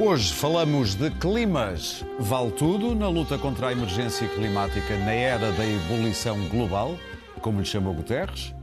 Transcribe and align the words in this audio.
Hoje 0.00 0.32
falamos 0.32 0.94
de 0.94 1.10
climas. 1.10 2.04
Vale 2.20 2.52
tudo 2.52 2.94
na 2.94 3.08
luta 3.08 3.36
contra 3.36 3.66
a 3.66 3.72
emergência 3.72 4.28
climática 4.28 4.96
na 4.98 5.10
era 5.10 5.50
da 5.50 5.66
ebulição 5.66 6.38
global, 6.50 6.96
como 7.40 7.58
lhe 7.58 7.66
chamou 7.66 7.92
Guterres. 7.92 8.54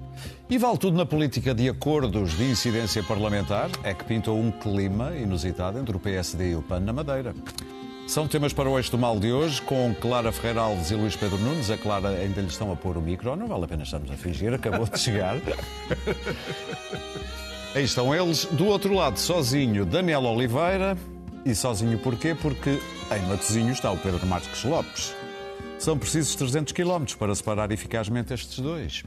E 0.50 0.58
vale 0.58 0.78
tudo 0.78 0.96
na 0.96 1.06
política 1.06 1.54
de 1.54 1.68
acordos 1.68 2.38
de 2.38 2.46
incidência 2.46 3.04
parlamentar, 3.04 3.70
é 3.84 3.94
que 3.94 4.06
pintou 4.06 4.40
um 4.40 4.50
clima 4.50 5.14
inusitado 5.14 5.78
entre 5.78 5.98
o 5.98 6.00
PSD 6.00 6.52
e 6.52 6.56
o 6.56 6.62
PAN 6.62 6.80
na 6.80 6.94
Madeira. 6.94 7.36
São 8.08 8.30
temas 8.30 8.54
para 8.54 8.70
o 8.70 8.78
Eixo 8.78 8.92
do 8.92 8.98
Mal 8.98 9.20
de 9.20 9.34
hoje, 9.34 9.62
com 9.62 9.94
Clara 10.00 10.32
Ferreira 10.32 10.62
Alves 10.62 10.90
e 10.90 10.96
Luís 10.96 11.18
Pedro 11.18 11.38
Nunes. 11.38 11.70
A 11.70 11.78
Clara 11.78 12.12
ainda 12.12 12.40
lhe 12.40 12.48
estão 12.48 12.72
a 12.72 12.78
pôr 12.78 12.96
o 12.96 13.02
micro, 13.02 13.36
não 13.36 13.48
vale 13.48 13.66
a 13.66 13.68
pena 13.68 13.84
estarmos 13.84 14.10
a 14.10 14.16
fingir, 14.16 14.54
acabou 14.54 14.88
de 14.88 14.98
chegar. 14.98 15.36
Aí 17.76 17.84
estão 17.84 18.16
eles. 18.16 18.46
Do 18.46 18.68
outro 18.68 18.94
lado, 18.94 19.20
sozinho, 19.20 19.86
Daniel 19.86 20.24
Oliveira. 20.24 20.96
E 21.46 21.54
sozinho 21.54 22.00
porquê? 22.00 22.34
Porque 22.34 22.80
em 23.16 23.22
Matosinho 23.28 23.72
está 23.72 23.92
o 23.92 23.98
Pedro 23.98 24.26
Marques 24.26 24.64
Lopes. 24.64 25.14
São 25.78 25.96
precisos 25.96 26.36
300 26.36 26.74
km 26.74 27.06
para 27.20 27.36
separar 27.36 27.72
eficazmente 27.72 28.34
estes 28.34 28.58
dois. 28.58 29.04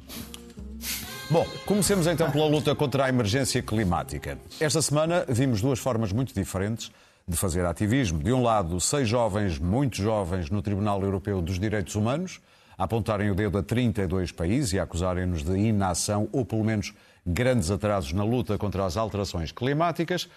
Bom, 1.28 1.44
comecemos 1.66 2.06
então 2.06 2.30
pela 2.30 2.46
luta 2.46 2.76
contra 2.76 3.06
a 3.06 3.08
emergência 3.08 3.60
climática. 3.60 4.38
Esta 4.60 4.80
semana 4.80 5.24
vimos 5.28 5.60
duas 5.60 5.80
formas 5.80 6.12
muito 6.12 6.32
diferentes 6.32 6.92
de 7.26 7.36
fazer 7.36 7.66
ativismo. 7.66 8.22
De 8.22 8.32
um 8.32 8.40
lado, 8.40 8.80
seis 8.80 9.08
jovens, 9.08 9.58
muito 9.58 9.96
jovens, 9.96 10.48
no 10.48 10.62
Tribunal 10.62 11.02
Europeu 11.02 11.42
dos 11.42 11.58
Direitos 11.58 11.96
Humanos, 11.96 12.40
a 12.78 12.84
apontarem 12.84 13.32
o 13.32 13.34
dedo 13.34 13.58
a 13.58 13.64
32 13.64 14.30
países 14.30 14.72
e 14.74 14.78
a 14.78 14.84
acusarem-nos 14.84 15.42
de 15.42 15.58
inação 15.58 16.28
ou, 16.30 16.44
pelo 16.44 16.62
menos, 16.62 16.94
grandes 17.26 17.68
atrasos 17.68 18.12
na 18.12 18.22
luta 18.22 18.56
contra 18.56 18.86
as 18.86 18.96
alterações 18.96 19.50
climáticas. 19.50 20.28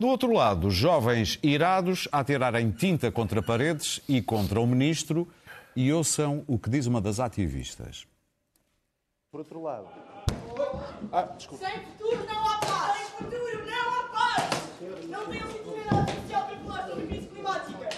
Do 0.00 0.06
outro 0.06 0.32
lado, 0.32 0.70
jovens 0.70 1.38
irados 1.42 2.08
a 2.10 2.20
atirarem 2.20 2.70
tinta 2.70 3.12
contra 3.12 3.42
paredes 3.42 4.00
e 4.08 4.22
contra 4.22 4.58
o 4.58 4.66
ministro. 4.66 5.28
E 5.76 5.92
ouçam 5.92 6.42
o 6.46 6.58
que 6.58 6.70
diz 6.70 6.86
uma 6.86 7.02
das 7.02 7.20
ativistas. 7.20 8.06
Por 9.30 9.40
outro 9.40 9.62
lado. 9.62 9.88
Ah, 11.12 11.22
desculpa. 11.36 11.66
Sem 11.66 11.84
futuro 11.84 12.26
não 12.26 12.48
há 12.48 12.58
paz! 12.60 12.96
Sem 12.96 13.28
futuro 13.28 13.66
não 13.66 13.90
há 13.90 14.02
paz! 14.08 14.50
Não 15.06 15.26
tem 15.26 15.42
legitimidade 15.42 16.12
social 16.12 16.46
para 16.46 16.56
falar 16.56 16.88
sobre 16.88 17.06
crise 17.06 17.26
climática! 17.28 17.88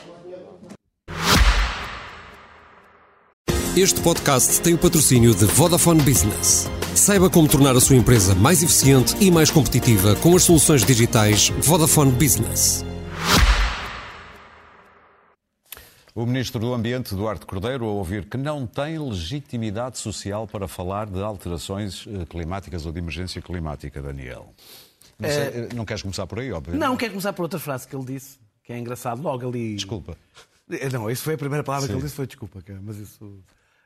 Este 3.76 4.00
podcast 4.02 4.60
tem 4.60 4.74
o 4.74 4.78
patrocínio 4.78 5.34
de 5.36 5.44
Vodafone 5.46 6.02
Business. 6.02 6.68
Saiba 6.94 7.30
como 7.30 7.48
tornar 7.48 7.74
a 7.74 7.80
sua 7.80 7.96
empresa 7.96 8.34
mais 8.34 8.62
eficiente 8.62 9.16
e 9.20 9.30
mais 9.30 9.50
competitiva 9.50 10.14
com 10.16 10.36
as 10.36 10.42
soluções 10.44 10.84
digitais 10.84 11.48
Vodafone 11.60 12.12
Business. 12.12 12.84
O 16.14 16.26
Ministro 16.26 16.60
do 16.60 16.74
Ambiente, 16.74 17.14
Duarte 17.14 17.46
Cordeiro, 17.46 17.86
a 17.86 17.90
ouvir 17.92 18.26
que 18.26 18.36
não 18.36 18.66
tem 18.66 18.98
legitimidade 18.98 19.96
social 19.96 20.46
para 20.46 20.68
falar 20.68 21.06
de 21.06 21.22
alterações 21.22 22.06
eh, 22.06 22.26
climáticas 22.26 22.84
ou 22.84 22.92
de 22.92 22.98
emergência 22.98 23.40
climática, 23.40 24.02
Daniel. 24.02 24.52
Não, 25.18 25.28
sei, 25.30 25.38
eh, 25.38 25.68
não 25.74 25.86
queres 25.86 26.02
começar 26.02 26.26
por 26.26 26.38
aí, 26.38 26.52
óbvio? 26.52 26.76
Não, 26.76 26.98
quero 26.98 27.12
começar 27.12 27.32
por 27.32 27.44
outra 27.44 27.58
frase 27.58 27.88
que 27.88 27.96
ele 27.96 28.04
disse, 28.04 28.38
que 28.62 28.74
é 28.74 28.78
engraçado, 28.78 29.22
logo 29.22 29.48
ali. 29.48 29.74
Desculpa. 29.74 30.14
Eh, 30.70 30.90
Não, 30.90 31.10
isso 31.10 31.22
foi 31.22 31.32
a 31.32 31.38
primeira 31.38 31.64
palavra 31.64 31.86
Sim. 31.86 31.94
que 31.94 31.96
ele 31.96 32.04
disse, 32.04 32.14
foi 32.16 32.26
desculpa, 32.26 32.62
mas 32.82 32.98
isso. 32.98 33.42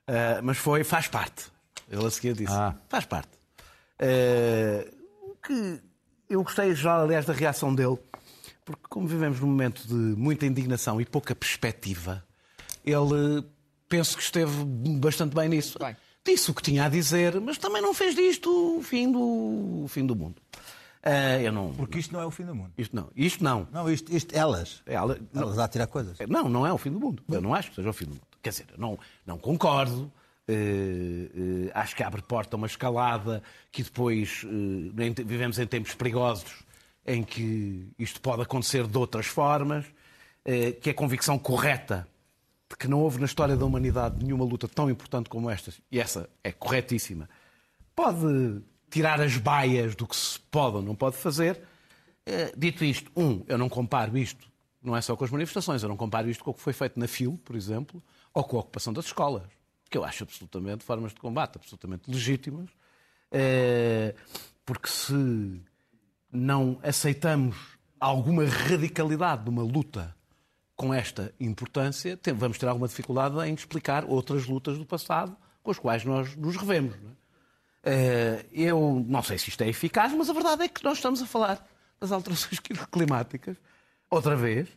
Ah, 0.09 0.41
mas 0.43 0.59
foi, 0.59 0.83
faz 0.83 1.06
parte. 1.06 1.44
Ele 1.91 2.05
a 2.05 2.11
seguir 2.11 2.35
disse, 2.35 2.53
Ah. 2.53 2.75
faz 2.89 3.05
parte. 3.05 3.31
Ah, 3.99 4.87
o 5.23 5.35
que 5.37 5.81
eu 6.29 6.43
gostei 6.43 6.75
já, 6.75 7.01
aliás, 7.03 7.25
da 7.27 7.33
reação 7.33 7.75
dele, 7.75 7.99
porque 8.65 8.83
como 8.89 9.07
vivemos 9.07 9.41
num 9.41 9.47
momento 9.47 9.87
de 9.87 9.95
muita 9.95 10.45
indignação 10.47 11.01
e 11.01 11.07
pouca 11.07 11.35
perspectiva, 11.35 12.25
ele 12.85 13.45
penso 13.89 14.17
que 14.17 14.23
esteve 14.23 14.65
bastante 14.99 15.35
bem 15.35 15.49
nisso. 15.49 15.79
Bem. 15.79 15.97
Disse 16.25 16.51
o 16.51 16.55
que 16.55 16.63
tinha 16.63 16.85
a 16.87 16.89
dizer, 16.89 17.41
mas 17.41 17.57
também 17.57 17.81
não 17.81 17.95
fez 17.95 18.15
disto 18.17 18.79
o 18.79 18.83
fim 18.83 19.11
do, 19.13 19.85
o 19.85 19.87
fim 19.89 20.05
do 20.05 20.17
mundo. 20.17 20.43
Ah, 21.01 21.39
eu 21.41 21.53
não. 21.53 21.73
Porque 21.73 22.01
isto 22.01 22.13
não 22.13 22.21
é 22.21 22.27
o 22.27 22.33
fim 22.33 22.45
do 22.45 22.53
mundo. 22.53 22.73
Isto 22.77 22.97
não. 22.97 23.09
Isto 23.15 23.45
não. 23.45 23.69
Não, 23.73 23.89
isto, 23.89 24.13
isto 24.13 24.35
elas. 24.35 24.83
Ela- 24.85 25.17
Elas 25.33 25.57
a 25.57 25.69
tirar 25.69 25.87
coisas. 25.87 26.19
não, 26.29 26.49
não 26.49 26.67
é 26.67 26.73
o 26.73 26.79
fim 26.79 26.91
do 26.91 26.99
mundo. 26.99 27.23
Eu 27.31 27.41
não 27.41 27.55
acho 27.55 27.71
que 27.71 27.77
seja 27.77 27.89
o 27.89 27.93
fim 27.93 28.07
do 28.07 28.11
mundo. 28.15 28.23
Quer 28.43 28.51
dizer, 28.51 28.67
eu 28.73 28.79
não, 28.79 28.99
não 29.25 29.39
concordo. 29.39 30.11
Eh, 30.49 31.31
eh, 31.67 31.71
acho 31.75 31.97
que 31.97 32.03
abre 32.03 32.23
porta 32.23 32.55
a 32.55 32.59
uma 32.59 32.67
escalada 32.69 33.43
que 33.73 33.83
depois 33.83 34.45
te- 35.15 35.25
vivemos 35.25 35.59
em 35.59 35.67
tempos 35.67 35.95
perigosos 35.95 36.62
em 37.05 37.23
que 37.25 37.89
isto 37.99 38.21
pode 38.21 38.43
acontecer 38.43 38.87
de 38.87 38.97
outras 38.99 39.27
formas, 39.27 39.85
que 40.81 40.89
é 40.89 40.93
a 40.93 40.95
convicção 40.95 41.39
correta 41.39 42.06
de 42.69 42.77
que 42.77 42.89
não 42.89 43.01
houve 43.01 43.19
na 43.21 43.27
história 43.27 43.56
da 43.56 43.65
humanidade 43.65 44.25
nenhuma 44.25 44.45
luta 44.45 44.67
tão 44.69 44.91
importante 44.91 45.29
como 45.29 45.49
esta, 45.51 45.73
e 45.91 46.01
essa 46.01 46.29
é 46.43 46.51
corretíssima, 46.51 47.29
pode 47.95 48.61
tirar 48.91 49.21
as 49.21 49.37
baias 49.37 49.95
do 49.95 50.06
que 50.06 50.17
se 50.17 50.39
pode 50.51 50.77
ou 50.77 50.83
não 50.83 50.95
pode 50.97 51.17
fazer. 51.17 51.61
Dito 52.56 52.85
isto, 52.85 53.11
um, 53.17 53.45
eu 53.47 53.56
não 53.56 53.69
comparo 53.69 54.17
isto, 54.19 54.47
não 54.83 54.97
é 54.97 55.01
só 55.01 55.15
com 55.17 55.25
as 55.25 55.31
manifestações, 55.31 55.83
eu 55.85 55.89
não 55.89 55.97
comparo 55.97 56.29
isto 56.29 56.43
com 56.43 56.51
o 56.51 56.55
que 56.55 56.61
foi 56.61 56.73
feito 56.73 56.99
na 56.99 57.06
FIL, 57.06 57.39
por 57.45 57.55
exemplo, 57.55 58.03
ou 58.35 58.43
com 58.43 58.56
a 58.56 58.61
ocupação 58.61 58.93
das 58.93 59.05
escolas, 59.06 59.47
que 59.97 59.99
eu 59.99 60.05
acho 60.05 60.25
absolutamente 60.25 60.84
formas 60.84 61.15
de 61.15 61.21
combate 61.21 61.57
absolutamente 61.57 62.11
legítimas, 62.11 62.69
eh, 63.33 64.15
porque 64.67 64.89
se 64.89 65.62
não 66.31 66.79
aceitamos 66.83 67.57
alguma 67.99 68.45
radicalidade 68.45 69.45
de 69.45 69.49
uma 69.49 69.62
luta 69.62 70.15
com 70.75 70.93
esta 70.93 71.33
importância, 71.41 72.21
vamos 72.35 72.59
ter 72.59 72.67
alguma 72.69 72.87
dificuldade 72.87 73.39
em 73.49 73.55
explicar 73.55 74.05
outras 74.05 74.47
lutas 74.47 74.77
do 74.77 74.85
passado 74.85 75.35
com 75.62 75.71
as 75.71 75.79
quais 75.79 76.05
nós 76.05 76.37
nos 76.37 76.56
revemos. 76.56 76.95
é? 76.95 77.17
Eh, 77.85 78.47
Eu 78.53 79.03
não 79.09 79.23
sei 79.23 79.39
se 79.39 79.49
isto 79.49 79.62
é 79.62 79.69
eficaz, 79.69 80.12
mas 80.12 80.29
a 80.29 80.35
verdade 80.35 80.65
é 80.65 80.69
que 80.69 80.85
nós 80.85 80.99
estamos 80.99 81.23
a 81.23 81.27
falar 81.27 81.67
das 81.99 82.12
alterações 82.12 82.61
climáticas, 82.93 83.56
outra 84.11 84.37
vez, 84.37 84.69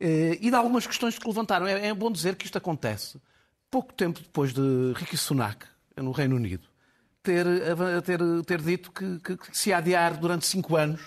eh, 0.00 0.38
e 0.40 0.50
de 0.50 0.56
algumas 0.56 0.88
questões 0.88 1.16
que 1.16 1.28
levantaram. 1.28 1.68
É 1.68 1.86
é 1.86 1.94
bom 1.94 2.10
dizer 2.10 2.34
que 2.34 2.46
isto 2.46 2.58
acontece 2.58 3.20
pouco 3.70 3.92
tempo 3.92 4.20
depois 4.20 4.52
de 4.52 4.92
Rishi 4.96 5.16
Sunak, 5.16 5.66
no 5.96 6.10
Reino 6.12 6.36
Unido, 6.36 6.66
ter, 7.22 7.46
ter, 8.04 8.18
ter 8.46 8.60
dito 8.62 8.90
que, 8.90 9.18
que- 9.20 9.36
que 9.36 9.56
se 9.56 9.72
adiar 9.72 10.16
durante 10.16 10.46
cinco 10.46 10.76
anos 10.76 11.00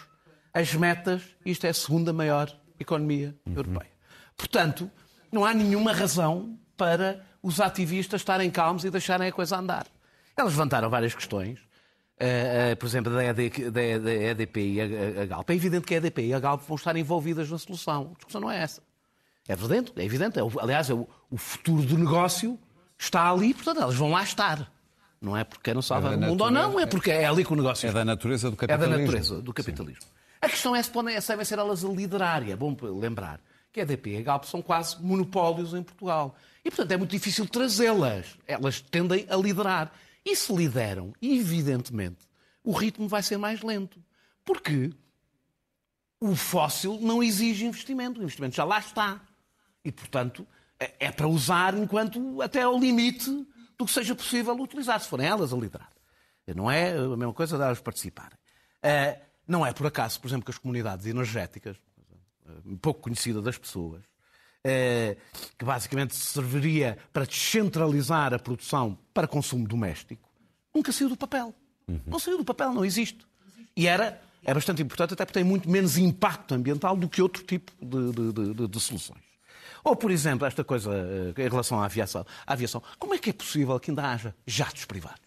as 0.53 0.73
metas, 0.73 1.23
isto 1.46 1.66
é 1.66 1.69
a 1.69 1.73
segunda 1.73 2.13
maior 2.13 2.52
economia 2.79 3.35
europeia. 3.56 3.91
Portanto, 4.38 4.90
não 5.31 5.44
há 5.46 5.53
nenhuma 5.53 5.91
razão 5.94 6.57
para 6.78 7.25
os 7.41 7.59
ativistas 7.59 8.22
estarem 8.22 8.50
calmos 8.52 8.85
e 8.85 8.90
deixarem 8.90 9.28
a 9.28 9.31
coisa 9.31 9.57
andar. 9.57 9.88
Eles 10.38 10.52
levantaram 10.52 10.90
várias 10.90 11.13
questões, 11.16 11.59
eh, 12.19 12.72
eh, 12.72 12.75
por 12.75 12.85
exemplo, 12.85 13.12
da, 13.13 13.23
ED, 13.25 13.50
da- 13.72 13.97
da 14.00 14.13
EDP 14.13 14.57
e 14.62 14.81
a, 14.81 14.84
a- 14.85 15.23
a 15.23 15.25
Galp. 15.25 15.50
É 15.50 15.53
evidente 15.56 15.85
que 15.88 15.94
a 15.96 15.97
EDP 15.97 16.28
e 16.28 16.34
a 16.34 16.40
Galp 16.40 16.62
vão 16.68 16.75
estar 16.75 16.96
envolvidas 16.96 17.50
na 17.50 17.57
solução. 17.57 18.12
A 18.12 18.16
discussão 18.16 18.41
não 18.41 18.52
é 18.52 18.59
essa. 18.62 18.81
É 19.48 19.54
evidente, 19.54 19.92
é 19.96 20.04
evidente. 20.04 20.40
É 20.40 20.44
o- 20.44 20.59
Aliás, 20.59 20.90
é 20.90 20.94
o, 20.94 21.08
futuro 21.38 21.81
do 21.84 21.98
negócio 21.98 22.58
está 22.98 23.30
ali, 23.30 23.54
portanto, 23.54 23.81
elas 23.81 23.96
vão 23.96 24.12
lá 24.12 24.24
estar. 24.24 24.72
Não 25.22 25.36
é 25.38 25.44
porque 25.44 25.64
queiram 25.64 25.81
salvar 25.81 26.14
É 26.14 26.16
o 26.16 26.20
mundo 26.20 26.42
ou 26.44 26.52
não, 26.52 26.62
natureza- 26.64 26.84
é 26.84 26.86
porque 26.90 27.12
é 27.12 27.26
ali 27.26 27.46
que 27.46 27.53
o 27.53 27.56
negócio 27.56 27.86
É 27.86 27.90
está. 27.90 28.00
da 28.00 28.06
natureza 28.06 28.50
do 28.50 28.53
É 28.56 28.58
da 28.58 28.68
capitalismo. 28.68 29.02
natureza 29.06 29.42
do 29.42 29.53
capitalismo. 29.53 30.03
A 30.42 30.50
questão 30.50 30.76
é 30.76 30.84
se 30.84 30.90
podem, 30.90 31.20
se 31.22 31.28
devem 31.29 31.46
ser 31.46 31.59
elas 31.59 31.84
a 31.85 31.88
liderar. 31.88 32.46
E 32.47 32.52
é 32.52 32.56
bom 32.56 32.76
lembrar 33.00 33.40
que 33.72 33.79
a 33.79 33.84
EDP 33.84 34.12
e 34.12 34.17
a 34.17 34.22
Galp 34.22 34.44
são 34.44 34.62
quase 34.62 35.02
monopólios 35.02 35.73
em 35.73 35.82
Portugal. 35.82 36.35
E, 36.64 36.70
portanto, 36.70 36.91
é 36.91 36.97
muito 36.97 37.12
difícil 37.12 37.47
trazê-las. 37.47 38.38
Elas 38.46 38.82
tendem 38.82 39.26
a 39.29 39.35
liderar. 39.38 39.91
E 40.26 40.35
se 40.35 40.53
lideram, 40.53 41.14
evidentemente, 41.22 42.28
o 42.64 42.72
ritmo 42.73 43.08
vai 43.08 43.23
ser 43.23 43.38
mais 43.38 43.62
lento. 43.62 44.02
Porque 44.46 44.91
o 46.20 46.35
fóssil 46.35 46.97
não 47.02 47.22
exige 47.23 47.66
investimento. 47.66 48.20
O 48.20 48.23
investimento 48.23 48.56
já 48.56 48.64
lá 48.66 48.79
está. 48.79 49.22
E, 49.84 49.91
portanto, 49.91 50.47
é 50.80 51.08
é 51.08 51.12
para 51.12 51.28
usar 51.28 51.74
enquanto 51.78 52.41
até 52.41 52.62
ao 52.62 52.78
limite 52.80 53.30
do 53.78 53.85
que 53.85 53.91
seja 53.91 54.16
possível 54.16 54.53
utilizar, 54.62 55.00
se 55.00 55.08
forem 55.08 55.28
elas 55.28 55.53
a 55.53 55.58
liderar. 55.58 55.90
Não 56.56 56.70
é 56.70 56.91
a 56.91 57.16
mesma 57.18 57.34
coisa 57.34 57.58
de 57.58 57.64
elas 57.64 57.80
participarem. 57.80 58.38
Eh, 58.82 59.20
Não 59.47 59.66
é 59.66 59.74
por 59.74 59.85
acaso, 59.88 60.20
por 60.22 60.28
exemplo, 60.28 60.46
que 60.46 60.52
as 60.52 60.58
comunidades 60.58 61.06
energéticas, 61.06 61.76
eh, 62.47 62.76
pouco 62.82 63.02
conhecida 63.02 63.41
das 63.41 63.58
pessoas, 63.58 64.02
eh, 64.64 65.18
que 65.58 65.66
basicamente 65.66 66.16
serviria 66.16 66.97
para 67.12 67.26
descentralizar 67.26 68.34
a 68.34 68.40
produção 68.40 68.97
para 69.14 69.28
consumo 69.28 69.68
doméstico, 69.68 70.29
nunca 70.74 70.91
saiu 70.94 71.09
do 71.09 71.18
papel. 71.18 71.53
Não 72.08 72.20
saiu 72.20 72.38
do 72.38 72.46
papel, 72.46 72.72
não 72.74 72.86
existe. 72.86 73.26
E 73.76 73.86
era, 73.88 74.22
é 74.44 74.53
bastante 74.53 74.82
importante, 74.82 75.14
até 75.14 75.26
porque 75.26 75.40
tem 75.40 75.44
muito 75.44 75.70
menos 75.70 75.97
impacto 75.97 76.53
ambiental 76.53 76.96
do 76.96 77.09
que 77.09 77.22
outro 77.22 77.44
tipo 77.44 77.72
de- 77.86 78.32
de- 78.34 78.53
de- 78.53 78.68
de 78.70 78.79
soluções. 78.79 79.22
Ou, 79.84 79.96
por 79.96 80.12
exemplo, 80.12 80.47
esta 80.47 80.64
coisa 80.64 80.91
eh, 81.38 81.44
em 81.46 81.50
relação 81.50 81.82
à 81.82 81.85
aviação. 81.85 82.26
à 82.47 82.53
aviação. 82.53 82.82
Como 82.97 83.14
é 83.14 83.18
que 83.18 83.30
é 83.30 83.34
possível 83.34 83.80
que 83.80 83.91
ainda 83.91 84.03
haja 84.03 84.34
jatos 84.46 84.85
privados? 84.85 85.22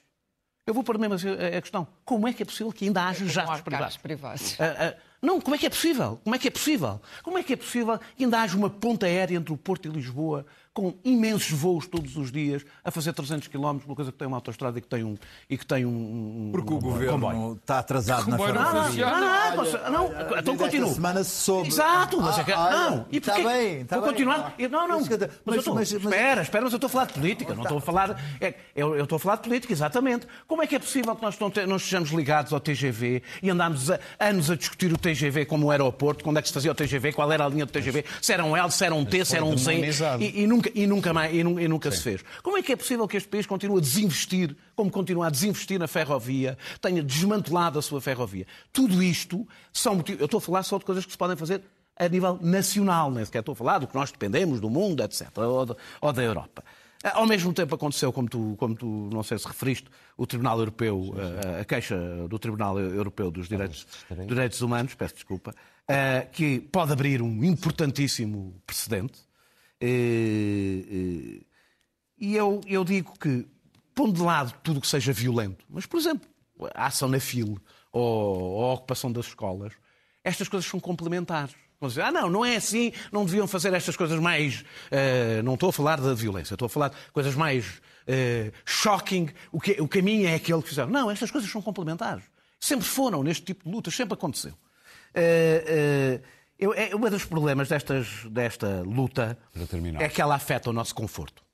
Eu 0.67 0.75
vou 0.75 0.83
pôr 0.83 0.99
mesmo 0.99 1.15
a 1.15 1.59
a 1.59 1.61
questão. 1.61 1.87
Como 2.05 2.27
é 2.27 2.33
que 2.33 2.43
é 2.43 2.47
possível 2.47 2.73
que 2.73 2.87
ainda 2.87 3.03
haja 3.05 3.25
há 3.25 3.29
jatos 3.29 3.61
privados? 3.61 3.97
privados. 3.99 4.61
Ah, 4.61 4.95
ah, 4.95 4.95
Não, 5.23 5.41
como 5.41 5.55
é 5.55 5.59
que 5.59 5.67
é 5.67 5.71
possível? 5.71 6.21
Como 6.25 6.35
é 6.35 6.39
que 6.39 6.49
é 6.49 6.51
possível? 6.51 7.01
Como 7.23 7.39
é 7.39 7.43
que 7.43 7.53
é 7.53 7.57
possível 7.57 7.99
que 8.17 8.25
ainda 8.25 8.41
haja 8.41 8.57
uma 8.57 8.69
ponta 8.69 9.07
aérea 9.07 9.37
entre 9.37 9.53
o 9.53 9.57
Porto 9.57 9.87
e 9.87 9.91
Lisboa 9.91 10.45
com 10.77 10.93
imensos 11.03 11.51
voos 11.59 11.87
todos 11.87 12.19
os 12.19 12.31
dias 12.31 12.63
a 12.85 12.91
fazer 12.91 13.15
300 13.15 13.49
km, 13.49 13.79
uma 13.87 13.97
coisa 13.97 14.13
que 14.13 14.19
tem 14.19 14.29
uma 14.29 14.37
autoestrada 14.37 14.79
e 14.79 14.83
que 14.83 14.87
tem 14.87 15.03
um 15.03 15.17
e 15.49 15.57
que 15.57 15.65
tem 15.65 15.87
um, 15.87 15.89
um 15.89 16.51
Porque 16.53 16.71
o 16.71 16.77
um 16.77 16.81
governo 16.81 17.13
comboio. 17.15 17.55
está 17.55 17.79
atrasado 17.79 18.29
na 18.29 18.37
não 18.37 18.45
ferrovia. 18.45 19.07
Não, 19.07 19.21
não, 19.21 19.57
não, 19.57 19.65
não, 19.65 19.91
não, 19.91 20.05
então 20.39 20.55
Esta 20.55 20.57
continuo. 20.59 20.93
semana 20.95 21.25
se 21.25 21.31
soube. 21.31 21.69
Exato, 21.69 22.21
mas 22.21 22.39
é 22.39 22.45
que. 22.45 22.53
Ah, 22.53 22.71
não, 22.91 23.07
e 23.11 23.17
está 23.17 23.33
porquê? 23.33 23.49
bem, 23.49 23.81
está 23.81 23.97
Vou 23.97 24.05
bem. 24.05 24.13
continuar. 24.13 24.55
Eu- 24.59 24.69
Não, 24.69 24.87
não. 24.87 25.01
Mas, 25.01 25.09
Mas, 25.09 25.57
estou- 25.57 25.75
mas- 25.75 25.93
mas- 25.93 26.05
espera, 26.05 26.43
espera, 26.43 26.65
mas 26.65 26.73
eu 26.75 26.77
estou 26.77 26.89
a 26.89 26.91
falar 26.91 27.07
de 27.07 27.13
política, 27.15 27.55
não 27.55 27.63
estou 27.63 27.79
a 27.79 27.81
falar. 27.81 28.21
é, 28.39 28.55
eu, 28.75 28.95
eu 28.97 29.05
estou 29.05 29.17
a 29.17 29.19
falar 29.19 29.37
de 29.37 29.43
política, 29.45 29.73
exatamente. 29.73 30.27
Como 30.47 30.63
é 30.63 30.67
que 30.67 30.75
é 30.77 30.79
possível 30.79 31.17
que 31.17 31.23
nós 31.23 31.39
não, 31.39 31.51
não 31.67 31.77
estejamos 31.77 32.11
ligados 32.11 32.53
ao 32.53 32.61
TGV 32.61 33.23
e 33.43 33.49
andámos 33.49 33.91
a- 33.91 33.99
anos 34.21 34.51
a 34.51 34.57
discutir 34.57 34.93
o 34.93 34.99
TGV 34.99 35.47
como 35.47 35.69
o 35.69 35.71
aeroporto, 35.71 36.23
quando 36.23 36.39
é 36.39 36.43
que 36.43 36.49
se 36.49 36.55
fazia 36.55 36.71
o 36.71 36.75
TGV, 36.75 37.13
qual 37.15 37.33
era 37.33 37.47
a 37.47 37.49
linha 37.49 37.65
do 37.65 37.73
TGV, 37.73 38.05
se 38.21 38.31
era 38.33 38.45
um 38.45 38.55
L, 38.55 38.71
se 38.71 38.85
era 38.85 38.95
um 38.95 39.05
T, 39.07 39.25
se 39.25 39.37
era 39.37 39.45
um 39.45 39.57
Z, 39.57 39.73
e, 40.21 40.43
e 40.43 40.47
nunca, 40.47 40.66
e 40.75 40.87
nunca, 40.87 41.13
mais, 41.13 41.35
e 41.35 41.43
nu- 41.45 41.59
e 41.61 41.67
nunca 41.69 41.91
se 41.91 42.03
fez. 42.03 42.25
Como 42.43 42.57
é 42.59 42.63
que 42.63 42.73
é 42.73 42.77
possível 42.77 43.07
que 43.09 43.17
este 43.17 43.29
país 43.29 43.47
continue 43.47 43.79
a 43.79 43.81
desinvestir, 43.81 44.57
como 44.75 44.91
continua 44.91 45.27
a 45.27 45.31
desinvestir 45.31 45.79
na 45.79 45.87
ferrovia, 45.87 46.57
tenha 46.81 47.03
desmantelado 47.03 47.79
a 47.79 47.83
sua 47.83 48.01
ferrovia? 48.01 48.47
Tudo 48.73 49.03
isto 49.03 49.47
são 49.73 49.95
motivos. 49.97 50.21
Eu 50.21 50.27
estou 50.27 50.39
a 50.39 50.41
falar 50.41 50.63
só 50.63 50.79
de 50.79 50.85
coisas 50.85 51.05
que 51.05 51.13
se 51.13 51.19
podem 51.19 51.37
fazer 51.37 51.63
a 51.99 52.09
nível 52.09 52.39
nacional, 52.43 53.11
nem 53.11 53.25
sequer 53.25 53.41
estou 53.41 53.53
a 53.55 53.57
falar 53.57 53.79
do 53.79 53.87
que 53.87 53.95
nós 53.95 54.11
dependemos 54.13 54.61
do 54.61 54.69
mundo, 54.69 55.03
etc., 55.03 55.29
ou, 55.39 55.67
de- 55.67 55.77
ou 56.01 56.13
da 56.13 56.23
Europa. 56.23 56.63
Ah, 57.05 57.19
Ao 57.19 57.27
mesmo 57.27 57.53
tempo 57.53 57.75
aconteceu, 57.75 58.13
como 58.13 58.29
tu, 58.29 58.55
como 58.59 58.75
tu 58.75 59.09
não 59.13 59.23
sei 59.23 59.39
se 59.39 59.47
referiste, 59.47 59.87
o 60.17 60.27
Tribunal 60.27 60.59
Europeu, 60.59 61.15
ah, 61.17 61.61
a 61.61 61.65
queixa 61.65 61.97
do 62.29 62.39
Tribunal 62.39 62.79
Europeu 62.79 63.31
dos 63.31 63.49
Direitos, 63.49 63.87
Direitos 64.27 64.61
Humanos, 64.61 64.95
peço 64.95 65.15
desculpa, 65.15 65.55
ah, 65.89 66.27
que 66.33 66.61
pode 66.61 66.93
abrir 66.93 67.23
um 67.23 67.43
importantíssimo 67.45 68.55
precedente. 68.67 69.21
Eh, 69.81 70.85
eh, 71.41 71.41
E 72.19 72.35
eu, 72.35 72.61
eu 72.67 72.83
digo 72.85 73.13
que, 73.19 73.47
pondo 73.95 74.13
de 74.15 74.23
lado 74.23 74.55
tudo 74.63 74.79
o 74.79 74.81
que 74.81 74.87
seja 74.89 75.13
violento, 75.13 75.65
mas, 75.69 75.85
por 75.87 75.99
exemplo, 76.01 76.27
a 76.75 76.87
ação 76.87 77.09
na 77.09 77.21
fila 77.21 77.57
ou, 77.93 78.65
a 78.65 78.75
ocupação 78.75 79.13
das 79.13 79.27
escolas, 79.27 79.73
estas 80.25 80.49
coisas 80.49 80.69
são 80.69 80.81
complementares. 80.81 81.55
Vão 81.79 81.89
dizer, 81.91 82.01
ah, 82.03 82.11
não, 82.11 82.31
não 82.31 82.43
é 82.45 82.57
assim, 82.57 82.91
não 83.13 83.27
deviam 83.27 83.47
fazer 83.47 83.73
estas 83.75 83.97
coisas 83.97 84.19
mais. 84.19 84.65
eh, 84.91 85.43
não 85.43 85.55
estou 85.55 85.69
a 85.69 85.73
falar 85.73 86.01
da 86.01 86.15
violência, 86.15 86.55
estou 86.55 86.67
a 86.67 86.69
falar 86.71 86.89
de 86.89 86.97
coisas 87.13 87.35
mais 87.35 87.83
eh, 88.07 88.51
shocking. 88.65 89.29
O, 89.53 89.61
que, 89.61 89.73
o 89.81 89.87
caminho 89.87 90.27
é 90.27 90.35
aquele 90.35 90.63
que 90.63 90.71
fizeram. 90.71 90.91
Não, 90.91 91.11
estas 91.11 91.31
coisas 91.31 91.51
são 91.51 91.61
complementares. 91.61 92.25
Sempre 92.59 92.87
foram 92.87 93.23
neste 93.23 93.45
tipo 93.45 93.65
de 93.65 93.71
lutas, 93.71 93.95
sempre 93.95 94.15
aconteceu. 94.15 94.55
Eh, 95.15 96.21
eu- 96.59 96.73
é, 96.75 96.95
um 96.95 97.01
dos 97.11 97.25
problemas 97.25 97.69
destas, 97.69 98.07
desta 98.31 98.83
luta 98.83 99.39
é 100.03 100.09
que 100.09 100.21
ela 100.21 100.35
afeta 100.35 100.71
o 100.71 100.73
nosso 100.73 100.95
conforto. 100.95 101.45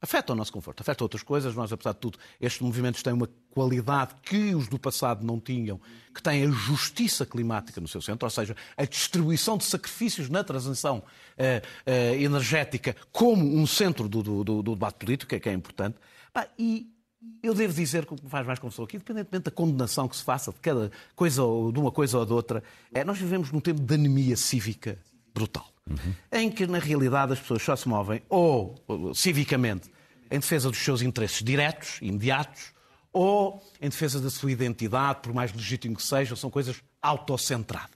Afeta 0.00 0.34
o 0.34 0.36
nosso 0.36 0.52
conforto, 0.52 0.82
afeta 0.82 1.02
outras 1.02 1.22
coisas. 1.22 1.54
Nós, 1.54 1.72
apesar 1.72 1.92
de 1.92 1.98
tudo, 2.00 2.18
estes 2.38 2.60
movimentos 2.60 3.02
têm 3.02 3.14
uma 3.14 3.28
qualidade 3.50 4.14
que 4.22 4.54
os 4.54 4.68
do 4.68 4.78
passado 4.78 5.24
não 5.24 5.40
tinham, 5.40 5.80
que 6.14 6.22
têm 6.22 6.44
a 6.46 6.50
justiça 6.50 7.24
climática 7.24 7.80
no 7.80 7.88
seu 7.88 8.02
centro, 8.02 8.26
ou 8.26 8.30
seja, 8.30 8.54
a 8.76 8.84
distribuição 8.84 9.56
de 9.56 9.64
sacrifícios 9.64 10.28
na 10.28 10.44
transição 10.44 11.02
eh, 11.38 11.62
eh, 11.86 12.14
energética 12.22 12.94
como 13.10 13.56
um 13.56 13.66
centro 13.66 14.06
do, 14.08 14.22
do- 14.22 14.44
do- 14.44 14.62
do 14.62 14.72
debate 14.74 14.96
político, 14.96 15.30
que 15.30 15.36
é, 15.36 15.40
que 15.40 15.48
é 15.48 15.52
importante. 15.54 15.96
Pá, 16.32 16.46
e 16.58 16.86
eu 17.42 17.54
devo 17.54 17.72
dizer 17.72 18.06
que 18.06 18.14
o 18.14 18.16
que 18.16 18.24
me 18.24 18.30
faz 18.30 18.46
mais 18.46 18.58
confusão 18.58 18.84
aqui, 18.84 18.96
independentemente 18.96 19.44
da 19.44 19.50
condenação 19.50 20.08
que 20.08 20.16
se 20.16 20.22
faça 20.22 20.52
de 20.52 20.58
cada 20.60 20.90
coisa, 21.14 21.42
ou 21.42 21.72
de 21.72 21.78
uma 21.78 21.90
coisa 21.90 22.18
ou 22.18 22.26
de 22.26 22.32
outra, 22.32 22.62
é 22.92 23.04
nós 23.04 23.18
vivemos 23.18 23.50
num 23.50 23.60
tempo 23.60 23.80
de 23.80 23.94
anemia 23.94 24.36
cívica 24.36 24.98
brutal. 25.34 25.66
Em 26.32 26.50
que, 26.50 26.66
na 26.66 26.78
realidade, 26.78 27.32
as 27.32 27.40
pessoas 27.40 27.62
só 27.62 27.76
se 27.76 27.88
movem 27.88 28.20
ou, 28.28 28.74
ou, 28.88 29.14
civicamente 29.14 29.88
em 30.30 30.40
defesa 30.40 30.68
dos 30.68 30.78
seus 30.78 31.02
interesses 31.02 31.42
diretos, 31.42 31.98
imediatos, 32.02 32.72
ou 33.12 33.62
em 33.80 33.88
defesa 33.88 34.20
da 34.20 34.28
sua 34.28 34.50
identidade, 34.50 35.20
por 35.22 35.32
mais 35.32 35.52
legítimo 35.52 35.96
que 35.96 36.02
seja, 36.02 36.34
são 36.34 36.50
coisas 36.50 36.82
autocentradas. 37.00 37.94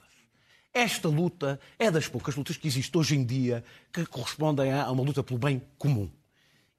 Esta 0.73 1.09
luta 1.09 1.59
é 1.77 1.91
das 1.91 2.07
poucas 2.07 2.35
lutas 2.35 2.55
que 2.55 2.67
existem 2.67 2.99
hoje 2.99 3.15
em 3.15 3.25
dia 3.25 3.63
que 3.91 4.05
correspondem 4.05 4.71
a 4.71 4.89
uma 4.89 5.03
luta 5.03 5.21
pelo 5.21 5.37
bem 5.37 5.61
comum. 5.77 6.09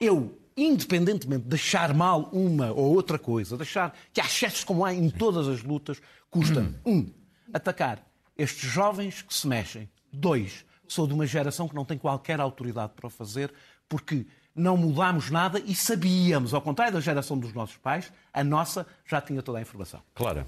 Eu, 0.01 0.42
independentemente 0.57 1.47
de 1.47 1.55
achar 1.55 1.95
mal 1.95 2.29
uma 2.33 2.73
ou 2.73 2.95
outra 2.95 3.19
coisa, 3.19 3.57
de 3.57 3.63
achar 3.63 3.95
que 4.13 4.21
há 4.21 4.25
excessos 4.25 4.65
como 4.65 4.85
há 4.85 4.93
em 4.93 5.11
todas 5.11 5.49
as 5.49 5.63
lutas, 5.63 6.01
custa, 6.31 6.73
um, 6.85 7.11
atacar 7.53 8.05
estes 8.37 8.71
jovens 8.71 9.23
que 9.23 9.35
se 9.35 9.47
mexem. 9.47 9.89
Dois, 10.13 10.65
sou 10.87 11.07
de 11.07 11.15
uma 11.15 11.27
geração 11.27 11.69
que 11.69 11.75
não 11.75 11.85
tem 11.85 11.99
qualquer 11.99 12.41
autoridade 12.41 12.93
para 12.95 13.07
o 13.07 13.11
fazer, 13.11 13.53
porque 13.89 14.27
não 14.55 14.77
mudámos 14.77 15.31
nada 15.31 15.59
e 15.61 15.75
sabíamos, 15.75 16.53
ao 16.53 16.61
contrário 16.61 16.95
da 16.95 17.01
geração 17.01 17.39
dos 17.39 17.53
nossos 17.53 17.77
pais, 17.77 18.13
a 18.33 18.45
nossa 18.45 18.87
já 19.07 19.21
tinha 19.21 19.43
toda 19.43 19.59
a 19.59 19.63
informação. 19.63 20.01
Clara. 20.15 20.47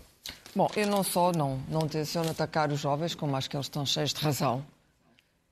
Bom, 0.55 0.69
eu 0.77 0.87
não 0.87 1.03
só 1.03 1.33
não, 1.33 1.61
não 1.69 1.89
tenciono 1.89 2.31
atacar 2.31 2.71
os 2.71 2.81
jovens, 2.81 3.15
como 3.15 3.35
acho 3.37 3.51
que 3.51 3.57
eles 3.57 3.67
estão 3.67 3.85
cheios 3.85 4.13
de 4.13 4.21
razão 4.21 4.65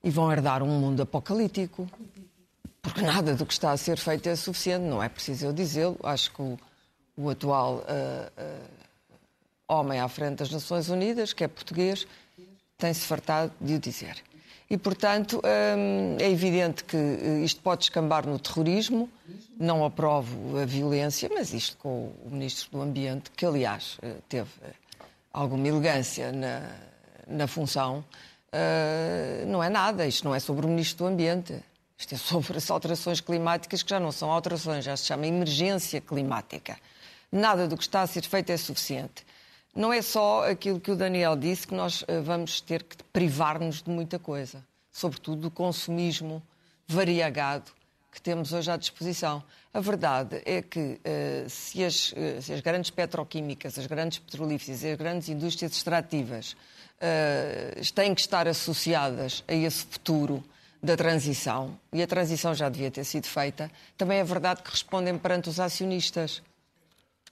e 0.04 0.10
vão 0.10 0.30
herdar 0.30 0.62
um 0.62 0.80
mundo 0.80 1.02
apocalíptico, 1.02 1.88
porque 2.82 3.00
nada 3.00 3.34
do 3.34 3.46
que 3.46 3.52
está 3.52 3.70
a 3.70 3.76
ser 3.76 3.96
feito 3.96 4.28
é 4.28 4.34
suficiente, 4.34 4.84
não 4.84 5.02
é 5.02 5.08
preciso 5.08 5.46
eu 5.46 5.52
dizê-lo. 5.52 5.96
Acho 6.02 6.32
que 6.32 6.42
o, 6.42 6.58
o 7.16 7.30
atual 7.30 7.84
ah, 7.86 8.30
ah, 8.36 9.78
homem 9.78 10.00
à 10.00 10.08
frente 10.08 10.38
das 10.38 10.50
Nações 10.50 10.88
Unidas, 10.88 11.32
que 11.32 11.44
é 11.44 11.48
português, 11.48 12.06
tem-se 12.76 13.06
fartado 13.06 13.52
de 13.60 13.74
o 13.74 13.78
dizer. 13.78 14.16
E, 14.68 14.76
portanto, 14.76 15.40
hum, 15.44 16.16
é 16.18 16.30
evidente 16.30 16.82
que 16.84 16.96
eh, 16.96 17.44
isto 17.44 17.60
pode 17.60 17.80
descambar 17.80 18.26
no 18.26 18.38
terrorismo. 18.38 19.06
Não 19.60 19.84
aprovo 19.84 20.58
a 20.58 20.64
violência, 20.64 21.30
mas 21.32 21.52
isto 21.52 21.76
com 21.76 22.10
o 22.24 22.30
Ministro 22.30 22.70
do 22.70 22.82
Ambiente, 22.82 23.30
que, 23.36 23.44
aliás, 23.44 23.98
eh, 24.00 24.14
teve 24.30 24.48
eh, 24.62 24.72
alguma 25.30 25.68
elegância 25.68 26.32
na, 26.32 26.70
na 27.26 27.46
função, 27.46 28.02
eh, 28.50 29.44
não 29.46 29.62
é 29.62 29.68
nada. 29.68 30.06
Isto 30.06 30.24
não 30.24 30.34
é 30.34 30.40
sobre 30.40 30.64
o 30.64 30.68
Ministro 30.70 31.04
do 31.04 31.12
Ambiente. 31.12 31.54
Isto 32.02 32.16
é 32.16 32.18
sobre 32.18 32.58
as 32.58 32.68
alterações 32.68 33.20
climáticas, 33.20 33.80
que 33.80 33.90
já 33.90 34.00
não 34.00 34.10
são 34.10 34.28
alterações, 34.28 34.84
já 34.84 34.96
se 34.96 35.04
chama 35.04 35.24
emergência 35.24 36.00
climática. 36.00 36.76
Nada 37.30 37.68
do 37.68 37.76
que 37.76 37.84
está 37.84 38.02
a 38.02 38.06
ser 38.08 38.22
feito 38.22 38.50
é 38.50 38.56
suficiente. 38.56 39.24
Não 39.72 39.92
é 39.92 40.02
só 40.02 40.50
aquilo 40.50 40.80
que 40.80 40.90
o 40.90 40.96
Daniel 40.96 41.36
disse, 41.36 41.64
que 41.64 41.74
nós 41.76 42.04
eh, 42.08 42.20
vamos 42.20 42.60
ter 42.60 42.82
que 42.82 42.96
privar-nos 43.12 43.82
de 43.82 43.88
muita 43.88 44.18
coisa, 44.18 44.64
sobretudo 44.90 45.42
do 45.42 45.50
consumismo 45.50 46.42
variegado 46.88 47.70
que 48.10 48.20
temos 48.20 48.52
hoje 48.52 48.68
à 48.68 48.76
disposição. 48.76 49.40
A 49.72 49.78
verdade 49.78 50.42
é 50.44 50.60
que 50.60 51.00
eh, 51.04 51.46
se, 51.48 51.84
as, 51.84 52.12
eh, 52.16 52.40
se 52.40 52.52
as 52.52 52.60
grandes 52.60 52.90
petroquímicas, 52.90 53.78
as 53.78 53.86
grandes 53.86 54.18
petrolíferas 54.18 54.82
e 54.82 54.88
as 54.88 54.98
grandes 54.98 55.28
indústrias 55.28 55.70
extrativas 55.70 56.56
têm 57.96 58.14
que 58.14 58.20
estar 58.20 58.46
associadas 58.46 59.42
a 59.48 59.54
esse 59.54 59.84
futuro 59.86 60.44
da 60.82 60.96
transição, 60.96 61.78
e 61.92 62.02
a 62.02 62.06
transição 62.06 62.54
já 62.54 62.68
devia 62.68 62.90
ter 62.90 63.04
sido 63.04 63.26
feita, 63.26 63.70
também 63.96 64.18
é 64.18 64.24
verdade 64.24 64.62
que 64.62 64.70
respondem 64.70 65.16
perante 65.16 65.48
os 65.48 65.60
acionistas. 65.60 66.42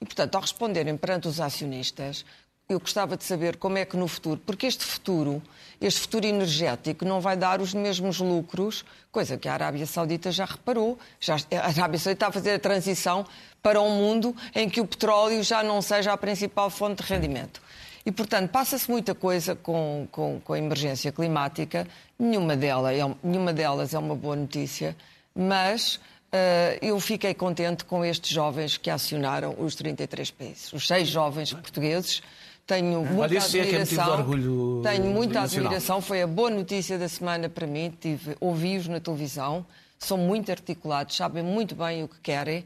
E, 0.00 0.04
portanto, 0.04 0.36
ao 0.36 0.40
responderem 0.40 0.96
perante 0.96 1.26
os 1.26 1.40
acionistas, 1.40 2.24
eu 2.68 2.78
gostava 2.78 3.16
de 3.16 3.24
saber 3.24 3.56
como 3.56 3.76
é 3.78 3.84
que 3.84 3.96
no 3.96 4.06
futuro, 4.06 4.40
porque 4.46 4.66
este 4.66 4.84
futuro, 4.84 5.42
este 5.80 6.00
futuro 6.00 6.24
energético, 6.24 7.04
não 7.04 7.20
vai 7.20 7.36
dar 7.36 7.60
os 7.60 7.74
mesmos 7.74 8.20
lucros, 8.20 8.84
coisa 9.10 9.36
que 9.36 9.48
a 9.48 9.54
Arábia 9.54 9.84
Saudita 9.86 10.30
já 10.30 10.44
reparou. 10.44 10.96
Já, 11.18 11.34
a 11.34 11.66
Arábia 11.66 11.98
Saudita 11.98 12.12
está 12.12 12.28
a 12.28 12.32
fazer 12.32 12.52
a 12.52 12.58
transição 12.60 13.26
para 13.60 13.80
um 13.80 13.90
mundo 13.90 14.34
em 14.54 14.70
que 14.70 14.80
o 14.80 14.86
petróleo 14.86 15.42
já 15.42 15.64
não 15.64 15.82
seja 15.82 16.12
a 16.12 16.16
principal 16.16 16.70
fonte 16.70 17.02
de 17.02 17.12
rendimento. 17.12 17.60
E, 18.04 18.10
portanto, 18.10 18.50
passa-se 18.50 18.90
muita 18.90 19.14
coisa 19.14 19.54
com, 19.54 20.08
com, 20.10 20.40
com 20.42 20.52
a 20.52 20.58
emergência 20.58 21.12
climática, 21.12 21.86
nenhuma, 22.18 22.56
dela 22.56 22.92
é, 22.92 23.00
nenhuma 23.22 23.52
delas 23.52 23.92
é 23.92 23.98
uma 23.98 24.14
boa 24.14 24.36
notícia, 24.36 24.96
mas 25.34 26.00
Uh, 26.30 26.78
eu 26.80 27.00
fiquei 27.00 27.34
contente 27.34 27.84
com 27.84 28.04
estes 28.04 28.30
jovens 28.30 28.76
que 28.76 28.88
acionaram 28.88 29.56
os 29.58 29.74
33 29.74 30.30
países. 30.30 30.72
Os 30.72 30.86
seis 30.86 31.08
jovens 31.08 31.52
portugueses. 31.52 32.22
Tenho 32.64 33.04
muita 33.04 33.34
é 33.34 33.38
é 33.38 33.40
admiração. 33.40 34.12
orgulho 34.12 34.80
tenho 34.84 35.06
muita 35.06 35.40
admiração. 35.40 36.00
Foi 36.00 36.22
a 36.22 36.28
boa 36.28 36.50
notícia 36.50 36.96
da 36.96 37.08
semana 37.08 37.48
para 37.48 37.66
mim. 37.66 37.92
Tive, 38.00 38.36
ouvi-os 38.38 38.86
na 38.86 39.00
televisão. 39.00 39.66
São 40.00 40.18
muito 40.18 40.50
articulados, 40.50 41.14
sabem 41.14 41.42
muito 41.42 41.74
bem 41.74 42.02
o 42.02 42.08
que 42.08 42.18
querem. 42.20 42.64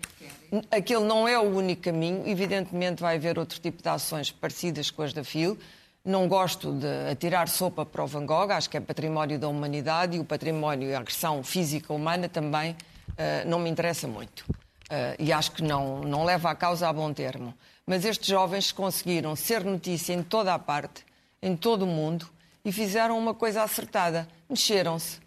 Aquele 0.71 1.05
não 1.05 1.29
é 1.29 1.39
o 1.39 1.43
único 1.43 1.83
caminho. 1.83 2.23
Evidentemente 2.27 3.03
vai 3.03 3.17
haver 3.17 3.39
outro 3.39 3.61
tipo 3.61 3.83
de 3.83 3.89
ações 3.89 4.31
parecidas 4.31 4.91
com 4.91 5.03
as 5.03 5.13
da 5.13 5.23
FIL. 5.23 5.59
Não 6.05 6.29
gosto 6.29 6.73
de 6.73 7.11
atirar 7.11 7.49
sopa 7.49 7.85
para 7.85 8.05
o 8.05 8.07
Van 8.07 8.25
Gogh, 8.25 8.53
acho 8.53 8.71
que 8.71 8.77
é 8.77 8.81
património 8.81 9.39
da 9.39 9.49
humanidade 9.49 10.17
e 10.17 10.21
o 10.21 10.25
património 10.25 10.89
e 10.89 10.95
a 10.95 10.99
agressão 10.99 11.43
física 11.43 11.93
humana 11.93 12.29
também 12.29 12.77
Uh, 13.15 13.49
não 13.49 13.59
me 13.59 13.71
interessa 13.71 14.09
muito. 14.09 14.41
Uh, 14.41 15.15
e 15.19 15.33
acho 15.33 15.53
que 15.53 15.63
não, 15.63 16.01
não 16.01 16.25
leva 16.25 16.51
a 16.51 16.55
causa 16.55 16.89
a 16.89 16.93
bom 16.93 17.13
termo. 17.13 17.55
Mas 17.87 18.05
estes 18.05 18.27
jovens 18.29 18.73
conseguiram 18.73 19.37
ser 19.37 19.65
notícia 19.65 20.13
em 20.13 20.23
toda 20.23 20.53
a 20.53 20.59
parte, 20.59 21.05
em 21.43 21.57
todo 21.57 21.83
o 21.83 21.87
mundo, 21.87 22.29
e 22.65 22.73
fizeram 22.73 23.19
uma 23.19 23.35
coisa 23.35 23.63
acertada. 23.63 24.27
Mexeram-se. 24.49 25.24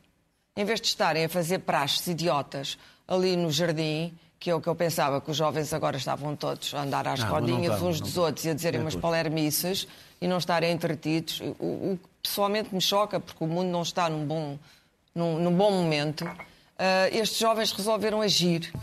Em 0.57 0.65
vez 0.65 0.81
de 0.81 0.87
estarem 0.87 1.25
a 1.25 1.29
fazer 1.29 1.59
praxes 1.59 2.07
idiotas 2.07 2.79
ali 3.07 3.37
no 3.37 3.51
jardim, 3.51 4.11
que 4.39 4.49
é 4.49 4.55
o 4.55 4.59
que 4.59 4.67
eu 4.67 4.75
pensava, 4.75 5.21
que 5.21 5.29
os 5.29 5.37
jovens 5.37 5.71
agora 5.71 5.97
estavam 5.97 6.35
todos 6.35 6.73
a 6.73 6.81
andar 6.81 7.07
às 7.07 7.19
Não, 7.19 7.29
rodinhas 7.29 7.79
uns 7.79 8.01
dos 8.01 8.17
outros 8.17 8.43
e 8.43 8.49
a 8.49 8.53
dizerem 8.55 8.79
Nem 8.79 8.85
umas 8.85 8.95
palermices 8.95 9.87
e 10.19 10.27
não 10.27 10.39
estarem 10.39 10.71
entretidos, 10.71 11.41
o, 11.59 11.91
o 11.91 11.99
que 12.01 12.09
pessoalmente 12.23 12.73
me 12.73 12.81
choca, 12.81 13.19
porque 13.19 13.43
o 13.43 13.47
mundo 13.47 13.69
não 13.69 13.83
está 13.83 14.09
num 14.09 14.25
bom, 14.25 14.57
num, 15.13 15.37
num 15.37 15.55
bom 15.55 15.71
momento, 15.71 16.27
ah, 16.77 17.07
estes 17.11 17.37
jovens 17.37 17.71
resolveram 17.71 18.19
agir. 18.19 18.73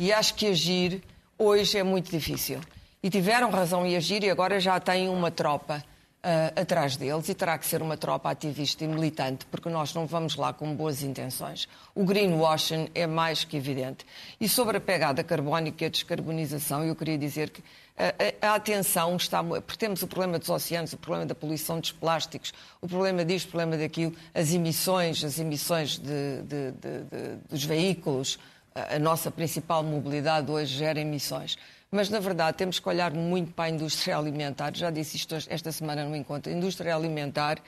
E 0.00 0.12
acho 0.12 0.34
que 0.34 0.48
agir 0.48 1.00
hoje 1.38 1.78
é 1.78 1.84
muito 1.84 2.10
difícil. 2.10 2.60
E 3.00 3.08
tiveram 3.08 3.50
razão 3.50 3.86
em 3.86 3.96
agir 3.96 4.24
e 4.24 4.30
agora 4.30 4.58
já 4.58 4.80
têm 4.80 5.08
uma 5.08 5.30
tropa 5.30 5.84
ah, 6.22 6.52
atrás 6.60 6.96
deles 6.96 7.28
e 7.28 7.34
terá 7.34 7.56
que 7.58 7.66
ser 7.66 7.80
uma 7.82 7.96
tropa 7.96 8.30
ativista 8.30 8.84
e 8.84 8.88
militante, 8.88 9.46
porque 9.46 9.68
nós 9.68 9.94
não 9.94 10.06
vamos 10.06 10.36
lá 10.36 10.52
com 10.52 10.74
boas 10.74 11.02
intenções. 11.02 11.68
O 11.94 12.04
greenwashing 12.04 12.88
é 12.94 13.06
mais 13.06 13.44
que 13.44 13.56
evidente. 13.56 14.04
E 14.40 14.48
sobre 14.48 14.76
a 14.76 14.80
pegada 14.80 15.22
carbónica 15.24 15.84
e 15.84 15.86
a 15.86 15.90
descarbonização, 15.90 16.84
eu 16.84 16.94
queria 16.96 17.16
dizer 17.18 17.50
que 17.50 17.62
a, 17.96 18.46
a- 18.48 18.52
a 18.52 18.54
atenção 18.54 19.16
está. 19.16 19.42
Porque 19.42 19.76
temos 19.76 20.02
o 20.02 20.06
problema 20.06 20.38
dos 20.38 20.48
oceanos, 20.48 20.92
o 20.92 20.96
problema 20.96 21.26
da 21.26 21.34
poluição 21.34 21.80
dos 21.80 21.90
plásticos, 21.92 22.52
o 22.80 22.86
problema 22.88 23.24
disto, 23.24 23.46
o 23.46 23.50
problema 23.50 23.76
daquilo, 23.76 24.14
as 24.34 24.52
emissões, 24.52 25.24
as 25.24 25.38
emissões 25.38 25.98
de- 25.98 26.42
de- 26.42 26.72
de- 26.72 27.36
dos 27.48 27.64
veículos. 27.64 28.38
A 28.74 28.98
nossa 29.00 29.28
principal 29.32 29.82
mobilidade 29.82 30.48
hoje 30.50 30.76
gera 30.76 31.00
emissões. 31.00 31.58
Mas, 31.90 32.10
na 32.10 32.20
verdade, 32.20 32.56
temos 32.56 32.78
que 32.78 32.88
olhar 32.88 33.12
muito 33.12 33.52
para 33.52 33.64
a 33.64 33.70
indústria 33.70 34.16
alimentar. 34.16 34.76
Já 34.76 34.90
disse 34.90 35.16
isto 35.16 35.34
esta 35.34 35.72
semana 35.72 36.04
no 36.04 36.14
encontro. 36.14 36.52
Indústria 36.52 36.94
alimentar 36.94 37.58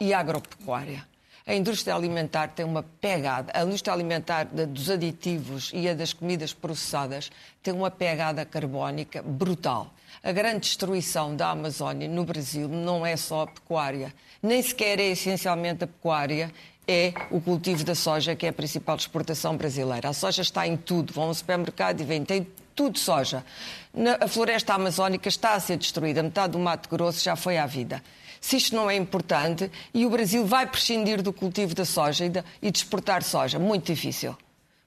e 0.00 0.14
agropecuária. 0.14 1.04
A 1.46 1.54
indústria 1.54 1.94
alimentar 1.94 2.48
tem 2.48 2.64
uma 2.64 2.82
pegada. 2.82 3.52
A 3.54 3.64
indústria 3.64 3.92
alimentar 3.92 4.44
dos 4.44 4.88
aditivos 4.88 5.70
e 5.74 5.86
a 5.88 5.92
das 5.92 6.12
comidas 6.12 6.54
processadas 6.54 7.30
tem 7.62 7.74
uma 7.74 7.90
pegada 7.90 8.46
carbónica 8.46 9.22
brutal. 9.22 9.92
A 10.22 10.32
grande 10.32 10.60
destruição 10.60 11.36
da 11.36 11.50
Amazónia 11.50 12.08
no 12.08 12.24
Brasil 12.24 12.66
não 12.66 13.04
é 13.04 13.16
só 13.16 13.42
a 13.42 13.46
pecuária. 13.46 14.14
Nem 14.42 14.62
sequer 14.62 14.98
é 14.98 15.08
essencialmente 15.08 15.84
a 15.84 15.86
pecuária, 15.86 16.50
é 16.88 17.12
o 17.30 17.40
cultivo 17.40 17.84
da 17.84 17.94
soja, 17.94 18.34
que 18.34 18.46
é 18.46 18.48
a 18.48 18.52
principal 18.52 18.96
exportação 18.96 19.56
brasileira. 19.56 20.08
A 20.08 20.12
soja 20.14 20.40
está 20.40 20.66
em 20.66 20.76
tudo. 20.78 21.12
Vão 21.12 21.24
ao 21.24 21.34
supermercado 21.34 22.00
e 22.00 22.04
vêm, 22.04 22.24
tem 22.24 22.46
tudo 22.74 22.98
soja. 22.98 23.44
Na, 23.92 24.18
a 24.20 24.28
floresta 24.28 24.74
amazónica 24.74 25.28
está 25.28 25.54
a 25.54 25.60
ser 25.60 25.76
destruída. 25.76 26.22
Metade 26.22 26.52
do 26.52 26.58
Mato 26.58 26.88
Grosso 26.88 27.22
já 27.22 27.36
foi 27.36 27.58
à 27.58 27.66
vida. 27.66 28.02
Se 28.40 28.56
isto 28.56 28.76
não 28.76 28.90
é 28.90 28.96
importante, 28.96 29.70
e 29.94 30.04
o 30.04 30.10
Brasil 30.10 30.44
vai 30.44 30.66
prescindir 30.66 31.22
do 31.22 31.32
cultivo 31.32 31.74
da 31.74 31.84
soja 31.84 32.26
e 32.26 32.28
de, 32.28 32.44
e 32.60 32.70
de 32.70 32.78
exportar 32.78 33.22
soja, 33.22 33.58
muito 33.58 33.86
difícil. 33.86 34.36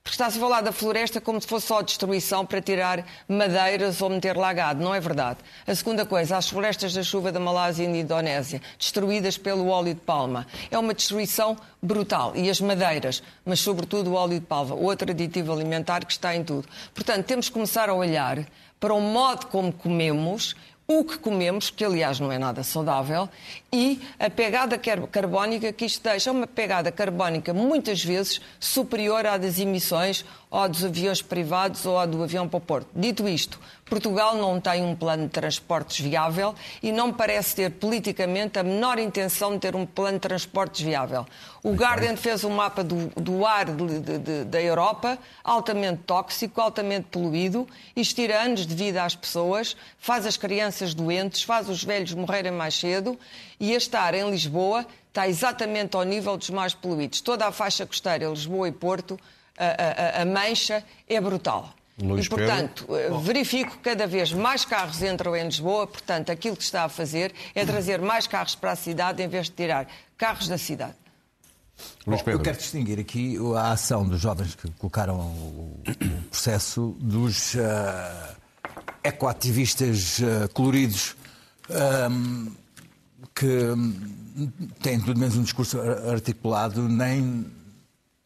Porque 0.08 0.16
está-se 0.16 0.38
a 0.38 0.40
falar 0.40 0.62
da 0.62 0.72
floresta 0.72 1.20
como 1.20 1.42
se 1.42 1.46
fosse 1.46 1.68
só 1.68 1.82
destruição 1.82 2.46
para 2.46 2.62
tirar 2.62 3.06
madeiras 3.28 4.02
ou 4.02 4.10
meter 4.10 4.38
lá 4.38 4.54
gado. 4.54 4.82
Não 4.82 4.96
é 4.96 5.02
verdade. 5.02 5.40
A 5.68 5.76
segunda 5.76 6.06
coisa, 6.06 6.38
as 6.38 6.48
florestas 6.48 6.94
da 6.94 7.04
chuva 7.04 7.30
da 7.30 7.42
Malásia 7.42 7.84
e 7.84 7.88
da 7.88 7.98
Indonésia, 7.98 8.62
destruídas 8.80 9.38
pelo 9.38 9.68
óleo 9.68 9.94
de 9.94 10.00
palma. 10.00 10.48
É 10.72 10.80
uma 10.80 10.94
destruição 10.94 11.58
brutal. 11.82 12.32
E 12.38 12.50
as 12.50 12.62
madeiras, 12.62 13.22
mas 13.44 13.60
sobretudo 13.60 14.12
o 14.12 14.14
óleo 14.14 14.40
de 14.40 14.46
palma, 14.46 14.76
outro 14.76 15.12
aditivo 15.12 15.52
alimentar 15.52 16.06
que 16.06 16.14
está 16.14 16.34
em 16.34 16.42
tudo. 16.42 16.70
Portanto, 16.96 17.26
temos 17.26 17.50
que 17.50 17.54
começar 17.54 17.90
a 17.90 17.94
olhar 17.94 18.48
para 18.80 18.94
o 18.94 19.02
modo 19.02 19.48
como 19.48 19.74
comemos 19.74 20.56
o 20.88 21.04
que 21.04 21.18
comemos, 21.18 21.70
que 21.70 21.84
aliás 21.84 22.18
não 22.18 22.32
é 22.32 22.38
nada 22.40 22.64
saudável, 22.64 23.28
e 23.74 24.00
a 24.18 24.30
pegada 24.30 24.78
car- 24.78 25.06
carbónica 25.08 25.74
que 25.74 25.84
isto 25.86 26.02
deixa, 26.02 26.30
é 26.30 26.32
uma 26.32 26.48
pegada 26.48 26.90
carbónica 26.92 27.54
muitas 27.54 28.02
vezes 28.02 28.40
superior 28.58 29.26
à 29.26 29.38
das 29.38 29.60
emissões 29.60 30.24
ou 30.50 30.68
dos 30.70 30.84
aviões 30.86 31.22
privados 31.22 31.86
ou 31.86 32.08
do 32.08 32.24
avião 32.24 32.48
para 32.48 32.58
o 32.58 32.62
Porto. 32.62 32.88
Dito 32.96 33.28
isto, 33.28 33.60
Portugal 33.86 34.36
não 34.36 34.60
tem 34.62 34.82
um 34.84 34.96
plano 34.96 35.24
de 35.24 35.30
transportes 35.30 36.00
viável 36.00 36.56
e 36.82 36.92
não 36.92 37.12
parece 37.12 37.56
ter 37.56 37.72
politicamente 37.72 38.58
a 38.58 38.64
menor 38.64 38.98
intenção 38.98 39.54
de 39.54 39.60
ter 39.60 39.76
um 39.76 39.86
plano 39.86 40.18
de 40.18 40.22
transportes 40.22 40.82
viável. 40.82 41.26
O 41.64 41.74
Guardian 41.74 42.16
fez 42.16 42.44
um 42.46 42.50
mapa 42.50 42.82
do, 42.84 43.08
do 43.16 43.46
ar 43.46 43.66
de- 43.66 44.00
de- 44.00 44.18
de- 44.20 44.44
da 44.46 44.62
Europa, 44.62 45.18
altamente 45.44 46.04
tóxico, 46.06 46.62
altamente 46.62 47.08
poluído, 47.12 47.68
isto 47.96 48.16
tira 48.16 48.42
anos 48.42 48.66
de 48.66 48.74
vida 48.74 49.04
às 49.04 49.16
pessoas, 49.16 49.76
faz 50.00 50.26
as 50.26 50.38
crianças 50.38 50.94
doentes, 50.94 51.44
faz 51.44 51.68
os 51.68 51.84
velhos 51.84 52.14
morrerem 52.14 52.52
mais 52.54 52.74
cedo 52.76 53.20
e 53.60 53.74
este 53.74 53.96
ar 53.98 54.14
em 54.14 54.30
Lisboa 54.30 54.86
está 55.10 55.28
exatamente 55.28 55.96
ao 55.96 56.04
nível 56.04 56.38
dos 56.38 56.50
mais 56.50 56.74
poluídos. 56.74 57.20
Toda 57.22 57.48
a 57.48 57.52
faixa 57.52 57.86
costeira, 57.86 58.30
Lisboa 58.30 58.68
e 58.68 58.72
Porto, 58.72 59.20
a, 59.58 60.20
a- 60.20 60.22
a- 60.22 60.26
mancha 60.26 60.84
é 61.08 61.20
brutal. 61.20 61.74
Luís 62.00 62.28
e, 62.28 62.30
portanto, 62.30 62.86
eh, 62.96 63.10
verifico 63.24 63.72
que 63.72 63.80
cada 63.80 64.06
vez 64.06 64.32
mais 64.32 64.64
carros 64.64 65.02
entram 65.02 65.36
em 65.36 65.44
Lisboa, 65.46 65.88
portanto, 65.88 66.32
aquilo 66.32 66.56
que 66.56 66.62
está 66.64 66.84
a 66.84 66.90
fazer 66.90 67.34
é 67.56 67.66
trazer 67.66 68.00
mais 68.00 68.28
carros 68.28 68.54
para 68.54 68.72
a 68.72 68.76
cidade 68.76 69.24
em 69.24 69.28
vez 69.28 69.48
de 69.48 69.54
tirar 69.54 69.88
carros 70.16 70.48
da 70.48 70.60
cidade. 70.60 70.94
Luís 72.06 72.20
Bom, 72.22 72.26
Pedro. 72.26 72.40
Eu 72.40 72.44
quero 72.44 72.58
distinguir 72.58 73.00
aqui 73.00 73.36
a 73.56 73.72
ação 73.72 74.08
dos 74.08 74.20
jovens 74.22 74.54
que 74.54 74.70
colocaram 74.72 75.20
o, 75.20 75.82
processo 76.30 76.96
dos 77.00 77.56
ah, 77.58 78.36
ecoativistas 79.04 80.20
ah, 80.22 80.48
coloridos 80.54 81.16
ahm, 81.70 82.48
que 83.34 83.46
hum, 83.48 83.94
têm 84.82 85.00
tudo 85.00 85.20
menos 85.20 85.36
um 85.36 85.44
discurso 85.44 85.80
ar- 85.82 86.10
articulado, 86.14 86.88
nem, 86.88 87.46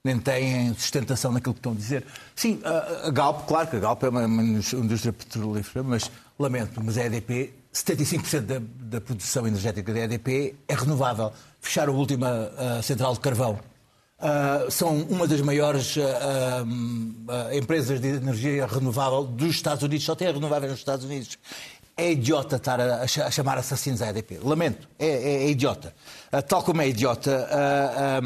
nem 0.03 0.17
têm 0.17 0.73
sustentação 0.73 1.31
naquilo 1.31 1.53
que 1.53 1.59
estão 1.59 1.73
a 1.73 1.75
dizer. 1.75 2.03
Sim, 2.35 2.59
a, 2.63 3.07
a 3.07 3.11
Galp, 3.11 3.47
claro 3.47 3.67
que 3.67 3.75
a 3.75 3.79
Galp 3.79 4.01
é 4.03 4.09
uma, 4.09 4.25
uma 4.25 4.41
indústria 4.43 5.13
petrolífera, 5.13 5.83
mas 5.83 6.09
lamento, 6.39 6.81
mas 6.83 6.97
a 6.97 7.05
EDP, 7.05 7.53
75% 7.73 8.39
da, 8.41 8.59
da 8.59 8.99
produção 9.01 9.45
energética 9.47 9.93
da 9.93 9.99
EDP 9.99 10.55
é 10.67 10.73
renovável. 10.73 11.31
Fecharam 11.59 11.93
a 11.93 11.97
última 11.97 12.51
ah, 12.57 12.81
central 12.81 13.13
de 13.13 13.19
carvão. 13.19 13.59
Ah, 14.19 14.65
são 14.71 14.97
uma 15.03 15.27
das 15.27 15.39
maiores 15.41 15.95
ah, 15.99 16.65
ah, 17.49 17.55
empresas 17.55 18.01
de 18.01 18.07
energia 18.07 18.65
renovável 18.65 19.23
dos 19.23 19.51
Estados 19.51 19.83
Unidos, 19.83 20.03
só 20.03 20.15
tem 20.15 20.31
renováveis 20.33 20.71
nos 20.71 20.79
Estados 20.79 21.05
Unidos. 21.05 21.37
É 21.95 22.11
idiota 22.13 22.55
estar 22.55 22.79
a, 22.81 23.03
a 23.03 23.07
cha- 23.07 23.27
a 23.27 23.31
chamar 23.31 23.59
assassinos 23.59 24.01
à 24.01 24.09
EDP. 24.09 24.39
Lamento, 24.41 24.89
é, 24.97 25.05
é- 25.07 25.43
é 25.43 25.49
idiota. 25.49 25.93
Tal 26.47 26.63
como 26.63 26.81
é 26.81 26.89
idiota 26.89 27.47
ah, 27.51 28.19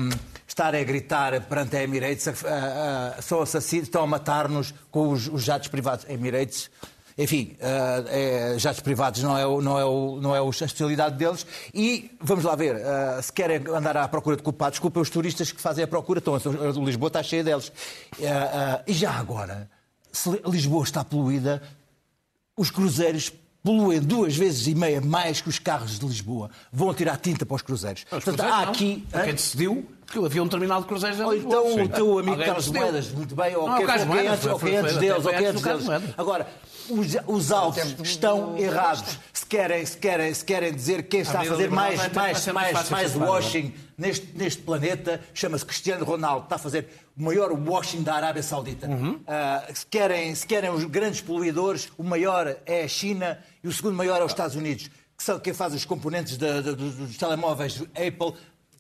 estar 0.56 0.74
a 0.74 0.82
gritar 0.86 1.42
perante 1.42 1.76
a 1.76 1.84
Emirates, 1.84 2.30
ah, 2.30 3.14
ah, 3.18 3.22
são 3.22 3.42
assassinos, 3.42 3.88
estão 3.88 4.02
a 4.04 4.08
matar-nos 4.08 4.74
com 4.90 5.10
os, 5.10 5.28
os 5.28 5.44
jatos 5.44 5.68
privados. 5.68 6.06
Emirates, 6.08 6.72
enfim, 7.18 7.58
ah, 7.62 8.06
é, 8.08 8.56
jatos 8.58 8.80
privados 8.80 9.22
não 9.22 9.38
é, 9.38 9.46
o- 9.46 9.62
não, 9.62 9.78
é 9.78 9.84
o- 9.84 10.20
não 10.22 10.34
é 10.34 10.42
o- 10.42 10.48
a 10.48 10.50
especialidade 10.50 11.18
deles. 11.18 11.46
E 11.74 12.10
vamos 12.22 12.46
lá 12.46 12.56
ver, 12.56 12.78
ah, 12.78 13.22
se 13.22 13.34
querem 13.34 13.58
andar 13.68 13.98
à 13.98 14.08
procura 14.08 14.38
de 14.38 14.44
culpados, 14.44 14.76
desculpa 14.76 15.02
os 15.02 15.10
turistas 15.10 15.52
que 15.52 15.60
fazem 15.62 15.84
a 15.84 15.88
procura, 15.90 16.20
estão, 16.20 16.36
a 16.36 16.40
Lisboa 16.86 17.08
está 17.08 17.22
cheia 17.22 17.44
deles. 17.44 17.70
Ah, 18.24 18.82
e 18.88 18.94
já 18.94 19.12
agora, 19.12 19.70
se 20.10 20.30
Lisboa 20.46 20.86
está 20.86 21.04
poluída, 21.04 21.62
os 22.56 22.72
cruzeiros 22.72 23.30
poluem 23.62 24.00
duas 24.00 24.38
vezes 24.38 24.68
e 24.68 24.76
meia 24.76 25.02
mais 25.02 25.42
que 25.42 25.50
os 25.50 25.58
carros 25.60 25.98
de 26.00 26.06
Lisboa. 26.06 26.50
Vão 26.72 26.94
tirar 26.94 27.18
tinta 27.18 27.46
para 27.46 27.56
os 27.56 27.62
cruzeiros. 27.64 28.04
Os 28.04 28.10
Portanto, 28.10 28.36
cruzeiros 28.38 28.56
há 28.58 28.66
não. 28.68 28.72
aqui. 28.72 29.06
Quem 29.24 29.34
decidiu 29.34 29.90
que 30.12 30.20
havia 30.24 30.44
um 30.44 30.48
terminal 30.48 30.82
de 30.82 30.88
cruzeiros 30.88 31.20
em 31.20 31.24
Ou 31.24 31.34
então 31.36 31.66
o 31.68 31.74
Sim. 31.76 31.88
teu 31.88 32.20
amigo 32.20 32.32
Alguém 32.32 32.46
Carlos. 32.48 32.68
Moedas, 32.68 33.12
muito 33.12 33.36
bem, 33.36 33.56
ou 33.56 33.66
quem, 33.76 33.86
o 33.86 34.06
Moedas 34.08 34.32
antes, 34.34 34.46
ou 34.46 34.60
quem 34.60 34.70
foi- 34.70 34.78
antes 34.78 34.98
deles, 34.98 35.26
ou 35.26 35.32
quem 35.34 35.46
antes 35.48 35.66
antes 35.66 35.88
deles. 35.88 36.14
Agora, 36.18 36.48
os, 36.90 37.08
os 37.28 37.48
do- 37.48 38.04
estão 38.04 38.54
do- 38.54 38.62
errados. 38.62 39.18
Se 39.34 39.46
querem, 39.48 39.86
se, 39.86 39.98
querem, 39.98 40.34
se 40.34 40.44
querem 40.46 40.74
dizer 40.74 41.04
que 41.04 41.10
quem 41.10 41.20
está 41.22 41.42
a 41.42 41.44
fazer 41.46 41.70
mais, 41.70 41.98
mais, 42.14 42.48
mais 42.48 42.90
mais, 42.90 43.12
separado. 43.12 43.32
washing 43.32 43.74
neste, 43.98 44.28
neste 44.36 44.62
planeta, 44.62 45.22
chama-se 45.34 45.66
Cristiano 45.66 46.04
Ronaldo, 46.06 46.46
está 46.46 46.56
a 46.56 46.60
fazer 46.60 46.88
o 47.18 47.24
maior 47.24 47.52
washing 47.52 48.02
da 48.04 48.16
Arábia 48.16 48.42
Saudita. 48.44 48.88
Uhum. 48.88 49.20
Ah, 49.28 49.64
se, 49.74 49.86
querem, 49.86 50.34
se 50.36 50.46
querem 50.48 50.70
os 50.72 50.84
grandes 50.86 51.22
poluidores, 51.22 51.90
o 51.98 52.04
maior 52.04 52.56
é 52.66 52.84
a 52.84 52.88
China 52.88 53.40
e 53.64 53.68
o 53.68 53.72
segundo 53.72 53.96
maior 53.96 54.20
é 54.22 54.24
os 54.26 54.32
Estados 54.32 54.56
Unidos, 54.56 54.90
que 55.18 55.24
são 55.24 55.40
quem 55.40 55.54
faz 55.54 55.74
os 55.74 55.86
componentes 55.86 56.38
da- 56.38 56.62
dos, 56.62 56.96
dos 56.96 57.18
telemóveis 57.18 57.82
Apple. 57.94 58.34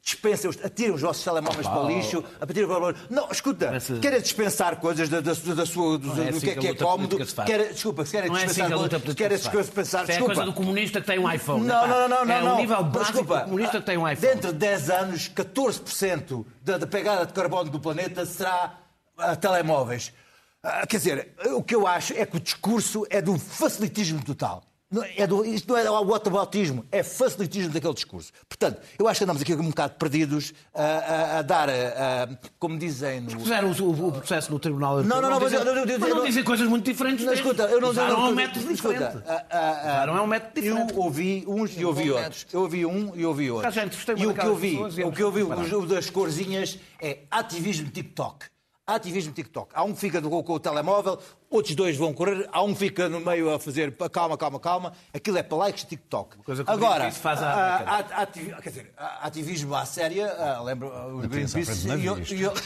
Dispensem, 0.05 0.51
atirem 0.63 0.93
os 0.93 1.01
vossos 1.01 1.23
telemóveis 1.23 1.65
para 1.65 1.81
o 1.81 1.87
lixo. 1.87 2.23
Atirem 2.39 2.67
para 2.67 2.91
o... 2.91 2.95
Não, 3.09 3.31
escuta, 3.31 3.65
Parece- 3.65 3.97
querem 3.99 4.21
dispensar 4.21 4.75
coisas 4.75 5.09
da, 5.09 5.19
da, 5.19 5.33
da 5.33 5.65
sua, 5.65 5.97
do, 5.97 6.09
Não 6.09 6.23
é 6.23 6.29
assim 6.29 6.39
que 6.41 6.49
é 6.51 6.55
que 6.55 6.67
a 6.67 6.69
é 6.69 6.75
cómodo. 6.75 7.25
se 7.25 7.33
faz. 7.33 7.49
Querem, 7.49 7.73
desculpa, 7.73 8.05
se 8.05 8.11
querem 8.11 8.29
Não 8.29 8.37
é 8.37 8.43
assim 8.43 8.47
dispensar 8.61 8.67
que 9.01 9.11
a 9.11 9.15
querem 9.15 9.37
dispensar, 9.39 10.01
é 10.01 10.03
a 10.03 10.05
desculpa. 10.05 10.35
coisa 10.35 10.45
do 10.45 10.53
comunista 10.53 11.01
que 11.01 11.07
tem 11.07 11.17
um 11.17 11.31
iPhone. 11.31 11.65
Não, 11.65 11.87
não, 11.87 12.07
não, 12.07 12.23
não. 12.23 12.35
É 12.35 12.41
não. 12.43 12.53
o 12.53 12.57
nível 12.57 12.83
básico 12.83 13.13
desculpa, 13.13 13.39
do 13.39 13.43
comunista 13.45 13.79
que 13.79 13.85
tem 13.87 13.97
um 13.97 14.07
iPhone. 14.07 14.31
Dentro 14.31 14.53
de 14.53 14.59
10 14.59 14.89
anos, 14.91 15.31
14% 15.33 16.45
da, 16.61 16.77
da 16.77 16.85
pegada 16.85 17.25
de 17.25 17.33
carbono 17.33 17.71
do 17.71 17.79
planeta 17.79 18.27
será 18.27 18.77
ah, 19.17 19.35
telemóveis. 19.35 20.13
Ah, 20.61 20.85
quer 20.85 20.97
dizer, 20.97 21.33
o 21.47 21.63
que 21.63 21.73
eu 21.73 21.87
acho 21.87 22.13
é 22.13 22.27
que 22.27 22.37
o 22.37 22.39
discurso 22.39 23.07
é 23.09 23.23
de 23.23 23.31
um 23.31 23.39
facilitismo 23.39 24.23
total. 24.23 24.61
Não 24.91 25.03
é 25.03 25.25
do, 25.25 25.43
isto 25.43 25.67
não 25.67 25.77
é 25.77 25.89
o 25.89 26.05
whataboutismo, 26.05 26.85
é 26.91 27.01
facilitismo 27.01 27.73
daquele 27.73 27.93
discurso. 27.95 28.31
Portanto, 28.47 28.79
eu 28.99 29.07
acho 29.07 29.17
que 29.17 29.23
andamos 29.23 29.41
aqui 29.41 29.53
um 29.55 29.69
bocado 29.69 29.95
perdidos 29.95 30.53
a, 30.73 30.83
a, 30.83 31.39
a 31.39 31.41
dar, 31.41 31.69
a, 31.69 32.29
como 32.59 32.77
dizem 32.77 33.21
no... 33.21 33.31
Puseram 33.31 33.71
o, 33.71 34.07
o, 34.07 34.11
processo 34.11 34.51
no 34.51 34.59
Tribunal 34.59 35.01
Não, 35.03 35.19
não, 35.21 35.29
não, 35.31 35.39
dizem, 35.39 35.59
eu- 35.59 35.65
eu- 35.65 35.85
eu- 35.85 35.99
mas 35.99 36.09
não 36.09 36.17
eu- 36.19 36.25
dizem 36.25 36.43
coisas 36.43 36.67
muito 36.67 36.85
diferentes. 36.85 37.25
Não, 37.25 37.33
escuta, 37.33 37.63
eu 37.63 37.81
não 37.81 37.89
Usaram 37.89 38.19
não- 38.19 38.29
um 38.29 38.35
método 38.35 38.71
escuta, 38.71 38.93
diferente. 38.93 39.23
ah, 39.27 39.81
Usaram 39.85 40.17
é 40.17 40.21
um 40.21 40.27
método 40.27 40.61
diferente. 40.61 40.93
Eu 40.93 40.99
ouvi 40.99 41.43
uns 41.47 41.77
e 41.77 41.83
ouvi 41.85 42.09
bom 42.11 42.17
outros. 42.17 42.47
Eu 42.53 42.61
ouvi 42.61 42.85
um 42.85 43.15
e 43.15 43.25
ouvi 43.25 43.51
outro. 43.51 43.71
E 44.17 44.27
o 44.27 44.33
que 44.35 44.45
eu 44.45 44.55
vi, 44.55 44.77
o 45.03 45.11
que 45.11 45.23
eu 45.23 45.31
vi, 45.31 45.43
não 45.43 45.79
o 45.79 45.85
das 45.87 46.11
corzinhas 46.11 46.77
é 47.01 47.19
ativismo 47.31 47.89
TikTok. 47.89 48.45
Ativismo 48.87 49.33
TikTok. 49.33 49.71
Há 49.73 49.83
um 49.83 49.93
que 49.93 49.99
fica 49.99 50.21
com, 50.21 50.43
com 50.43 50.53
o 50.53 50.59
telemóvel, 50.59 51.17
outros 51.49 51.73
dois 51.73 51.97
vão 51.97 52.13
correr, 52.13 52.47
há 52.51 52.61
um 52.61 52.71
que 52.71 52.77
fica 52.81 53.09
no 53.09 53.19
meio 53.19 53.51
a 53.51 53.59
fazer 53.59 53.91
pá, 53.97 54.07
calma, 54.07 54.37
calma, 54.37 54.59
calma. 54.59 54.93
Aquilo 55.11 55.39
é 55.39 55.41
para 55.43 55.57
likes 55.57 55.85
TikTok. 55.85 56.37
coisa 56.43 56.63
que 56.63 56.69
o 56.69 56.73
Agora, 56.73 56.93
Greenpeace 56.99 57.19
faz 57.19 57.41
à 57.41 57.51
ah, 57.51 57.77
década. 57.79 58.13
ah, 58.15 58.21
ati- 58.21 58.55
quer 58.61 58.69
dizer, 58.69 58.93
ativismo 59.21 59.73
à 59.73 59.85
séria, 59.87 60.31
ah, 60.37 60.61
lembro, 60.61 60.91
ah, 60.93 61.07
os 61.07 61.25
Greenpeace, 61.25 61.73
de 61.87 61.87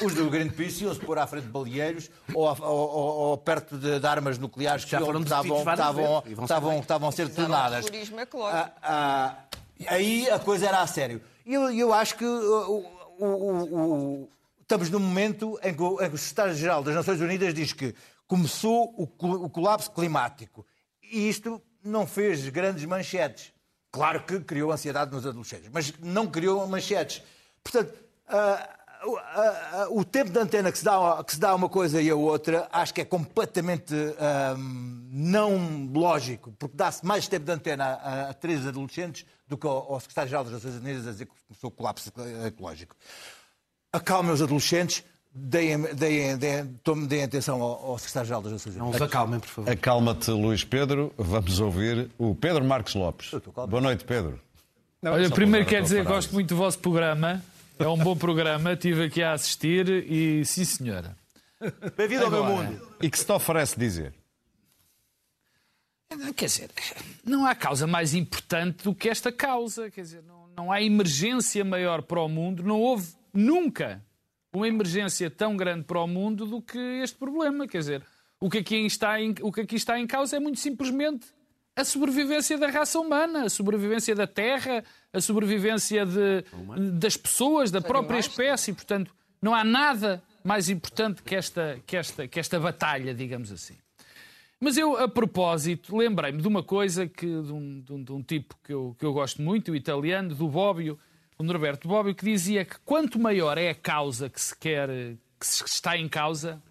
os 0.03 0.13
do 0.13 0.29
Greenpeace 0.29 0.83
iam-se 0.83 0.99
pôr 0.99 1.17
à 1.17 1.25
frente 1.25 1.45
de 1.45 1.51
baleeiros 1.51 2.09
ou, 2.33 2.49
a- 2.49 2.57
ou- 2.59 2.67
ou- 2.89 3.17
ou 3.29 3.37
perto 3.37 3.77
de, 3.77 3.97
de 4.01 4.05
armas 4.05 4.37
nucleares 4.37 4.83
que 4.83 4.91
Já 4.91 4.97
iam- 4.99 5.05
foram 5.05 5.21
estavam, 5.21 7.07
a 7.07 7.11
ser 7.13 7.29
ah, 8.83 9.35
aí 9.87 10.29
a 10.29 10.37
coisa 10.37 10.67
era 10.67 10.81
a 10.81 10.87
sério. 10.87 11.21
E 11.45 11.53
eu, 11.53 11.71
eu 11.71 11.93
acho 11.93 12.15
que 12.17 12.25
o- 12.25 12.83
o- 13.19 13.25
o- 13.25 14.29
estamos 14.69 14.91
num 14.91 14.99
momento 14.99 15.59
em 15.63 15.73
que 15.73 15.81
o, 15.81 15.95
o 15.95 16.17
Secretário-Geral 16.17 16.83
das 16.83 16.93
Nações 16.93 17.19
Unidas 17.19 17.55
diz 17.55 17.73
que 17.73 17.95
começou 18.27 18.93
o, 18.95 19.03
o 19.45 19.49
colapso 19.49 19.89
climático. 19.89 20.63
E 21.01 21.27
isto 21.27 21.59
não 21.83 22.05
fez 22.05 22.47
grandes 22.49 22.85
manchetes. 22.85 23.51
Claro 23.91 24.21
que 24.23 24.39
criou 24.41 24.71
ansiedade 24.71 25.11
nos 25.11 25.25
adolescentes, 25.25 25.71
mas 25.73 25.91
não 25.99 26.27
criou 26.27 26.67
manchetes. 26.67 27.23
Portanto, 27.63 27.91
o- 29.05 29.17
ah, 29.17 29.69
ah, 29.73 29.87
o 29.89 30.05
tempo 30.05 30.29
de 30.29 30.37
antena 30.37 30.71
que 30.71 30.77
se, 30.77 30.85
dá, 30.85 31.23
que 31.25 31.33
se 31.33 31.39
dá 31.39 31.49
a 31.49 31.55
uma 31.55 31.67
coisa 31.67 31.99
e 31.99 32.07
a 32.07 32.15
outra, 32.15 32.69
acho 32.71 32.93
que 32.93 33.01
é 33.01 33.05
completamente 33.05 33.95
não 35.09 35.89
lógico, 35.91 36.51
porque 36.59 36.77
dá-se 36.77 37.03
mais 37.03 37.27
tempo 37.27 37.45
de 37.47 37.51
antena 37.51 37.85
a, 37.85 38.29
a 38.29 38.33
três 38.35 38.67
adolescentes 38.67 39.25
do 39.47 39.57
que 39.57 39.65
ao, 39.65 39.93
ao 39.93 39.99
secretário-geral 39.99 40.43
das 40.43 40.53
Nações 40.53 40.75
Unidas 40.75 41.07
a 41.07 41.11
dizer 41.11 41.25
que 41.25 41.31
começou 41.47 41.69
o 41.69 41.73
colapso 41.73 42.11
ecológico. 42.45 42.95
Acalmem 43.91 44.31
os 44.31 44.41
adolescentes, 44.41 45.03
deem, 45.33 45.81
deem, 45.95 46.37
deem, 46.37 46.67
tomem- 46.83 47.07
deem 47.07 47.23
atenção 47.23 47.61
ao, 47.61 47.91
ao 47.91 47.97
secretário-geral 47.97 48.41
das 48.41 48.51
Nações 48.51 48.75
Não 48.75 48.85
Unidas. 48.89 49.01
os 49.01 49.07
acalmem, 49.07 49.39
por 49.39 49.47
favor. 49.49 49.69
Acalma-te, 49.71 50.29
Luís 50.31 50.63
Pedro. 50.63 51.11
Vamos 51.17 51.59
ouvir 51.59 52.09
o 52.17 52.35
Pedro 52.35 52.63
Marcos 52.63 52.93
Lopes. 52.93 53.31
Boa 53.67 53.81
noite, 53.81 54.03
Pedro. 54.05 54.39
Olha, 55.03 55.27
só 55.27 55.33
primeiro 55.33 55.65
quero 55.65 55.83
dizer 55.83 56.03
que 56.05 56.11
gosto 56.11 56.33
muito 56.33 56.49
do 56.49 56.55
vosso 56.57 56.77
programa. 56.79 57.43
É 57.79 57.87
um 57.87 57.97
bom 57.97 58.15
programa, 58.15 58.73
estive 58.73 59.05
aqui 59.05 59.23
a 59.23 59.31
assistir 59.31 59.87
e 59.89 60.43
sim, 60.45 60.65
senhora. 60.65 61.15
Bem-vindo 61.97 62.25
ao 62.25 62.31
meu 62.31 62.43
mundo. 62.43 62.87
E 63.01 63.09
que 63.09 63.17
se 63.17 63.25
te 63.25 63.31
oferece 63.31 63.79
dizer? 63.79 64.13
Quer 66.35 66.45
dizer, 66.47 66.69
não 67.23 67.45
há 67.45 67.55
causa 67.55 67.87
mais 67.87 68.13
importante 68.13 68.83
do 68.83 68.93
que 68.93 69.07
esta 69.09 69.31
causa. 69.31 69.89
Quer 69.89 70.01
dizer, 70.01 70.23
não, 70.23 70.47
não 70.55 70.71
há 70.71 70.81
emergência 70.81 71.63
maior 71.63 72.01
para 72.01 72.19
o 72.19 72.27
mundo, 72.27 72.61
não 72.63 72.79
houve 72.81 73.07
nunca 73.33 74.03
uma 74.53 74.67
emergência 74.67 75.29
tão 75.29 75.55
grande 75.55 75.83
para 75.83 75.99
o 76.01 76.07
mundo 76.07 76.45
do 76.45 76.61
que 76.61 76.77
este 77.03 77.15
problema. 77.17 77.67
Quer 77.67 77.77
dizer, 77.79 78.03
o 78.39 78.49
que 78.49 78.59
aqui 78.59 78.75
está 78.85 79.21
em, 79.21 79.35
o 79.41 79.51
que 79.51 79.61
aqui 79.61 79.75
está 79.75 79.99
em 79.99 80.07
causa 80.07 80.37
é 80.37 80.39
muito 80.39 80.59
simplesmente 80.59 81.27
a 81.75 81.83
sobrevivência 81.85 82.57
da 82.57 82.67
raça 82.67 82.99
humana, 82.99 83.43
a 83.45 83.49
sobrevivência 83.49 84.13
da 84.15 84.27
terra, 84.27 84.83
a 85.13 85.21
sobrevivência 85.21 86.05
de- 86.05 86.43
das 86.99 87.15
pessoas, 87.15 87.71
da 87.71 87.79
própria 87.79 88.17
espécie. 88.19 88.73
Portanto, 88.73 89.13
não 89.41 89.53
há 89.55 89.63
nada 89.63 90.21
mais 90.43 90.67
importante 90.69 91.21
que 91.23 91.35
esta, 91.35 91.79
que 91.85 91.95
esta, 91.95 92.27
que 92.27 92.39
esta 92.39 92.59
batalha, 92.59 93.13
digamos 93.13 93.51
assim. 93.51 93.75
Mas 94.59 94.77
eu, 94.77 94.97
a 94.97 95.07
propósito, 95.07 95.95
lembrei-me 95.95 96.41
de 96.41 96.47
uma 96.47 96.61
coisa 96.61 97.07
que, 97.07 97.25
de, 97.25 97.51
um, 97.53 97.79
de 97.81 97.93
um- 97.93 98.03
de 98.03 98.11
um 98.11 98.21
tipo 98.23 98.55
que 98.61 98.73
eu, 98.73 98.93
que 98.99 99.05
eu 99.05 99.13
gosto 99.13 99.41
muito, 99.41 99.71
o 99.71 99.75
italiano, 99.75 100.35
do 100.35 100.49
Bobbio, 100.49 100.99
o 101.39 101.43
Norberto 101.43 101.87
Bobbio, 101.87 102.13
que 102.13 102.25
dizia 102.25 102.65
que 102.65 102.75
quanto 102.83 103.17
maior 103.17 103.57
é 103.57 103.69
a 103.69 103.75
causa 103.75 104.29
que 104.29 104.41
se 104.41 104.55
quer, 104.57 104.89
que 105.39 105.47
se 105.47 105.63
está 105.65 105.97
em 105.97 106.09
causa, 106.09 106.61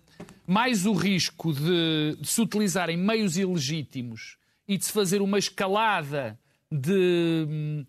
mais 0.46 0.84
o 0.84 0.92
risco 0.92 1.54
de, 1.54 2.18
de 2.20 2.28
se 2.28 2.38
utilizarem 2.42 2.96
meios 2.96 3.38
ilegítimos 3.38 4.36
e 4.68 4.76
de 4.76 4.84
se 4.84 4.92
fazer 4.92 5.22
uma 5.22 5.38
escalada 5.38 6.38
de, 6.70 7.86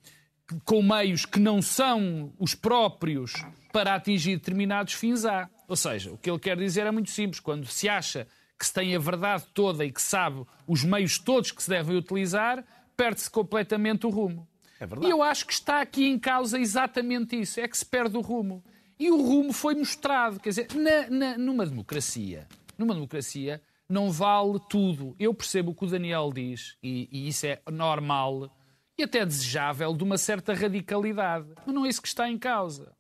com 0.64 0.82
meios 0.82 1.26
que 1.26 1.38
não 1.38 1.62
são 1.62 2.34
os 2.40 2.56
próprios 2.56 3.34
para 3.74 3.96
atingir 3.96 4.38
determinados 4.38 4.94
fins 4.94 5.26
há. 5.26 5.50
Ou 5.68 5.76
seja, 5.76 6.14
o 6.14 6.18
que 6.18 6.30
ele 6.30 6.40
quer 6.40 6.56
dizer 6.56 6.88
é 6.88 6.92
muito 6.92 7.10
simples. 7.10 7.42
Quando 7.42 7.66
se 7.66 7.90
acha 7.90 8.26
que 8.58 8.66
se 8.66 8.74
tem 8.74 8.96
a 8.96 9.00
verdade 9.00 9.44
toda 9.54 9.84
e 9.84 9.92
que 9.92 10.02
sabe 10.02 10.46
os 10.66 10.86
meios 10.86 11.20
todos 11.20 11.52
que 11.52 11.62
se 11.62 11.70
devem 11.70 11.98
utilizar, 11.98 12.64
perde-se 12.96 13.30
completamente 13.30 14.06
o 14.06 14.10
rumo. 14.10 14.48
É 14.80 14.86
verdade. 14.86 15.08
E 15.08 15.10
eu 15.12 15.22
acho 15.22 15.46
que 15.46 15.54
está 15.54 15.82
aqui 15.82 16.06
em 16.08 16.18
causa 16.18 16.58
exatamente 16.60 17.40
isso, 17.40 17.60
é 17.60 17.68
que 17.68 17.78
se 17.78 17.86
perde 17.86 18.16
o 18.18 18.22
rumo. 18.22 18.64
E 18.98 19.10
o 19.12 19.18
rumo 19.22 19.54
foi 19.54 19.76
mostrado, 19.76 20.40
quer 20.40 20.50
dizer, 20.50 20.68
na- 20.76 21.10
na- 21.10 21.38
numa 21.38 21.66
democracia, 21.66 22.48
numa 22.78 22.94
democracia 22.94 23.62
não 23.88 24.12
vale 24.12 24.60
tudo. 24.70 25.16
Eu 25.20 25.34
percebo 25.34 25.72
o 25.72 25.76
que 25.76 25.86
o 25.86 25.88
Daniel 25.88 26.32
diz, 26.34 26.76
e, 26.84 27.08
e 27.12 27.28
isso 27.28 27.46
é 27.46 27.60
normal 27.72 28.50
e 28.98 29.04
até 29.04 29.26
desejável 29.26 29.94
de 29.96 30.04
uma 30.04 30.18
certa 30.18 30.54
radicalidade, 30.54 31.48
mas 31.66 31.74
não 31.74 31.86
é 31.86 31.90
isso 31.90 32.02
que 32.02 32.08
está 32.08 32.30
em 32.30 32.38
causa. 32.38 32.94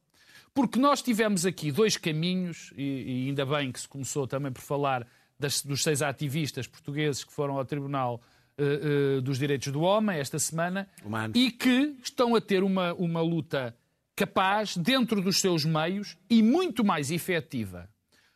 Porque 0.54 0.80
nós 0.80 1.02
tivemos 1.02 1.46
aqui 1.46 1.72
dois 1.72 1.96
caminhos, 1.98 2.74
e, 2.76 2.84
e 3.26 3.28
ainda 3.28 3.46
bem 3.46 3.72
que 3.72 3.80
se 3.80 3.88
começou 3.88 4.26
também 4.26 4.52
por 4.52 4.62
falar 4.62 5.06
das- 5.38 5.62
dos 5.62 5.84
seis 5.84 6.02
ativistas 6.02 6.65
portugueses 6.68 7.24
que 7.24 7.32
foram 7.34 7.58
ao 7.58 7.65
Tribunal 7.65 8.22
eh, 8.60 9.22
dos 9.22 9.39
Direitos 9.39 9.72
do 9.72 9.82
Homem 9.82 10.19
esta 10.19 10.39
semana 10.39 10.88
Humanos. 11.04 11.39
e 11.39 11.52
que 11.52 11.95
estão 12.04 12.36
a 12.36 12.41
ter 12.41 12.63
uma, 12.63 12.93
uma 12.93 13.22
luta 13.22 13.76
capaz, 14.15 14.76
dentro 14.76 15.22
dos 15.22 15.39
seus 15.39 15.63
meios 15.63 16.17
e 16.30 16.43
muito 16.43 16.84
mais 16.84 17.10
efetiva 17.10 17.89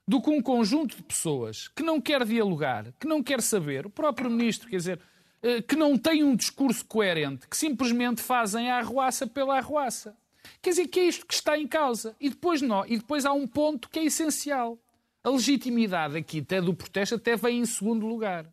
do 0.08 0.22
que 0.22 0.30
um 0.30 0.42
conjunto 0.42 0.96
de 0.96 1.04
pessoas 1.04 1.68
que 1.70 1.84
não 1.84 2.00
quer 2.00 2.26
dialogar, 2.26 2.94
que 3.00 3.08
não 3.08 3.24
quer 3.24 3.42
saber, 3.42 3.86
o 3.86 3.90
próprio 3.90 4.30
ministro, 4.30 4.70
quer 4.70 4.78
dizer, 4.78 5.00
eh, 5.42 5.62
que 5.62 5.76
não 5.76 5.98
tem 5.98 6.24
um 6.24 6.36
discurso 6.36 6.86
coerente, 6.86 7.48
que 7.48 7.58
simplesmente 7.58 8.22
fazem 8.22 8.70
a 8.70 8.78
arruaça 8.78 9.28
pela 9.28 9.58
arruaça. 9.58 10.16
Quer 10.62 10.70
dizer, 10.70 10.88
que 10.88 11.00
é 11.00 11.06
isto 11.06 11.26
que 11.26 11.34
está 11.34 11.58
em 11.58 11.68
causa. 11.68 12.16
E 12.20 12.30
depois, 12.30 12.62
não, 12.62 12.86
e 12.86 12.98
depois 12.98 13.26
há 13.26 13.34
um 13.34 13.48
ponto 13.48 13.90
que 13.90 14.00
é 14.00 14.06
essencial. 14.06 14.78
A 15.24 15.30
legitimidade 15.30 16.18
aqui, 16.18 16.40
até 16.40 16.62
do 16.62 16.74
protesto, 16.74 17.16
até 17.16 17.36
vem 17.36 17.60
em 17.60 17.66
segundo 17.66 18.06
lugar, 18.06 18.46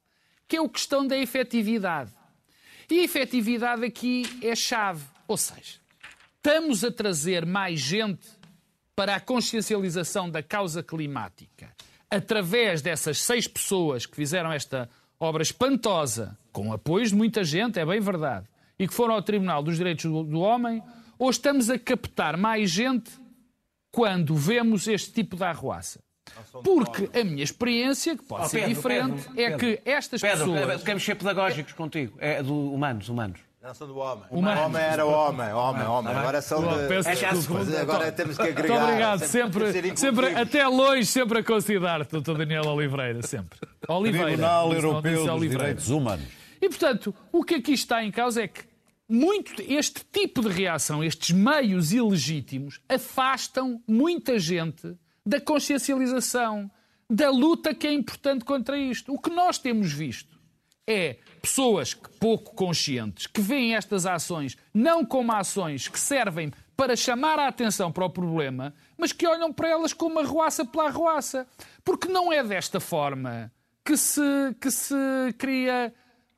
que 0.50 0.56
é 0.56 0.60
a 0.60 0.68
questão 0.68 1.06
da 1.06 1.16
efetividade. 1.16 2.10
E 2.90 2.98
a 2.98 3.04
efetividade 3.04 3.84
aqui 3.84 4.24
é 4.42 4.56
chave. 4.56 5.04
Ou 5.28 5.36
seja, 5.36 5.78
estamos 6.34 6.82
a 6.82 6.90
trazer 6.90 7.46
mais 7.46 7.78
gente 7.78 8.26
para 8.96 9.14
a 9.14 9.20
consciencialização 9.20 10.28
da 10.28 10.42
causa 10.42 10.82
climática 10.82 11.72
através 12.10 12.82
dessas 12.82 13.20
seis 13.20 13.46
pessoas 13.46 14.04
que 14.04 14.16
fizeram 14.16 14.52
esta 14.52 14.90
obra 15.20 15.40
espantosa, 15.40 16.36
com 16.50 16.72
apoios 16.72 17.10
de 17.10 17.14
muita 17.14 17.44
gente, 17.44 17.78
é 17.78 17.86
bem 17.86 18.00
verdade, 18.00 18.48
e 18.76 18.88
que 18.88 18.92
foram 18.92 19.14
ao 19.14 19.22
Tribunal 19.22 19.62
dos 19.62 19.76
Direitos 19.76 20.06
do, 20.06 20.24
do 20.24 20.40
Homem, 20.40 20.82
ou 21.16 21.30
estamos 21.30 21.70
a 21.70 21.78
captar 21.78 22.36
mais 22.36 22.68
gente 22.68 23.12
quando 23.92 24.34
vemos 24.34 24.88
este 24.88 25.12
tipo 25.12 25.36
de 25.36 25.44
arruaça? 25.44 26.00
Porque 26.64 27.10
a 27.18 27.24
minha 27.24 27.44
experiência, 27.44 28.16
que 28.16 28.24
pode 28.24 28.44
Oh, 28.44 28.48
ser 28.48 28.60
Pedro, 28.60 28.74
diferente, 28.74 29.22
Pedro, 29.22 29.32
é 29.40 29.44
Pedro. 29.50 29.58
que 29.58 29.80
estas 29.90 30.20
Pedro, 30.20 30.52
pessoas... 30.52 30.80
queremos 30.82 31.04
ser 31.04 31.14
pedagógicos 31.16 31.72
contigo. 31.72 32.16
É 32.18 32.42
do 32.42 32.72
humanos, 32.72 33.08
humanos. 33.08 33.40
Não 33.62 33.74
são 33.74 33.86
do 33.86 33.98
homem. 33.98 34.24
Uma- 34.30 34.58
Homem 34.64 34.80
era 34.82 35.04
homem, 35.04 35.52
homem, 35.52 35.86
homem. 35.86 36.14
Agora 36.14 36.40
são 36.40 36.62
de... 36.62 36.88
peço 36.88 37.08
É 37.10 37.14
desculpa. 37.14 37.78
Agora 37.78 38.10
temos 38.10 38.36
que 38.38 38.42
agregar. 38.42 38.68
Muito 38.68 38.84
obrigado, 38.84 39.18
sempre, 39.26 39.72
sempre, 39.72 39.88
inclusivos. 39.90 40.36
até 40.36 40.66
longe, 40.66 41.04
sempre 41.04 41.38
a 41.40 41.44
considerar-te, 41.44 42.18
Dr. 42.20 42.38
Daniel 42.38 42.64
Oliveira, 42.68 43.20
sempre. 43.22 43.58
Oliveira. 43.86 44.26
Tribunal 44.28 44.72
Europeu 44.72 45.24
dos 45.24 45.28
Oliveira. 45.28 45.58
Direitos 45.64 45.90
Humanos. 45.90 46.24
E, 46.62 46.68
portanto, 46.70 47.14
o 47.30 47.44
que 47.44 47.56
aqui 47.56 47.72
está 47.72 48.02
em 48.02 48.10
causa 48.10 48.42
é 48.42 48.48
que 48.48 48.62
muito 49.06 49.60
este 49.60 50.04
tipo 50.10 50.40
de 50.40 50.48
reação, 50.48 51.04
estes 51.04 51.30
meios 51.30 51.92
ilegítimos, 51.92 52.80
afastam 52.88 53.82
muita 53.86 54.38
gente 54.38 54.96
da 55.24 55.40
consciencialização, 55.40 56.70
da 57.08 57.30
luta 57.30 57.74
que 57.74 57.86
é 57.86 57.92
importante 57.92 58.44
contra 58.44 58.78
isto. 58.78 59.12
O 59.12 59.18
que 59.18 59.30
nós 59.30 59.58
temos 59.58 59.92
visto 59.92 60.38
é 60.86 61.18
pessoas 61.40 61.94
pouco 61.94 62.54
conscientes 62.54 63.26
que 63.26 63.40
veem 63.40 63.74
estas 63.74 64.06
ações 64.06 64.56
não 64.74 65.04
como 65.04 65.32
ações 65.32 65.88
que 65.88 65.98
servem 65.98 66.52
para 66.76 66.96
chamar 66.96 67.38
a 67.38 67.48
atenção 67.48 67.92
para 67.92 68.06
o 68.06 68.10
problema, 68.10 68.74
mas 68.96 69.12
que 69.12 69.26
olham 69.26 69.52
para 69.52 69.68
elas 69.68 69.92
como 69.92 70.18
arruaça 70.18 70.64
pela 70.64 70.86
arruaça. 70.86 71.46
Porque 71.84 72.08
não 72.08 72.32
é 72.32 72.42
desta 72.42 72.80
forma 72.80 73.52
que 73.84 73.96
se, 73.96 74.22
que 74.60 74.70
se 74.70 74.94
cria 75.36 75.92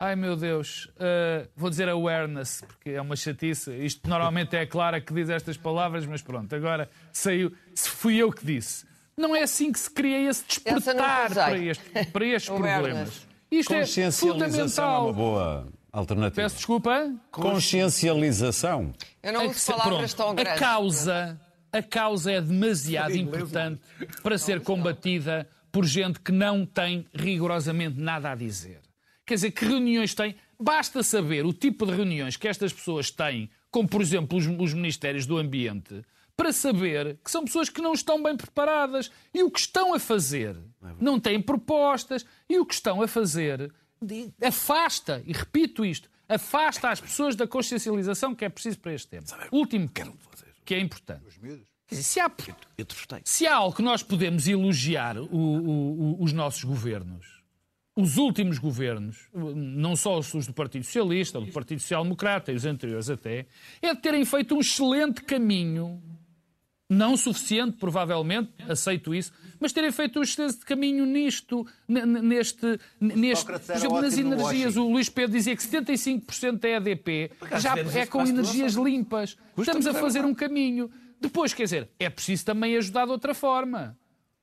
Ai 0.05 0.17
meu 0.17 0.35
Deus, 0.35 0.87
uh, 0.97 1.49
vou 1.55 1.71
dizer 1.71 1.89
awareness, 1.89 2.61
porque 2.67 2.91
é 2.91 3.01
uma 3.01 3.15
chatice. 3.15 3.71
Isto 3.85 4.11
normalmente 4.11 4.57
é 4.57 4.63
a 4.63 4.67
Clara 4.67 5.01
que 5.01 5.15
diz 5.15 5.31
estas 5.31 5.57
palavras, 5.57 6.05
mas 6.05 6.21
pronto, 6.21 6.53
agora 6.57 6.91
saiu. 7.13 7.53
Se 7.75 7.89
fui 7.89 8.17
eu 8.17 8.31
que 8.33 8.45
disse. 8.45 8.85
Não 9.17 9.37
é 9.37 9.43
assim 9.43 9.71
que 9.71 9.79
se 9.79 9.91
cria 9.91 10.29
esse 10.31 10.45
despertar 10.47 11.31
para, 11.33 11.59
este, 11.59 11.85
para 12.13 12.25
estes 12.27 12.49
problemas. 12.51 13.27
Isto 13.51 13.75
é 13.75 13.81
Consciencialização 13.81 14.85
é 14.85 14.89
uma 14.89 15.13
fundamental. 15.13 15.15
boa 15.15 15.69
alternativa. 15.93 16.43
Peço 16.43 16.57
desculpa. 16.57 17.15
Consciencialização. 17.31 18.93
Eu 19.23 19.33
não 19.33 19.43
É 19.43 19.47
uso 19.49 19.67
palavras 19.67 20.15
pronto, 20.15 20.17
tão 20.17 20.31
a 20.31 20.35
grandes. 20.45 20.61
causa, 20.61 21.41
a 21.73 21.83
causa 21.83 22.33
é 22.33 22.41
demasiado 22.41 23.15
importante 23.17 23.81
para 24.23 24.39
ser 24.39 24.61
combatida 24.63 25.47
por 25.71 25.85
gente 25.85 26.21
que 26.21 26.33
não 26.33 26.65
tem 26.67 27.07
rigorosamente 27.15 27.99
nada 28.01 28.31
a 28.31 28.35
dizer. 28.35 28.81
Quer 29.27 29.35
dizer, 29.35 29.51
que 29.53 29.65
reuniões 29.65 30.15
têm? 30.15 30.35
Basta 30.61 31.03
saber 31.03 31.45
o 31.47 31.53
tipo 31.53 31.87
de 31.87 31.93
reuniões 31.93 32.37
que 32.37 32.49
estas 32.49 32.73
pessoas 32.73 33.11
têm, 33.11 33.49
como 33.71 33.89
por 33.89 34.01
exemplo 34.03 34.37
os, 34.39 34.47
os 34.47 34.75
Ministérios 34.75 35.27
do 35.27 35.39
Ambiente, 35.39 36.03
para 36.37 36.53
saber 36.53 37.19
que 37.25 37.31
são 37.31 37.45
pessoas 37.45 37.69
que 37.69 37.81
não 37.83 37.93
estão 37.93 38.23
bem 38.23 38.37
preparadas 38.37 39.11
e 39.35 39.43
o 39.43 39.51
que 39.51 39.61
estão 39.61 39.95
a 39.95 39.99
fazer 39.99 40.57
não 41.01 41.21
têm 41.21 41.41
propostas 41.41 42.25
e 42.49 42.59
o 42.59 42.67
que 42.67 42.75
estão 42.75 43.03
a 43.03 43.09
fazer 43.09 43.73
afasta, 44.43 45.23
e 45.27 45.33
repito 45.33 45.85
isto, 45.85 46.11
afasta 46.29 46.89
as 46.91 47.01
pessoas 47.01 47.37
da 47.37 47.47
consciencialização 47.47 48.35
que 48.35 48.45
é 48.45 48.49
preciso 48.49 48.79
para 48.81 48.95
este 48.95 49.09
tema. 49.09 49.25
Último 49.51 49.89
ponto, 49.89 50.19
que 50.65 50.75
é 50.75 50.81
importante. 50.81 51.25
Quer 51.87 51.97
dizer, 51.97 52.03
se 52.03 52.21
há, 52.21 52.31
Eu 52.79 52.85
te 52.85 52.95
gostei. 52.95 53.21
se 53.25 53.47
há 53.47 53.55
algo 53.57 53.77
que 53.77 53.83
nós 53.83 54.03
podemos 54.03 54.49
elogiar 54.49 55.19
o- 55.19 55.27
o- 55.35 56.03
o- 56.21 56.23
os 56.25 56.33
nossos 56.33 56.65
governos, 56.65 57.43
os 57.95 58.17
últimos 58.17 58.59
governos, 58.59 59.29
não 59.35 59.95
só 59.95 60.19
os 60.19 60.47
do 60.47 60.55
Partido 60.55 60.85
Socialista, 60.85 61.39
do 61.41 61.53
Partido 61.53 61.81
Social 61.81 62.03
Democrata 62.05 62.51
e 62.51 62.55
os 62.55 62.65
anteriores 62.65 63.11
até, 63.11 63.47
é 63.83 63.95
de 63.95 64.01
terem 64.01 64.25
feito 64.25 64.55
um 64.57 64.61
excelente 64.61 65.23
caminho, 65.23 66.03
não 66.93 67.17
suficiente, 67.17 67.79
provavelmente, 67.79 68.53
aceito 68.69 69.15
isso, 69.15 69.33
mas 69.59 69.73
terem 69.73 69.91
feito 69.91 70.19
um 70.19 70.23
excelente 70.23 70.59
caminho 70.59 71.07
nisto, 71.07 71.67
neste, 71.89 72.79
neste 73.01 73.47
por 73.47 73.55
exemplo, 73.55 74.01
nas 74.01 74.19
energias. 74.19 74.77
O 74.77 74.89
Luís 74.89 75.09
Pedro 75.09 75.33
dizia 75.33 75.57
que 75.57 75.63
75% 75.63 76.59
da 76.59 76.69
EDP 76.69 77.31
já 77.59 77.75
é 77.99 78.07
com 78.07 78.23
energias 78.23 78.75
limpas. 78.75 79.37
Estamos 79.57 79.87
a 79.87 79.91
é 79.91 79.95
fazer 79.95 80.25
um 80.25 80.35
caminho. 80.35 80.91
Depois, 81.21 81.55
quer 81.55 81.65
dizer, 81.65 81.89
é 81.99 82.11
preciso 82.11 82.45
também 82.45 82.77
ajudar 82.77 83.07
de 83.07 83.13
outra 83.13 83.33
forma. 83.33 83.97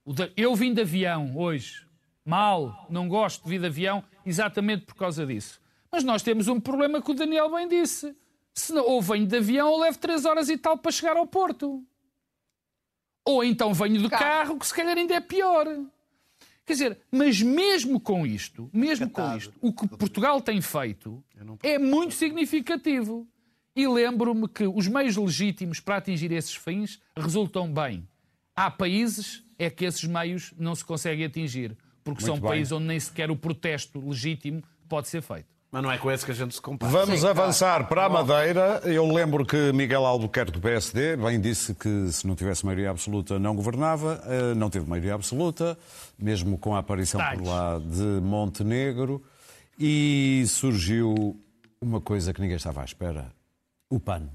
O 0.03 0.13
Eu 0.35 0.55
vim 0.55 0.73
de 0.73 0.81
avião 0.81 1.37
hoje. 1.37 1.85
Mal, 2.25 2.87
não 2.89 3.07
gosto 3.07 3.43
de 3.43 3.49
vir 3.49 3.59
de 3.59 3.67
avião 3.67 4.03
exatamente 4.25 4.85
por 4.85 4.95
causa 4.95 5.25
disso. 5.25 5.59
Mas 5.91 6.03
nós 6.03 6.23
temos 6.23 6.47
um 6.47 6.59
problema 6.59 7.01
que 7.01 7.11
o 7.11 7.13
Daniel 7.13 7.51
bem 7.51 7.67
disse. 7.67 8.15
Se 8.53 8.73
não, 8.73 8.85
ou 8.85 9.01
venho 9.01 9.27
de 9.27 9.37
avião 9.37 9.69
ou 9.69 9.79
levo 9.79 9.97
3 9.97 10.25
horas 10.25 10.49
e 10.49 10.57
tal 10.57 10.77
para 10.77 10.91
chegar 10.91 11.17
ao 11.17 11.27
Porto. 11.27 11.83
Ou 13.29 13.43
então 13.43 13.71
venho 13.75 14.01
de 14.01 14.09
Carro. 14.09 14.23
carro, 14.23 14.59
que 14.59 14.65
se 14.65 14.73
calhar 14.73 14.97
ainda 14.97 15.13
é 15.13 15.19
pior. 15.19 15.67
Quer 16.65 16.73
dizer, 16.73 16.97
mas 17.11 17.39
mesmo 17.39 17.99
com 17.99 18.25
isto, 18.25 18.67
mesmo 18.73 19.07
com 19.07 19.37
isto, 19.37 19.53
o 19.61 19.71
que 19.71 19.87
Portugal 19.87 20.41
tem 20.41 20.59
feito 20.61 21.23
é 21.61 21.77
muito 21.77 22.15
significativo. 22.15 23.27
E 23.75 23.87
lembro-me 23.87 24.47
que 24.47 24.65
os 24.65 24.87
meios 24.87 25.15
legítimos 25.15 25.79
para 25.79 25.97
atingir 25.97 26.31
esses 26.31 26.55
fins 26.55 26.99
resultam 27.15 27.71
bem. 27.71 28.07
Há 28.55 28.71
países 28.71 29.43
é 29.59 29.69
que 29.69 29.85
esses 29.85 30.03
meios 30.05 30.51
não 30.57 30.73
se 30.73 30.83
conseguem 30.83 31.25
atingir, 31.25 31.77
porque 32.03 32.23
são 32.23 32.39
bem. 32.39 32.49
países 32.49 32.71
onde 32.71 32.85
nem 32.85 32.99
sequer 32.99 33.29
o 33.29 33.35
protesto 33.35 33.99
legítimo 33.99 34.63
pode 34.87 35.07
ser 35.07 35.21
feito. 35.21 35.58
Mas 35.71 35.83
não 35.83 35.91
é 35.91 35.99
com 35.99 36.09
esse 36.11 36.25
que 36.25 36.31
a 36.31 36.35
gente 36.35 36.55
se 36.55 36.61
compara. 36.61 36.91
Vamos 36.91 37.19
Sim, 37.21 37.27
avançar 37.27 37.87
para 37.87 38.05
a 38.05 38.09
Madeira. 38.09 38.81
Eu 38.85 39.05
lembro 39.05 39.45
que 39.45 39.71
Miguel 39.71 40.03
Albuquerque 40.03 40.51
do 40.51 40.59
PSD 40.59 41.15
bem 41.15 41.39
disse 41.39 41.75
que 41.75 42.11
se 42.11 42.25
não 42.25 42.35
tivesse 42.35 42.65
maioria 42.65 42.89
absoluta 42.89 43.37
não 43.37 43.55
governava. 43.55 44.19
Eh, 44.25 44.55
Não 44.55 44.67
teve 44.69 44.89
maioria 44.89 45.13
absoluta, 45.13 45.77
mesmo 46.17 46.57
com 46.57 46.75
a 46.75 46.79
aparição 46.79 47.21
por 47.21 47.37
Detalhes. 47.37 47.47
lá 47.47 47.79
de 47.79 48.21
Montenegro. 48.21 49.23
E 49.77 50.43
surgiu 50.47 51.39
uma 51.79 52.01
coisa 52.01 52.33
que 52.33 52.41
ninguém 52.41 52.57
estava 52.57 52.81
à 52.81 52.85
espera: 52.85 53.31
o 53.91 53.99
PAN. 53.99 54.27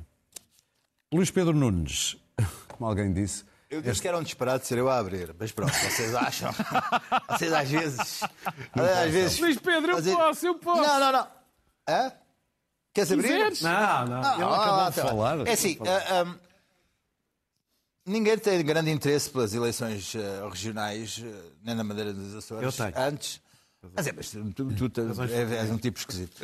Luís 1.12 1.30
Pedro 1.32 1.52
Nunes, 1.54 2.16
como 2.68 2.88
alguém 2.88 3.12
disse, 3.12 3.44
Eu 3.74 3.82
disse 3.82 4.00
que 4.00 4.08
era 4.08 4.18
um 4.18 4.22
disparate 4.22 4.66
ser 4.66 4.78
eu 4.78 4.88
a 4.88 4.98
abrir, 4.98 5.34
mas 5.38 5.52
pronto, 5.52 5.72
vocês 5.72 6.14
acham. 6.14 6.50
vocês 7.30 7.52
às 7.52 7.68
vezes. 7.68 8.20
às 8.22 9.10
vezes 9.10 9.38
Luís 9.40 9.58
Pedro, 9.58 9.98
eu 9.98 10.16
posso, 10.16 10.46
eu 10.46 10.54
posso. 10.56 10.82
Não, 10.82 11.00
não, 11.00 11.12
não. 11.12 11.28
Hã? 11.88 12.12
Queres 12.94 13.10
abrir? 13.10 13.28
Quiseres? 13.28 13.60
Não, 13.60 14.06
não. 14.06 14.22
Ah, 14.22 14.34
Ele 14.34 14.44
ah, 14.44 14.56
acabou 14.56 14.80
ah, 14.80 14.90
de 14.90 14.96
tá 14.96 15.06
falar. 15.06 15.48
É 15.48 15.52
assim, 15.52 15.78
ninguém 18.06 18.38
tem 18.38 18.64
grande 18.64 18.90
interesse 18.90 19.28
pelas 19.28 19.52
eleições 19.52 20.14
ah, 20.14 20.48
regionais, 20.48 21.20
ah, 21.24 21.50
nem 21.64 21.74
na 21.74 21.82
Madeira 21.82 22.12
dos 22.12 22.36
Açores. 22.36 22.62
Eu 22.62 22.72
tenho. 22.72 23.04
Antes. 23.04 23.40
Mas 23.94 24.06
é, 24.06 24.12
mas 24.12 24.30
tu, 24.30 24.44
tu, 24.72 24.88
tu 24.88 25.00
és, 25.22 25.52
és 25.52 25.70
um 25.70 25.78
tipo 25.78 25.98
esquisito. 25.98 26.36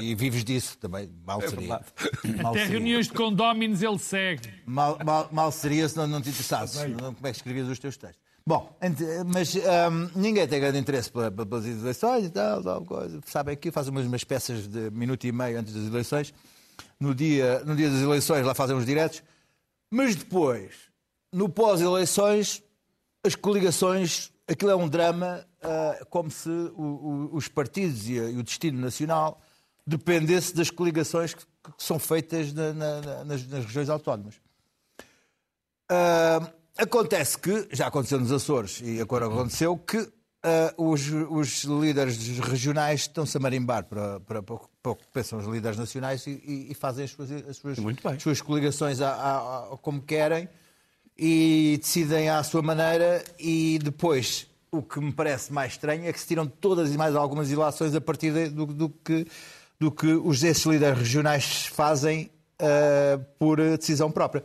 E 0.00 0.14
vives 0.14 0.44
disso 0.44 0.76
também. 0.78 1.10
Mal 1.26 1.40
seria. 1.42 1.68
Mal 1.68 1.80
Até 1.80 2.60
seria. 2.60 2.66
reuniões 2.66 3.06
de 3.06 3.12
condóminos 3.12 3.82
ele 3.82 3.98
segue. 3.98 4.48
Mal, 4.66 4.98
mal, 5.04 5.28
mal 5.32 5.52
seria 5.52 5.88
se 5.88 5.96
não, 5.96 6.06
não 6.06 6.20
te 6.20 6.28
interessasses. 6.30 6.82
Não- 6.90 7.14
Como 7.14 7.26
é 7.26 7.30
que 7.30 7.36
escrevias 7.36 7.68
os 7.68 7.78
teus 7.78 7.96
textos? 7.96 8.20
Bom, 8.46 8.74
mas 9.32 9.54
hum, 9.54 9.60
ninguém 10.16 10.48
tem 10.48 10.58
grande 10.60 10.78
interesse 10.78 11.10
pela- 11.12 11.30
pela- 11.30 11.46
pelas 11.46 11.66
eleições 11.66 12.24
e 12.26 12.30
tal, 12.30 12.62
tal 12.62 12.84
coisa. 12.84 13.20
Sabem 13.26 13.56
que 13.56 13.70
fazem 13.70 13.90
umas, 13.92 14.06
umas 14.06 14.24
peças 14.24 14.66
de 14.66 14.90
minuto 14.90 15.24
e 15.26 15.30
meio 15.32 15.58
antes 15.60 15.72
das 15.74 15.84
eleições. 15.86 16.32
No 16.98 17.14
dia, 17.14 17.62
no 17.64 17.76
dia 17.76 17.88
das 17.90 18.00
eleições 18.00 18.44
lá 18.44 18.54
fazem 18.54 18.76
os 18.76 18.84
diretos. 18.86 19.22
Mas 19.90 20.16
depois, 20.16 20.72
no 21.32 21.48
pós-eleições, 21.48 22.62
as 23.24 23.34
coligações, 23.34 24.32
aquilo 24.48 24.70
é 24.70 24.76
um 24.76 24.88
drama 24.88 25.44
ah, 25.62 26.04
como 26.10 26.30
se 26.30 26.48
o- 26.48 27.28
o- 27.32 27.36
os 27.36 27.48
partidos 27.48 28.08
e, 28.08 28.18
o 28.18 28.42
destino 28.42 28.80
nacional 28.80 29.40
dependesse 29.86 30.54
das 30.54 30.70
coligações 30.70 31.34
que, 31.34 31.42
que 31.44 31.72
são 31.84 31.98
feitas 31.98 32.52
na- 32.52 32.72
na- 32.72 33.00
na- 33.00 33.24
nas, 33.24 33.46
nas 33.46 33.64
regiões 33.64 33.88
autónomas. 33.88 34.34
Ah, 35.88 36.50
acontece 36.78 37.38
que, 37.38 37.68
já 37.72 37.86
aconteceu 37.88 38.20
nos 38.20 38.32
Açores 38.32 38.80
e 38.82 39.00
agora 39.00 39.26
aconteceu, 39.26 39.76
que 39.76 40.10
ah, 40.42 40.72
os, 40.78 41.02
os 41.30 41.64
líderes 41.64 42.16
regionais 42.38 43.00
estão-se 43.02 43.36
a 43.36 43.40
marimbar 43.40 43.84
para, 43.84 44.20
para, 44.20 44.42
para, 44.42 44.58
para 44.82 44.92
o 44.92 44.96
que 44.96 45.06
pensam 45.12 45.38
os 45.38 45.46
líderes 45.46 45.76
nacionais 45.76 46.26
e, 46.26 46.30
e- 46.30 46.68
e 46.70 46.74
fazem 46.74 47.04
as 47.04 47.10
suas, 47.10 47.30
as 47.30 47.56
suas, 47.56 47.78
as 48.16 48.22
suas 48.22 48.40
coligações 48.40 49.00
a- 49.00 49.10
a- 49.14 49.58
a- 49.74 49.76
como 49.78 50.00
querem 50.00 50.48
e 51.18 51.76
decidem 51.80 52.30
à 52.30 52.42
sua 52.42 52.62
maneira 52.62 53.22
e 53.38 53.78
depois 53.82 54.46
o 54.72 54.82
que 54.82 55.00
me 55.00 55.12
parece 55.12 55.52
mais 55.52 55.72
estranho 55.72 56.06
é 56.06 56.12
que 56.12 56.20
se 56.20 56.26
tiram 56.26 56.46
todas 56.46 56.94
e 56.94 56.98
mais 56.98 57.14
algumas 57.16 57.50
ilações 57.50 57.94
a 57.94 58.00
partir 58.00 58.32
de- 58.32 58.48
do, 58.50 58.66
do 58.66 58.88
que, 58.88 59.26
do 59.78 59.90
que 59.90 60.06
os 60.06 60.42
esses 60.42 60.64
líderes 60.64 60.98
regionais 60.98 61.66
fazem 61.66 62.30
ah, 62.58 63.18
por 63.38 63.56
decisão 63.56 64.10
própria. 64.10 64.42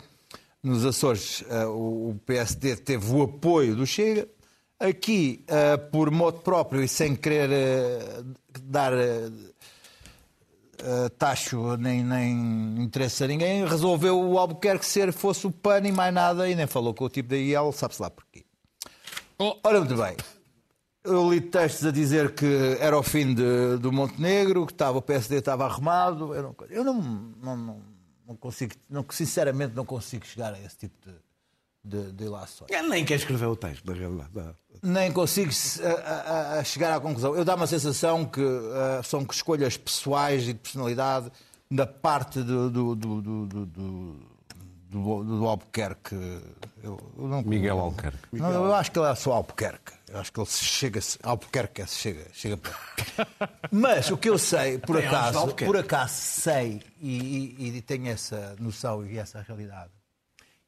Nos 0.64 0.86
Açores, 0.86 1.44
ah, 1.50 1.68
o 1.68 2.20
PSD 2.26 2.76
teve 2.78 3.12
o 3.12 3.22
apoio 3.24 3.76
do 3.76 3.86
Chega. 3.86 4.28
Aqui, 4.80 5.44
ah, 5.48 5.78
por 5.78 6.10
modo 6.12 6.40
próprio 6.40 6.84
e 6.84 6.88
sem 6.88 7.16
querer 7.16 7.50
ah, 7.52 8.24
dar 8.64 8.94
uh, 10.84 11.10
tacho 11.18 11.78
nem, 11.78 12.04
nem 12.04 12.82
interesse 12.82 13.24
a 13.24 13.28
ninguém, 13.28 13.66
resolveu 13.66 14.20
o 14.20 14.38
Albuquerque 14.38 14.86
ser 14.86 15.12
fosse 15.14 15.46
o 15.48 15.52
PAN 15.52 15.82
e 15.86 15.92
mais 15.92 16.14
nada 16.14 16.50
e 16.50 16.56
nem 16.56 16.68
falou 16.68 16.94
com 16.94 17.06
o 17.06 17.10
tipo 17.10 17.30
da 17.30 17.38
IEL, 17.38 17.72
sabe-se 17.72 18.02
lá 18.02 18.10
porquê. 18.10 18.44
Oh. 19.39 19.58
Ora, 19.63 19.80
muito 19.80 19.95
bem. 19.95 20.15
Eu 21.04 21.30
li 21.32 21.39
textos 21.41 21.86
a 21.86 21.91
dizer 21.91 22.34
que 22.34 22.78
era 22.80 22.98
o 22.98 23.04
fim 23.04 23.34
de- 23.34 23.78
do 23.78 23.91
Montenegro, 23.91 24.65
que 24.65 24.71
estava, 24.71 24.98
o 24.98 25.02
PSD 25.02 25.38
estava 25.38 25.65
arrumado. 25.65 26.34
Eu 26.34 26.41
não, 26.43 26.56
eu 26.69 26.84
não, 26.84 26.93
não, 27.43 27.58
não, 27.58 27.82
não 28.28 28.36
consigo, 28.36 28.74
não, 28.89 29.06
sinceramente, 29.12 29.76
não 29.76 29.86
consigo 29.86 30.26
chegar 30.26 30.54
a 30.54 30.60
esse 30.60 30.76
tipo 30.78 30.95
de, 31.06 31.13
de, 31.84 32.12
de 32.12 32.24
ilações. 32.24 32.71
Ele 32.71 32.88
nem 32.88 33.06
quer 33.06 33.15
escrever 33.15 33.45
o 33.45 33.56
texto, 33.56 33.86
na 33.86 33.93
realidade. 33.93 34.30
Não. 34.34 34.56
Nem 34.82 35.12
consigo 35.12 35.52
a, 35.84 36.12
a- 36.56 36.60
a 36.60 36.63
chegar 36.63 36.95
à 36.95 37.00
conclusão. 37.00 37.36
Eu 37.36 37.45
dá 37.45 37.54
uma 37.54 37.67
sensação 37.67 38.26
que 38.26 38.41
ah, 38.41 39.02
são 39.04 39.21
escolhas 39.30 39.78
pessoais 39.78 40.43
e 40.48 40.54
de 40.54 40.60
personalidade 40.60 41.32
da 41.69 41.86
parte 41.86 42.41
do, 42.41 42.69
do, 42.71 42.95
do, 42.95 43.21
do, 43.21 44.15
do, 45.01 45.23
do, 45.23 45.47
Albuquerque. 45.47 46.15
Eu, 46.84 46.97
eu 47.17 47.27
não, 47.27 47.41
Miguel 47.41 47.79
Albuquerque. 47.79 48.17
Não, 48.34 48.51
eu 48.51 48.73
acho 48.73 48.91
que 48.91 48.99
ele 48.99 49.08
é 49.10 49.15
só 49.15 49.34
Albuquerque. 49.34 49.93
Eu 50.08 50.19
acho 50.19 50.31
que 50.31 50.39
ele 50.39 50.47
chega 50.49 50.99
Albuquerque 51.23 51.81
é- 51.81 51.88
chega, 51.88 52.25
chega. 52.34 52.60
Mas 53.71 54.10
o 54.10 54.17
que 54.17 54.29
eu 54.29 54.38
sei, 54.38 54.77
por 54.77 54.97
Tem 54.97 55.08
acaso, 55.08 55.53
por 55.55 55.75
acaso 55.77 56.13
sei 56.13 56.81
e, 57.01 57.55
e- 57.60 57.77
e 57.77 57.81
tenho 57.81 58.08
essa 58.08 58.55
noção 58.60 59.05
e 59.05 59.17
essa 59.17 59.41
realidade. 59.41 59.91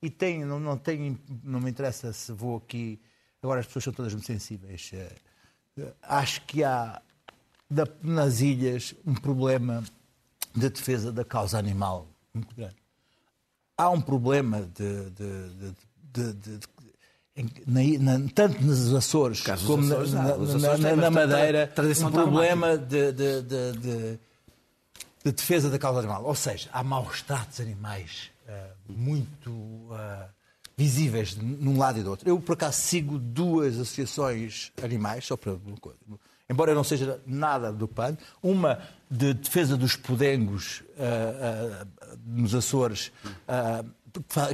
E 0.01 0.09
tenho, 0.09 0.45
não, 0.45 0.59
não 0.59 0.77
tenho, 0.77 1.17
não 1.43 1.59
me 1.59 1.69
interessa 1.71 2.11
se 2.13 2.31
vou 2.31 2.57
aqui. 2.57 2.99
Agora 3.41 3.59
as 3.61 3.65
pessoas 3.67 3.85
são 3.85 3.93
todas 3.93 4.13
muito 4.13 4.27
sensíveis. 4.27 4.91
eh, 4.93 5.11
Acho 6.01 6.41
que 6.41 6.63
há 6.63 7.01
da- 7.69 7.87
nas 8.01 8.41
ilhas 8.41 8.95
um 9.05 9.13
problema 9.13 9.83
de 10.55 10.69
defesa 10.69 11.11
da 11.11 11.23
causa 11.23 11.57
animal 11.59 12.07
muito 12.33 12.55
grande. 12.55 12.75
Há 13.77 13.89
um 13.89 14.01
problema 14.01 14.61
de, 14.61 15.09
de- 15.11 15.49
de- 16.13 16.33
de- 16.43 16.59
na- 17.67 18.17
na- 18.17 18.29
tanto 18.33 18.59
nos 18.63 18.93
Açores 18.95 19.41
caso 19.41 19.67
como 19.67 19.83
na- 19.83 19.95
Açores, 19.95 20.13
há. 20.15 20.23
na, 20.23 20.29
Açores 20.33 21.09
Madeira 21.11 21.71
um 22.07 22.11
problema 22.11 22.77
de, 22.77 23.11
de- 23.11 23.41
de- 23.43 23.71
de- 23.73 24.19
de 25.23 25.31
defesa 25.31 25.69
da 25.69 25.77
causa 25.77 25.99
animal. 25.99 26.23
Ou 26.25 26.33
seja, 26.33 26.69
há 26.73 26.83
maus 26.83 27.21
tratos 27.21 27.59
animais 27.59 28.31
ah, 28.49 28.69
muito 28.89 29.87
ah, 29.91 30.27
visíveis 30.75 31.35
de- 31.35 31.43
num 31.45 31.77
lado 31.77 31.99
e 31.99 32.03
do 32.03 32.09
outro. 32.09 32.27
Eu, 32.27 32.39
por 32.39 32.53
acaso, 32.53 32.79
sigo 32.81 33.19
duas 33.19 33.75
associações 33.75 34.71
animais, 34.81 35.25
só 35.27 35.37
para 35.37 35.53
uma 35.53 35.77
coisa. 35.77 35.99
Embora 36.49 36.73
não 36.73 36.83
seja 36.83 37.21
nada 37.25 37.73
do 37.73 37.89
PAN, 37.89 38.17
uma 38.41 38.79
de 39.11 39.33
defesa 39.33 39.75
dos 39.75 39.97
podengos 39.97 40.81
ah, 40.97 41.83
ah, 42.01 42.15
nos 42.25 42.55
Açores, 42.55 43.11
ah, 43.47 43.83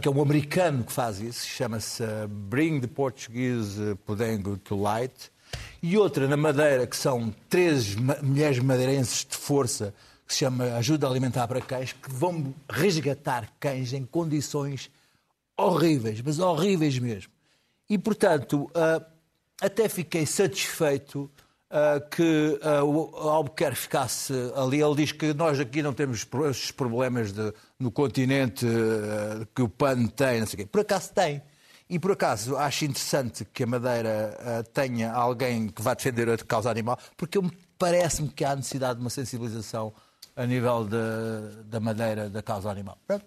que 0.01 0.07
é 0.07 0.11
um 0.11 0.19
americano 0.19 0.83
que 0.83 0.91
faz 0.91 1.19
isso, 1.19 1.47
chama-se 1.47 2.03
Bring 2.27 2.79
the 2.79 2.87
Portuguese 2.87 3.95
Podengo 4.05 4.57
to 4.57 4.75
Light, 4.75 5.31
e 5.83 5.95
outra 5.95 6.27
na 6.27 6.35
Madeira, 6.35 6.87
que 6.87 6.97
são 6.97 7.33
três 7.47 7.95
mulheres 7.95 8.57
madeirenses 8.57 9.23
de 9.29 9.37
força, 9.37 9.93
que 10.25 10.33
se 10.33 10.39
chama 10.39 10.63
Ajuda 10.75 11.07
Alimentar 11.07 11.47
para 11.47 11.61
Cães, 11.61 11.93
que 11.93 12.11
vão 12.11 12.55
resgatar 12.67 13.53
cães 13.59 13.93
em 13.93 14.03
condições 14.03 14.89
horríveis, 15.55 16.21
mas 16.21 16.39
horríveis 16.39 16.97
mesmo. 16.97 17.31
E, 17.87 17.99
portanto, 17.99 18.71
até 19.61 19.87
fiquei 19.87 20.25
satisfeito 20.25 21.29
que 22.11 22.59
ah, 22.61 22.83
o 22.83 23.15
Albuquerque 23.29 23.77
ficasse 23.77 24.33
ali. 24.55 24.81
Ele 24.81 24.95
diz 24.95 25.11
que 25.11 25.33
nós 25.33 25.59
aqui 25.59 25.81
não 25.81 25.93
temos 25.93 26.25
esses 26.49 26.71
problemas 26.71 27.31
de- 27.31 27.53
no 27.79 27.89
continente 27.91 28.65
ah, 28.65 29.47
que 29.55 29.61
o 29.61 29.69
PAN 29.69 30.05
tem, 30.07 30.39
não 30.39 30.47
sei 30.47 30.55
o 30.55 30.57
quê. 30.57 30.65
Por 30.65 30.81
acaso 30.81 31.11
tem. 31.13 31.41
E 31.89 31.99
por 31.99 32.11
acaso 32.11 32.55
acho 32.57 32.85
interessante 32.85 33.45
que 33.45 33.63
a 33.63 33.67
Madeira 33.67 34.63
tenha 34.73 35.11
alguém 35.11 35.67
que 35.67 35.81
vá 35.81 35.93
defender 35.93 36.29
a 36.29 36.37
causa 36.37 36.71
animal, 36.71 36.97
porque 37.17 37.39
parece-me 37.77 38.29
que 38.29 38.43
há 38.45 38.55
necessidade 38.55 38.95
de 38.95 39.01
uma 39.01 39.09
sensibilização 39.09 39.93
a 40.35 40.45
nível 40.45 40.85
de- 40.85 41.63
da 41.65 41.79
Madeira 41.79 42.29
da 42.29 42.41
causa 42.41 42.71
animal. 42.71 42.97
Pronto. 43.05 43.25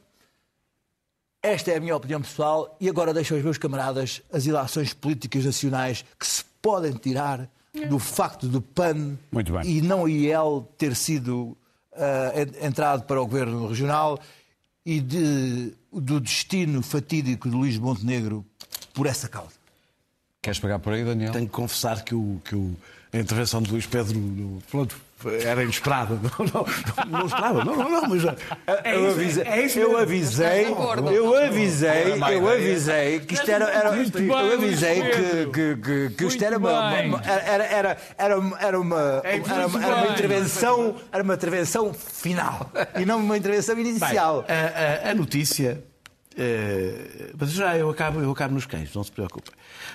Esta 1.43 1.71
é 1.73 1.77
a 1.77 1.81
minha 1.81 1.95
opinião 1.95 2.21
pessoal 2.21 2.77
e 2.81 2.89
agora 2.89 3.15
deixo 3.15 3.35
aos 3.35 3.43
meus 3.45 3.59
camaradas 3.59 4.23
as 4.33 4.47
ilações 4.47 4.93
políticas 4.93 5.45
nacionais 5.45 6.05
que 6.19 6.27
se 6.27 6.43
podem 6.61 6.93
tirar 6.95 7.49
do 7.89 7.99
facto 7.99 8.49
do 8.49 8.61
PAN 8.61 9.17
Muito 9.31 9.53
bem. 9.53 9.63
e 9.65 9.83
não 9.83 10.09
IEL 10.09 10.67
ter 10.79 10.95
sido 10.97 11.57
en- 12.35 12.67
entrado 12.67 13.03
para 13.05 13.21
o 13.21 13.27
governo 13.27 13.69
regional 13.69 14.19
e 14.85 15.01
de- 15.01 15.73
do 15.93 16.21
destino 16.21 16.83
fatídico 16.83 17.49
de 17.49 17.57
Luís 17.57 17.79
Montenegro 17.79 18.45
por 18.95 19.07
essa 19.07 19.29
causa. 19.29 19.55
Queres 20.43 20.59
pegar 20.61 20.79
por 20.79 20.93
aí, 20.93 21.05
Daniel? 21.05 21.33
Tenho 21.33 21.47
que 21.47 21.53
confessar 21.53 22.05
que, 22.05 22.15
o, 22.15 22.41
que 22.45 22.55
o- 22.55 22.77
a 23.13 23.19
intervenção 23.19 23.61
de 23.63 23.71
Luís 23.71 23.87
Pedro 23.87 24.19
no- 24.19 24.61
pronto, 24.71 24.97
era 25.43 25.63
inesperada. 25.63 26.15
Não, 26.39 26.47
não, 26.47 26.67
não 27.21 27.27
esperava, 27.27 27.65
não, 27.65 27.75
não, 27.77 27.91
não, 27.91 28.03
mas 28.09 28.23
eu 28.25 29.11
avisei, 29.11 29.43
é 29.45 29.79
eu 29.79 29.97
avisei, 29.99 30.67
eu 31.17 31.37
avisei, 31.37 32.13
eu 32.35 32.49
avisei 32.49 33.21
que 33.21 33.35
isto 33.35 33.51
era, 33.51 33.65
era 33.71 33.89
eu 33.97 34.53
avisei 34.53 35.03
que, 35.03 35.47
que, 35.53 35.77
que, 35.77 36.15
que 36.17 36.25
isto 36.27 36.45
era 36.45 36.59
uma, 36.59 36.71
era, 36.95 37.65
era, 37.65 37.99
era, 38.19 38.39
uma- 38.39 38.59
era 38.61 38.81
uma, 38.81 39.21
É, 39.25 39.37
era 39.37 39.67
uma, 39.67 39.85
era 39.85 39.97
uma 39.97 40.07
intervenção, 40.13 40.97
era 41.13 41.23
uma 41.23 41.35
intervenção 41.35 41.95
final 41.95 42.71
e 43.01 43.07
não 43.07 43.19
uma 43.19 43.37
intervenção 43.39 43.79
inicial. 43.79 44.45
A, 44.49 45.09
a- 45.09 45.11
a 45.11 45.15
notícia. 45.15 45.83
Eh, 46.37 47.33
mas 47.39 47.53
já 47.53 47.77
eu 47.77 47.89
acabo, 47.91 48.21
eu 48.21 48.31
acabo 48.31 48.55
nos 48.55 48.67
cães, 48.67 48.93
não 48.95 49.03
se 49.03 49.11
preocupe. 49.13 49.51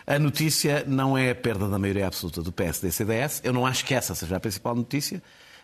A 0.08 0.18
notícia 0.18 0.84
não 0.88 1.18
é 1.18 1.32
a 1.32 1.36
perda 1.36 1.68
da 1.68 1.78
maioria 1.78 2.08
absoluta 2.08 2.42
do 2.42 2.52
PSD-CDS. 2.52 3.42
Eu 3.44 3.54
não 3.54 3.66
acho 3.66 3.86
que 3.86 3.94
essa 3.94 4.16
seja 4.16 4.36
a 4.36 4.40
principal 4.40 4.76
notícia. 4.76 5.22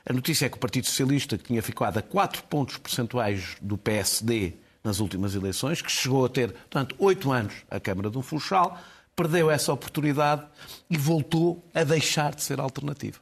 A 0.10 0.14
notícia 0.14 0.46
é 0.46 0.50
que 0.50 0.56
o 0.56 0.60
Partido 0.60 0.86
Socialista, 0.88 1.38
que 1.38 1.44
tinha 1.44 1.62
ficado 1.62 1.98
a 1.98 2.02
4 2.02 2.44
pontos 2.44 2.78
percentuais 2.78 3.58
do 3.62 3.78
PSD 3.78 4.54
nas 4.84 5.00
últimas 5.00 5.36
eleições, 5.36 5.82
que 5.82 5.92
chegou 5.92 6.26
a 6.26 6.30
ter, 6.30 6.52
portanto, 6.54 6.96
8 6.98 7.32
anos 7.32 7.54
a 7.70 7.80
Câmara 7.80 8.10
de 8.10 8.18
um 8.18 8.22
Funchal, 8.22 8.80
perdeu 9.16 9.52
essa 9.52 9.74
oportunidade 9.74 10.44
e 10.90 10.98
voltou 10.98 11.66
a 11.74 11.84
deixar 11.84 12.34
de 12.34 12.42
ser 12.44 12.60
alternativa. 12.62 13.20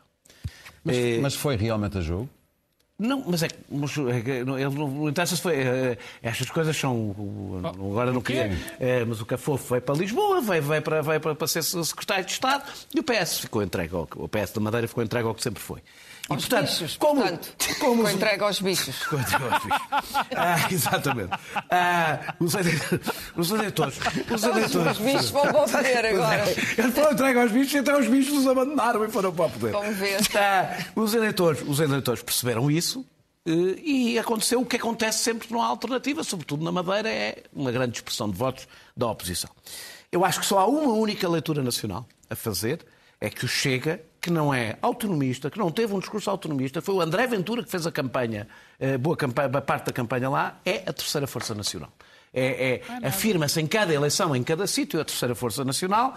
Mas, 0.83 0.95
Eh, 0.97 1.19
mas 1.19 1.33
foi 1.33 1.55
realmente 1.55 1.97
a 1.97 2.01
jogo? 2.01 2.29
Não, 2.97 3.23
mas 3.27 3.43
é 3.43 3.47
que 3.49 3.55
mas 3.69 3.91
é 3.97 4.21
que 4.21 4.29
ele 4.31 4.45
não, 4.45 5.09
interessa 5.09 5.35
se 5.35 5.41
foi. 5.41 5.55
eh, 5.55 5.97
Estas 6.23 6.49
coisas 6.49 6.75
são. 6.77 7.13
Agora 7.65 8.11
não 8.11 8.21
queria. 8.21 8.51
eh, 8.79 9.03
Mas 9.05 9.19
o 9.19 9.25
Cafofo 9.25 9.69
veio 9.71 9.81
para 9.81 9.95
Lisboa, 9.95 10.41
veio, 10.41 10.63
veio, 10.63 10.81
para, 10.81 11.01
veio 11.01 11.19
para, 11.19 11.35
para 11.35 11.47
ser 11.47 11.61
secretário 11.63 12.25
de 12.25 12.31
Estado 12.31 12.63
e 12.93 12.99
o 12.99 13.03
PS 13.03 13.39
ficou 13.39 13.61
entregue 13.61 13.93
ao, 13.95 14.07
o 14.15 14.27
PS 14.29 14.51
da 14.51 14.61
Madeira 14.61 14.87
ficou 14.87 15.03
entregue 15.03 15.27
ao 15.27 15.35
que 15.35 15.43
sempre 15.43 15.61
foi. 15.61 15.81
E, 16.27 16.33
Aos 16.33 16.45
bichos, 16.47 16.97
como, 16.97 17.21
portanto, 17.21 17.55
como 17.79 18.01
foi 18.01 18.05
os- 18.11 18.15
entregue 18.15 18.43
aos 18.43 18.59
bichos. 18.59 18.95
Entregue 19.13 19.43
aos 19.43 19.63
bichos. 19.63 19.81
Ah, 20.35 20.67
exatamente. 20.71 21.31
Ah, 21.69 22.33
os, 22.39 22.53
os 23.37 23.51
eleitores. 23.51 23.95
Os 24.33 24.43
eleitores. 24.43 24.97
Os 24.97 25.05
bichos 25.05 25.29
vão 25.29 25.41
para 25.43 25.61
o 25.63 25.69
poder 25.69 26.05
agora. 26.07 26.43
Eles 26.49 26.93
foram 26.95 27.11
entregues 27.11 27.41
aos 27.43 27.51
bichos 27.51 27.73
e 27.73 27.77
até 27.77 27.97
os 27.97 28.07
bichos 28.07 28.37
os 28.39 28.47
abandonaram 28.47 29.05
e 29.05 29.09
foram 29.11 29.31
para 29.33 29.45
o 29.45 29.49
poder. 29.51 29.71
Vamos 29.71 29.95
ver. 29.97 30.17
Ah, 30.35 30.77
os, 30.95 31.13
eleitores, 31.13 31.61
os 31.67 31.79
eleitores 31.79 32.23
perceberam 32.23 32.71
isso 32.71 33.05
eh, 33.45 33.51
e 33.83 34.17
aconteceu 34.19 34.59
o 34.61 34.65
que 34.65 34.77
acontece 34.77 35.19
sempre 35.19 35.47
que 35.47 35.53
não 35.53 35.61
há 35.61 35.67
alternativa, 35.67 36.23
sobretudo 36.23 36.63
na 36.63 36.71
Madeira, 36.71 37.07
é 37.07 37.43
uma 37.53 37.71
grande 37.71 37.97
expressão 37.97 38.27
de 38.29 38.35
votos 38.35 38.67
da 38.97 39.05
oposição. 39.07 39.51
Eu 40.11 40.25
acho 40.25 40.39
que 40.39 40.45
só 40.47 40.57
há 40.59 40.65
uma 40.65 40.93
única 40.93 41.29
leitura 41.29 41.61
nacional 41.61 42.07
a 42.29 42.35
fazer, 42.35 42.83
é 43.21 43.29
que 43.29 43.45
o 43.45 43.47
Chega, 43.47 44.01
que 44.25 44.31
não 44.31 44.51
é 44.51 44.75
autonomista, 44.81 45.51
que 45.51 45.59
não 45.59 45.69
teve 45.69 45.93
um 45.93 45.99
discurso 45.99 46.31
autonomista, 46.31 46.81
foi 46.81 46.95
o 46.95 47.01
André 47.01 47.27
Ventura 47.27 47.61
que 47.63 47.69
fez 47.69 47.85
a 47.85 47.91
campanha, 47.91 48.47
eh, 48.79 48.97
boa 48.97 49.15
campanha, 49.15 49.49
parte 49.61 49.85
da 49.85 49.91
campanha 49.93 50.27
lá, 50.29 50.57
é 50.65 50.81
a 50.87 50.91
terceira 50.91 51.27
força 51.27 51.53
nacional. 51.53 51.91
É, 52.33 52.81
é, 53.03 53.07
Afirma-se 53.07 53.61
em 53.61 53.67
cada 53.67 53.93
eleição, 53.93 54.35
em 54.35 54.41
cada 54.43 54.65
sítio, 54.65 54.99
a 54.99 55.05
terceira 55.05 55.35
força 55.35 55.63
nacional. 55.63 56.15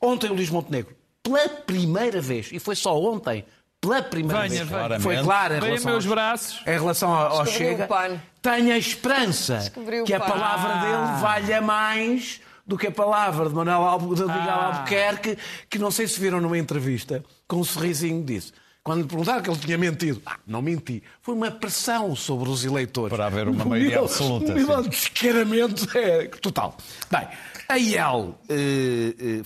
Ontem 0.00 0.30
o 0.30 0.34
Luís 0.34 0.48
Montenegro, 0.48 0.96
pela 1.22 1.46
primeira 1.50 2.18
vez, 2.18 2.48
e 2.50 2.58
foi 2.58 2.74
só 2.74 2.98
ontem, 2.98 3.44
pela 3.78 4.00
primeira 4.02 4.48
Venha, 4.48 4.64
vez, 4.64 4.88
venha. 4.88 5.00
foi 5.00 5.22
claro 5.22 5.54
em 5.54 5.60
Venha 5.60 5.66
relação, 5.72 5.90
meus 5.92 6.04
aos- 6.06 6.12
braços. 6.14 6.60
em 6.66 6.70
relação 6.70 7.12
ao, 7.12 7.40
ao 7.40 7.46
Chega, 7.46 7.84
o 7.84 7.88
PAN. 7.88 8.18
tenho 8.40 8.72
a 8.72 8.78
esperança 8.78 9.70
que 10.06 10.14
a 10.14 10.18
palavra 10.20 10.72
Ah. 10.72 10.80
dele 10.80 11.20
valha 11.20 11.60
mais 11.60 12.40
do 12.70 12.78
que 12.78 12.86
a 12.86 12.90
palavra 12.92 13.48
de 13.48 13.54
Manuel 13.54 13.82
Albu, 13.82 14.14
de 14.14 14.20
Miguel 14.22 14.36
Ah. 14.38 14.66
Albuquerque, 14.76 15.36
que 15.68 15.76
não 15.76 15.90
sei 15.90 16.06
se 16.06 16.20
viram 16.20 16.40
numa 16.40 16.56
entrevista, 16.56 17.24
com 17.48 17.56
um 17.56 17.64
sorrisinho 17.64 18.22
disse. 18.24 18.52
Quando 18.82 19.02
lhe 19.02 19.08
perguntaram 19.08 19.42
que 19.42 19.50
ele 19.50 19.58
tinha 19.58 19.76
mentido, 19.76 20.22
ah, 20.24 20.38
não 20.46 20.62
menti. 20.62 21.02
Foi 21.20 21.34
uma 21.34 21.50
pressão 21.50 22.14
sobre 22.14 22.48
os 22.48 22.64
eleitores. 22.64 23.14
Para 23.14 23.26
haver 23.26 23.48
uma 23.48 23.64
maioria 23.64 23.88
nível- 23.88 24.04
absoluta, 24.04 24.52
O 24.52 24.54
nível 24.54 24.76
sim. 24.76 24.82
de 24.84 24.88
descaramento 24.88 25.98
é 25.98 26.28
total. 26.28 26.76
Bem, 27.10 27.28
a 27.68 27.76
IEL, 27.76 28.38
eh, 28.48 29.14
eh, 29.18 29.42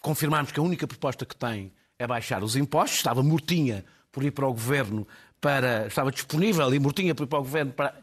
confirmámos 0.00 0.52
que 0.52 0.60
a 0.60 0.62
única 0.62 0.86
proposta 0.86 1.24
que 1.24 1.34
tem 1.34 1.72
é 1.98 2.06
baixar 2.06 2.42
os 2.44 2.54
impostos. 2.54 2.98
Estava 2.98 3.22
mortinha 3.22 3.84
por 4.12 4.22
ir 4.22 4.30
para 4.30 4.46
o 4.46 4.52
governo 4.52 5.08
para. 5.40 5.86
Estava 5.86 6.12
disponível 6.12 6.72
e 6.74 6.78
mortinha 6.78 7.14
por 7.14 7.24
ir 7.24 7.28
para 7.28 7.38
o 7.38 7.42
governo 7.42 7.72
para 7.72 7.94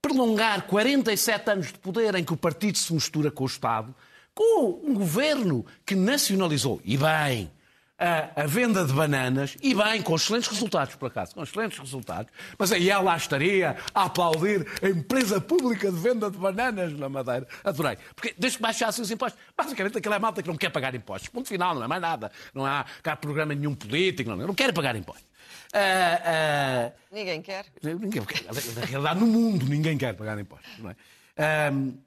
prolongar 0.00 0.62
47 0.62 1.50
anos 1.50 1.66
de 1.68 1.78
poder 1.78 2.14
em 2.14 2.24
que 2.24 2.32
o 2.32 2.36
partido 2.36 2.78
se 2.78 2.92
mistura 2.92 3.30
com 3.30 3.44
o 3.44 3.46
Estado, 3.46 3.94
com 4.34 4.80
um 4.84 4.94
governo 4.94 5.66
que 5.84 5.94
nacionalizou, 5.94 6.80
e 6.84 6.96
bem, 6.96 7.50
a, 7.98 8.42
a 8.42 8.46
venda 8.46 8.84
de 8.84 8.92
bananas, 8.92 9.56
e 9.60 9.74
bem, 9.74 10.00
com 10.00 10.14
excelentes 10.14 10.48
resultados, 10.48 10.94
por 10.94 11.06
acaso, 11.06 11.34
com 11.34 11.42
excelentes 11.42 11.78
resultados, 11.78 12.32
mas 12.56 12.70
aí 12.70 12.88
ela 12.88 13.16
estaria 13.16 13.76
a 13.92 14.04
aplaudir 14.04 14.64
a 14.80 14.88
empresa 14.88 15.40
pública 15.40 15.90
de 15.90 15.98
venda 15.98 16.30
de 16.30 16.38
bananas 16.38 16.92
na 16.92 17.08
Madeira. 17.08 17.48
Adorei. 17.64 17.98
Porque 18.14 18.34
desde 18.38 18.58
que 18.58 18.62
baixassem 18.62 19.02
os 19.02 19.10
impostos, 19.10 19.40
basicamente 19.56 19.98
aquela 19.98 20.14
é 20.14 20.18
malta 20.20 20.40
que 20.40 20.48
não 20.48 20.56
quer 20.56 20.70
pagar 20.70 20.94
impostos. 20.94 21.28
Ponto 21.28 21.48
final, 21.48 21.74
não 21.74 21.82
é 21.82 21.88
mais 21.88 22.00
nada. 22.00 22.30
Não 22.54 22.64
há 22.64 22.84
cá 23.02 23.16
programa 23.16 23.52
nenhum 23.54 23.74
político, 23.74 24.30
não, 24.30 24.36
não 24.36 24.54
quer 24.54 24.72
pagar 24.72 24.94
impostos. 24.94 25.26
Ah, 25.72 26.22
ah, 26.24 26.92
Ninguém 27.12 27.42
quer. 27.42 27.66
Ninguém 27.82 28.24
quer. 28.24 28.44
Na 28.74 28.84
realidade, 28.84 29.20
no 29.20 29.26
mundo, 29.26 29.66
ninguém 29.66 29.98
quer 29.98 30.14
pagar 30.14 30.38
impostos. 30.38 30.78
Não 30.78 30.90
é? 30.90 30.96
Ahm, 31.36 31.98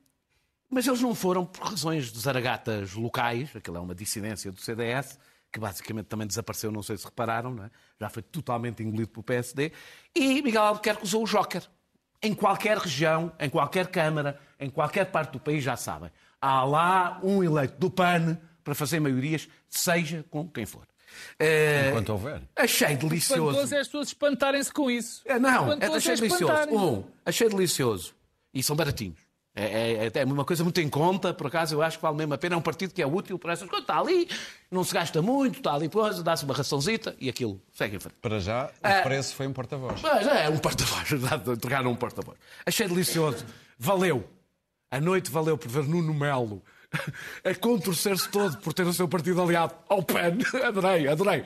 mas 0.70 0.88
eles 0.88 1.02
não 1.02 1.14
foram 1.14 1.46
por 1.46 1.68
razões 1.68 2.12
de 2.12 2.20
zaragatas 2.20 2.94
locais, 2.94 3.54
aquilo 3.56 3.78
é 3.78 3.80
uma 3.80 3.94
dissidência 3.94 4.52
do 4.52 4.60
CDS, 4.60 5.20
que 5.52 5.60
basicamente 5.60 6.06
também 6.06 6.26
desapareceu, 6.26 6.72
não 6.72 6.82
sei 6.82 6.98
se 6.98 7.06
repararam, 7.06 7.52
não 7.54 7.66
é? 7.66 7.72
já 8.00 8.10
foi 8.10 8.24
totalmente 8.24 8.82
engolido 8.82 9.10
pelo 9.10 9.24
PSD, 9.24 9.74
e 10.16 10.42
Miguel 10.42 10.64
Albuquerque 10.64 11.04
usou 11.04 11.24
o 11.24 11.28
Joker. 11.28 11.62
Em 12.24 12.34
qualquer 12.34 12.78
região, 12.78 13.34
em 13.40 13.50
qualquer 13.50 13.88
Câmara, 13.88 14.40
em 14.60 14.70
qualquer 14.70 15.06
parte 15.12 15.34
do 15.34 15.40
país, 15.40 15.64
já 15.64 15.76
sabem. 15.76 16.10
Há 16.40 16.64
lá 16.64 17.20
um 17.22 17.44
eleito 17.44 17.78
do 17.78 17.90
PAN 17.90 18.38
para 18.64 18.74
fazer 18.76 19.00
maiorias, 19.00 19.50
seja 19.68 20.24
com 20.30 20.48
quem 20.48 20.66
for. 20.66 20.88
Eh, 21.40 21.90
Enquanto 21.90 22.10
houver. 22.10 22.42
Achei 22.56 22.96
delicioso. 22.96 23.50
Espantoso 23.50 23.76
é 23.76 23.80
as 23.80 23.88
pessoas 23.88 24.08
espantarem-se 24.10 24.72
com 24.74 24.90
isso. 24.92 25.22
É, 25.26 25.40
Não, 25.40 25.72
é, 25.74 25.76
achei 25.88 26.14
é 26.14 26.16
delicioso. 26.16 26.44
espantarem-se. 26.46 26.76
Um, 26.76 27.04
achei 27.26 27.50
delicioso. 27.50 28.14
E 28.54 28.62
são 28.62 28.76
baratinhos. 28.76 29.20
É, 29.54 30.06
é, 30.08 30.12
é 30.14 30.24
uma 30.24 30.46
coisa 30.46 30.64
muito 30.64 30.80
em 30.80 30.88
conta, 30.88 31.34
por 31.34 31.48
acaso 31.48 31.76
eu 31.76 31.82
acho 31.82 31.98
que 31.98 32.02
vale 32.02 32.16
mesmo 32.16 32.34
a 32.34 32.38
pena. 32.38 32.56
É 32.56 32.58
um 32.58 32.62
partido 32.62 32.94
que 32.94 33.02
é 33.02 33.06
útil 33.08 33.38
para 33.38 33.52
essas 33.54 33.68
coisas. 33.68 33.84
Está 33.84 34.00
ali, 34.00 34.30
não 34.70 34.82
se 34.84 34.94
gasta 34.94 35.22
muito, 35.22 35.58
está 35.58 35.74
ali, 35.74 35.90
pois, 35.90 36.24
dá-se 36.24 36.46
uma 36.46 36.54
raçãozita 36.54 37.14
e 37.20 37.28
aquilo 37.28 37.62
segue 37.74 37.98
em 37.98 38.00
frente. 38.00 38.16
Para 38.22 38.40
já, 38.40 38.68
o 38.68 38.70
Ah. 38.82 39.02
preço 39.02 39.36
foi 39.36 39.48
um 39.48 39.52
porta-voz. 39.54 40.00
Mas 40.02 40.26
é 40.26 40.48
um 40.48 40.58
porta-voz, 40.58 41.10
entregaram 41.52 41.92
um 41.92 41.96
porta-voz. 41.96 42.38
Achei 42.66 42.88
delicioso. 42.88 43.46
Valeu. 43.78 44.24
A 44.90 45.02
noite 45.02 45.30
valeu 45.30 45.58
por 45.58 45.70
ver 45.70 45.84
Nuno 45.84 46.14
Melo 46.14 46.62
a 47.44 47.56
contorcer-se 47.60 48.30
todo 48.30 48.58
por 48.58 48.74
ter 48.74 48.86
o 48.86 48.94
seu 48.94 49.08
partido 49.08 49.42
aliado 49.42 49.74
ao 49.88 50.04
PAN. 50.04 50.38
Adorei, 50.64 51.08
adorei. 51.08 51.46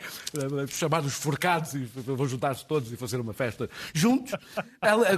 Chamar 0.69 1.03
os 1.03 1.13
forcados 1.13 1.73
e 1.73 1.79
vão 1.79 2.27
juntar-se 2.27 2.65
todos 2.65 2.91
e 2.91 2.97
fazer 2.97 3.19
uma 3.19 3.33
festa 3.33 3.69
juntos. 3.93 4.33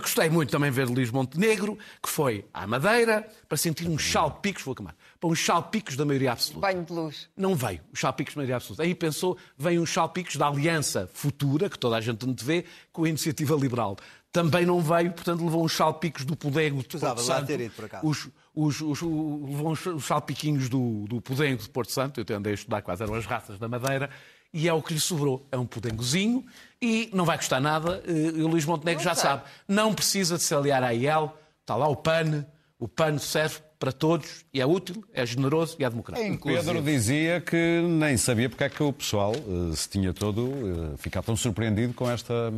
Gostei 0.02 0.30
muito 0.30 0.52
também 0.52 0.70
de 0.70 0.76
ver 0.76 0.88
Luís 0.88 1.12
Montenegro, 1.12 1.78
que 2.02 2.10
foi 2.10 2.46
à 2.54 2.68
Madeira 2.68 3.28
para 3.48 3.58
sentir 3.58 3.88
uns 3.88 4.02
chalpicos, 4.02 4.64
vou 4.64 4.74
acamar, 4.74 4.96
para 5.20 5.30
uns 5.30 5.40
chalpicos 5.40 5.96
da 5.96 6.06
maioria 6.06 6.32
absoluta. 6.32 6.68
Banho 6.68 6.84
de 6.84 6.94
luz. 6.94 7.30
Não 7.36 7.56
veio 7.56 7.82
os 7.92 8.00
chalpicos 8.00 8.34
de 8.34 8.38
maioria 8.38 8.56
absoluta. 8.58 8.84
Aí 8.84 8.94
pensou, 8.94 9.38
vem 9.58 9.80
uns 9.80 9.90
chalpicos 9.90 10.36
da 10.36 10.48
aliança 10.48 11.10
futura, 11.14 11.70
que 11.70 11.80
toda 11.80 11.96
a 11.96 12.02
gente 12.02 12.26
te 12.34 12.44
vê, 12.44 12.66
com 12.92 13.04
a 13.04 13.10
iniciativa 13.10 13.56
liberal. 13.56 13.98
Também 14.32 14.66
não 14.66 14.82
veio, 14.82 15.12
portanto 15.14 15.44
levou 15.44 15.64
uns 15.64 15.72
chalpicos 15.72 16.26
do 16.26 16.36
Porto 16.36 16.54
Precisava 16.88 17.22
lá 17.22 17.42
ter 17.42 17.60
ido, 17.62 17.74
por 17.74 17.86
acaso. 17.86 18.08
Os, 18.08 18.30
os, 18.66 18.82
os, 18.82 19.02
o- 19.02 19.46
levou 19.48 19.72
uns 19.72 19.86
os 19.86 20.06
salpiquinhos 20.06 20.68
do, 20.70 21.06
do 21.08 21.22
Podengo 21.22 21.62
de 21.62 21.70
Porto 21.70 21.92
Santo, 21.92 22.20
eu 22.20 22.24
até 22.24 22.34
andei 22.34 22.54
a 22.54 22.56
estudar 22.56 22.82
quais 22.82 23.00
eram 23.02 23.14
as 23.16 23.26
raças 23.26 23.60
da 23.60 23.68
Madeira, 23.68 24.10
e 24.54 24.68
é 24.68 24.74
o 24.74 24.82
que 24.82 24.94
lhe 24.94 25.00
sobrou. 25.00 25.46
É 25.52 25.58
um 25.58 25.66
podengozinho 25.66 26.46
e 26.82 27.10
não 27.14 27.26
vai 27.26 27.38
custar 27.38 27.60
nada. 27.62 28.02
eh, 28.08 28.12
E 28.38 28.42
o 28.42 28.48
Luís 28.48 28.66
Montenegro 28.66 29.04
já 29.04 29.14
sei. 29.14 29.24
sabe. 29.30 29.44
Não 29.68 29.94
precisa 29.94 30.38
de 30.38 30.44
se 30.44 30.56
aliar 30.56 30.82
à 30.84 30.92
IEL, 30.94 31.38
está 31.62 31.76
lá 31.76 31.88
o 31.88 31.96
PAN, 31.96 32.46
o 32.80 32.88
PAN 32.88 33.18
serve 33.20 33.58
para 33.78 33.92
todos 33.92 34.44
e 34.54 34.60
é 34.60 34.66
útil, 34.66 35.04
é 35.14 35.24
generoso 35.26 35.76
e 35.80 35.84
é 35.84 35.90
democrático. 35.90 36.50
O 36.50 36.52
Pedro 36.54 36.82
dizia 36.82 37.40
que 37.42 37.82
nem 37.88 38.18
sabia 38.18 38.50
porque 38.50 38.64
é 38.64 38.70
que 38.70 38.82
o 38.82 38.92
pessoal 38.92 39.34
eh, 39.36 39.76
se 39.76 39.88
tinha 39.90 40.14
todo 40.14 40.50
eh, 40.94 40.98
ficado 40.98 41.26
tão 41.26 41.36
surpreendido 41.36 41.94
com 41.94 42.10
esta, 42.10 42.52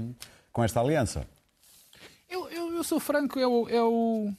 com 0.54 0.64
esta 0.64 0.80
aliança. 0.80 1.28
Eu, 2.30 2.48
eu- 2.50 2.72
eu 2.76 2.84
sou 2.84 3.00
franco, 3.00 3.38
é 3.40 3.46
o, 3.84 4.32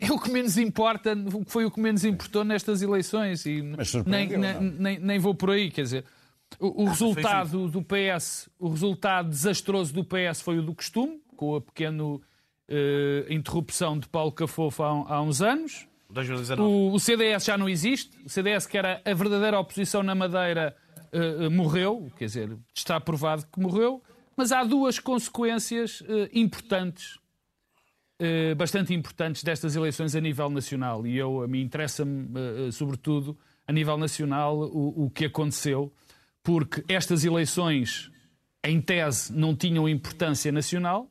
é 0.00 0.06
o. 0.06 0.12
É 0.12 0.12
o 0.12 0.18
que 0.18 0.30
menos 0.30 0.56
importa, 0.56 1.16
foi 1.46 1.64
o 1.64 1.70
que 1.70 1.80
menos 1.80 2.04
importou 2.04 2.44
nestas 2.44 2.82
eleições. 2.82 3.44
E 3.46 3.62
nem, 3.62 3.84
surpreendeu, 3.84 4.38
nem, 4.38 4.60
nem, 4.60 4.98
nem 4.98 5.18
vou 5.18 5.34
por 5.34 5.50
aí, 5.50 5.70
quer 5.70 5.82
dizer. 5.82 6.04
O, 6.58 6.82
o 6.82 6.86
resultado 6.86 7.68
do 7.68 7.82
PS, 7.82 8.48
o 8.58 8.68
resultado 8.68 9.28
desastroso 9.28 9.92
do 9.92 10.04
PS 10.04 10.40
foi 10.40 10.58
o 10.58 10.62
do 10.62 10.74
costume, 10.74 11.20
com 11.36 11.54
a 11.54 11.60
pequena 11.60 12.20
eh, 12.72 13.26
interrupção 13.28 13.98
de 13.98 14.08
Paulo 14.08 14.30
Cafofo 14.30 14.82
há, 14.84 15.14
há 15.14 15.22
uns 15.22 15.42
anos. 15.42 15.88
2019. 16.08 16.62
O, 16.62 16.92
o 16.92 17.00
CDS 17.00 17.44
já 17.44 17.58
não 17.58 17.68
existe. 17.68 18.16
O 18.24 18.28
CDS, 18.28 18.66
que 18.66 18.78
era 18.78 19.02
a 19.04 19.14
verdadeira 19.14 19.58
oposição 19.58 20.04
na 20.04 20.14
Madeira, 20.14 20.76
eh, 21.12 21.46
eh, 21.46 21.48
morreu. 21.48 22.10
Quer 22.16 22.26
dizer, 22.26 22.56
está 22.72 23.00
provado 23.00 23.44
que 23.52 23.58
morreu. 23.58 24.00
Mas 24.36 24.52
há 24.52 24.62
duas 24.62 24.98
consequências 24.98 26.02
importantes, 26.32 27.18
eh, 28.20 28.54
bastante 28.54 28.94
importantes 28.94 29.42
destas 29.42 29.74
eleições 29.74 30.14
a 30.14 30.20
nível 30.20 30.48
nacional. 30.50 31.06
E 31.06 31.16
eu, 31.16 31.42
a 31.42 31.48
mim 31.48 31.62
interessa-me, 31.62 32.28
eh, 32.38 32.68
eh, 32.68 32.70
sobretudo, 32.70 33.36
a 33.66 33.72
nível 33.72 33.96
nacional, 33.98 34.56
o, 34.58 35.06
o 35.06 35.10
que 35.10 35.24
aconteceu. 35.24 35.92
Porque 36.42 36.84
estas 36.88 37.24
eleições, 37.24 38.10
em 38.62 38.80
tese, 38.80 39.32
não 39.32 39.56
tinham 39.56 39.88
importância 39.88 40.52
nacional 40.52 41.10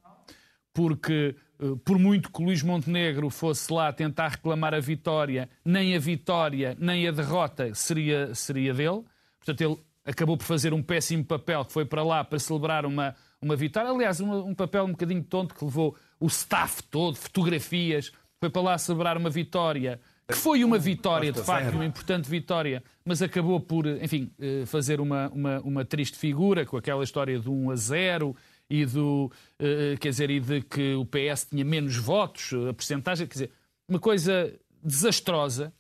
porque 0.74 1.36
por 1.84 2.00
muito 2.00 2.32
que 2.32 2.42
Luís 2.42 2.64
Montenegro 2.64 3.30
fosse 3.30 3.74
lá 3.74 3.92
tentar 3.92 4.30
reclamar 4.30 4.74
a 4.74 4.80
vitória, 4.80 5.50
nem 5.66 5.94
a 5.96 6.00
vitória 6.00 6.78
nem 6.80 7.06
a 7.08 7.12
derrota 7.12 7.74
seria, 7.74 8.34
seria 8.34 8.74
dele. 8.74 9.04
Portanto, 9.40 9.62
ele 9.62 9.78
acabou 10.06 10.38
por 10.38 10.46
fazer 10.46 10.74
um 10.74 10.82
péssimo 10.82 11.26
papel, 11.26 11.66
que 11.66 11.74
foi 11.74 11.84
para 11.86 12.02
lá 12.04 12.24
para 12.24 12.40
celebrar 12.40 12.86
uma, 12.86 13.14
uma 13.42 13.56
vitória. 13.58 13.90
Aliás, 13.92 14.22
uma- 14.22 14.42
um 14.44 14.56
papel 14.56 14.86
um 14.86 14.92
bocadinho 14.92 15.24
tonto 15.24 15.54
que 15.54 15.66
levou 15.66 15.98
o 16.20 16.28
staff 16.28 16.84
todo, 16.84 17.16
fotografias, 17.16 18.12
foi 18.40 18.50
para 18.50 18.62
lá 18.62 18.78
celebrar 18.78 19.18
uma 19.18 19.30
vitória. 19.30 20.00
Que 20.28 20.36
foi 20.36 20.64
uma 20.64 20.78
vitória, 20.78 21.32
de 21.32 21.42
facto, 21.42 21.74
uma 21.74 21.86
importante 21.86 22.30
vitória, 22.30 22.84
mas 23.04 23.20
acabou 23.20 23.60
por, 23.60 23.88
enfim, 23.88 24.32
eh, 24.40 24.64
fazer 24.68 25.02
uma, 25.02 25.28
uma, 25.30 25.60
uma 25.62 25.86
triste 25.86 26.18
figura 26.18 26.68
com 26.68 26.78
aquela 26.78 27.04
história 27.04 27.40
do 27.40 27.52
1 27.52 27.72
a 27.72 27.76
0 27.76 28.36
e 28.70 28.86
do 28.86 29.32
eh, 29.58 29.96
quer 30.00 30.10
dizer 30.10 30.30
e 30.30 30.40
de 30.40 30.62
que 30.62 30.94
o 30.94 31.04
PS 31.04 31.48
tinha 31.50 31.66
menos 31.66 31.98
votos 31.98 32.54
a 32.70 32.72
percentagem 32.72 33.26
quer 33.26 33.34
dizer 33.34 33.52
uma 33.88 33.98
coisa 33.98 34.54
desastrosa 34.84 35.74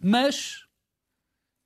mas 0.00 0.64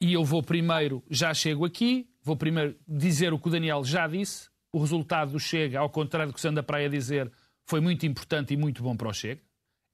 e 0.01 0.15
eu 0.15 0.25
vou 0.25 0.43
primeiro 0.43 1.05
já 1.11 1.35
chego 1.35 1.67
aqui 1.67 2.09
vou 2.23 2.37
primeiro 2.37 2.75
dizer 2.89 3.35
o 3.35 3.39
que 3.39 3.49
o 3.49 3.51
Daniel 3.51 3.85
já 3.85 4.07
disse 4.07 4.49
o 4.73 4.79
resultado 4.79 5.33
do 5.33 5.39
Chega 5.39 5.79
ao 5.79 5.91
contrário 5.91 6.33
do 6.33 6.35
que 6.35 6.41
se 6.41 6.49
anda 6.49 6.63
para 6.63 6.79
aí 6.79 6.87
a 6.87 6.89
dizer 6.89 7.31
foi 7.71 7.81
muito 7.81 8.05
importante 8.05 8.53
e 8.53 8.57
muito 8.57 8.83
bom 8.83 8.97
para 8.97 9.09
o 9.09 9.13
Chega. 9.13 9.41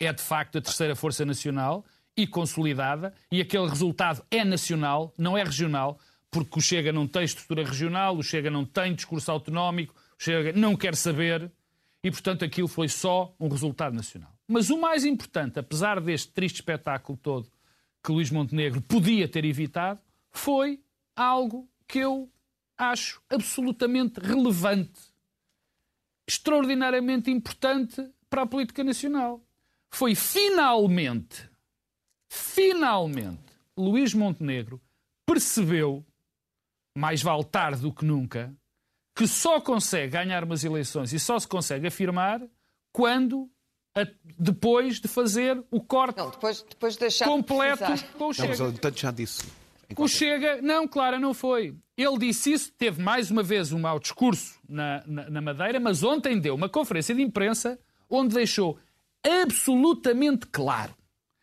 É 0.01 0.11
de 0.11 0.23
facto 0.23 0.57
a 0.57 0.63
terceira 0.63 0.97
força 0.97 1.27
nacional 1.27 1.85
e 2.17 2.27
consolidada, 2.27 3.13
e 3.31 3.43
aquele 3.43 3.69
resultado 3.69 4.25
é 4.31 4.43
nacional, 4.43 5.13
não 5.19 5.37
é 5.37 5.45
regional, 5.45 5.99
porque 6.31 6.59
o 6.59 6.63
Chega 6.63 6.91
não 6.91 7.07
tem 7.07 7.25
estrutura 7.25 7.63
regional, 7.63 8.17
o 8.17 8.23
Chega 8.23 8.51
não 8.51 8.65
tem 8.65 8.95
discurso 8.95 9.31
autonómico, 9.31 9.95
o 10.19 10.23
Chega 10.23 10.59
não 10.59 10.75
quer 10.75 10.97
saber, 10.97 11.53
e 12.03 12.11
portanto 12.11 12.47
aquilo 12.47 12.67
foi 12.67 12.89
só 12.89 13.35
um 13.39 13.49
resultado 13.49 13.95
nacional. 13.95 14.33
Mas 14.49 14.71
o 14.71 14.81
mais 14.81 15.05
importante, 15.05 15.59
apesar 15.59 16.01
deste 16.01 16.33
triste 16.33 16.57
espetáculo 16.57 17.19
todo 17.19 17.53
que 18.03 18.11
Luís 18.11 18.31
Montenegro 18.31 18.81
podia 18.81 19.29
ter 19.29 19.45
evitado, 19.45 20.01
foi 20.33 20.81
algo 21.15 21.69
que 21.87 21.99
eu 21.99 22.31
acho 22.79 23.21
absolutamente 23.29 24.19
relevante 24.19 25.16
extraordinariamente 26.29 27.31
importante 27.31 28.05
para 28.29 28.43
a 28.43 28.47
política 28.47 28.83
nacional. 28.83 29.41
Foi 29.91 30.15
finalmente, 30.15 31.49
finalmente, 32.31 33.43
Luís 33.77 34.13
Montenegro 34.15 34.81
percebeu, 35.27 36.05
mais 36.97 37.23
vale 37.23 37.45
tarde 37.45 37.81
do 37.83 37.93
que 37.93 38.05
nunca, 38.05 38.55
que 39.15 39.27
só 39.27 39.61
consegue 39.61 40.13
ganhar 40.13 40.45
umas 40.45 40.65
eleições 40.65 41.13
e 41.13 41.19
só 41.21 41.39
se 41.39 41.49
consegue 41.49 41.87
afirmar 41.87 42.43
quando, 42.93 43.51
a- 43.95 44.07
depois 44.39 45.01
de 45.01 45.09
fazer 45.09 45.63
o 45.71 45.81
corte 45.81 46.19
Não, 46.19 46.31
depois, 46.31 46.63
depois 46.63 46.95
de 46.95 47.01
deixar 47.01 47.25
de 47.25 47.31
completo 47.31 47.85
precisar. 47.85 48.13
com 48.13 48.25
o 48.25 48.27
Não, 48.29 48.33
Chega. 48.35 48.49
mas 48.49 48.61
ele 48.61 48.79
tanto 48.79 49.01
já 49.01 49.11
disse. 49.11 49.43
O 49.97 50.09
Chega, 50.09 50.61
não, 50.63 50.89
Clara, 50.89 51.19
não 51.19 51.33
foi. 51.35 51.75
Ele 51.97 52.19
disse 52.19 52.53
isso, 52.53 52.73
teve 52.73 53.01
mais 53.03 53.31
uma 53.31 53.43
vez 53.43 53.73
um 53.73 53.79
mau 53.79 53.99
discurso 53.99 54.59
na, 54.69 55.03
na, 55.07 55.31
na 55.31 55.41
Madeira, 55.41 55.79
mas 55.81 56.03
ontem 56.03 56.39
deu 56.41 56.55
uma 56.55 56.69
conferência 56.69 57.15
de 57.15 57.23
imprensa 57.23 57.79
onde 58.11 58.35
deixou 58.35 58.79
absolutamente 59.25 60.47
claro. 60.47 60.95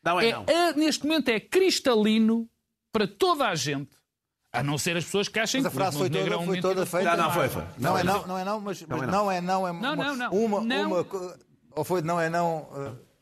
Não 0.03 0.19
é, 0.19 0.29
É, 0.29 0.33
não. 0.33 0.45
é- 0.47 0.73
neste 0.73 1.05
momento 1.05 1.29
é 1.29 1.39
cristalino 1.39 2.47
para 2.91 3.07
toda 3.07 3.47
a 3.47 3.55
gente, 3.55 3.89
a 4.51 4.61
não 4.61 4.77
ser 4.77 4.95
as 4.97 5.05
pessoas 5.05 5.27
que 5.27 5.39
achem 5.39 5.61
Mas 5.61 5.67
a 5.67 5.69
que 5.71 5.75
frase 5.75 5.95
o 5.95 5.99
foi 5.99 6.09
Montenegro 6.09 6.31
toda, 6.37 6.43
é 6.43 6.45
foi 6.45 6.61
toda 6.61 6.85
feita. 6.85 7.15
Não, 7.17 7.23
não, 7.23 7.31
foi, 7.31 7.49
foi. 7.49 7.63
Não 7.79 7.97
é 7.97 8.03
não, 8.03 8.27
não 8.27 8.37
é 8.37 8.45
não, 8.45 8.59
mas 8.59 8.81
mas 8.83 9.01
não 9.07 9.31
é 9.31 9.41
não, 9.41 9.67
é 9.67 9.71
uma, 9.71 9.81
Não, 9.81 9.95
não, 9.95 10.15
não. 10.15 10.31
uma, 10.31 10.61
Não. 10.61 10.87
uma 10.91 11.05
ou 11.75 11.83
foi 11.83 12.01
não 12.03 12.19
é 12.21 12.29
não, 12.29 12.67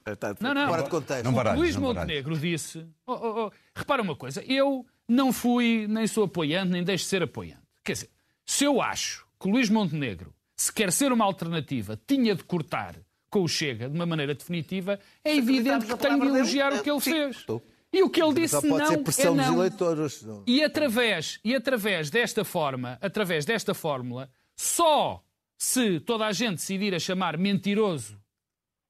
eh, 0.05 0.17
Não, 0.41 0.53
não. 0.53 0.67
fora 0.67 0.83
de 0.83 0.89
contexto. 0.89 1.23
Não 1.23 1.31
baralhes, 1.33 1.59
Luís 1.61 1.75
não. 1.75 1.83
Montenegro 1.83 2.37
disse. 2.37 2.85
Oh, 3.07 3.13
oh, 3.13 3.45
oh, 3.47 3.51
repara 3.73 4.01
uma 4.01 4.15
coisa, 4.15 4.43
eu 4.43 4.85
não 5.11 5.33
fui, 5.33 5.87
nem 5.87 6.07
sou 6.07 6.23
apoiante, 6.23 6.71
nem 6.71 6.83
deixo 6.83 7.03
de 7.03 7.09
ser 7.09 7.23
apoiante. 7.23 7.61
Quer 7.83 7.93
dizer, 7.93 8.09
se 8.45 8.63
eu 8.63 8.81
acho 8.81 9.25
que 9.39 9.47
o 9.47 9.51
Luís 9.51 9.69
Montenegro, 9.69 10.33
se 10.55 10.71
quer 10.71 10.91
ser 10.91 11.11
uma 11.11 11.25
alternativa, 11.25 11.99
tinha 12.07 12.33
de 12.33 12.43
cortar 12.43 12.95
com 13.29 13.43
o 13.43 13.47
Chega 13.47 13.89
de 13.89 13.95
uma 13.95 14.05
maneira 14.05 14.33
definitiva, 14.33 14.99
é 15.23 15.35
evidente 15.35 15.85
que 15.85 15.97
tenho 15.97 16.19
de 16.19 16.27
elogiar 16.27 16.69
dele, 16.69 16.81
o 16.81 16.83
que 16.83 16.91
ele 16.91 17.01
sim, 17.01 17.11
fez. 17.11 17.37
estou. 17.37 17.61
E 17.93 18.01
o 18.03 18.09
que 18.09 18.21
ele 18.23 18.33
disse 18.33 18.65
não 18.65 18.85
ser 18.85 18.93
é 18.93 18.97
pressão 18.97 19.35
dos 19.35 19.45
não. 19.45 19.55
eleitores. 19.55 20.25
E 20.47 20.63
através, 20.63 21.39
e 21.43 21.53
através 21.55 22.09
desta 22.09 22.45
forma, 22.45 22.97
através 23.01 23.43
desta 23.43 23.73
fórmula, 23.73 24.29
só 24.55 25.21
se 25.57 25.99
toda 25.99 26.25
a 26.25 26.31
gente 26.31 26.55
decidir 26.55 26.95
a 26.95 26.99
chamar 26.99 27.37
mentiroso 27.37 28.17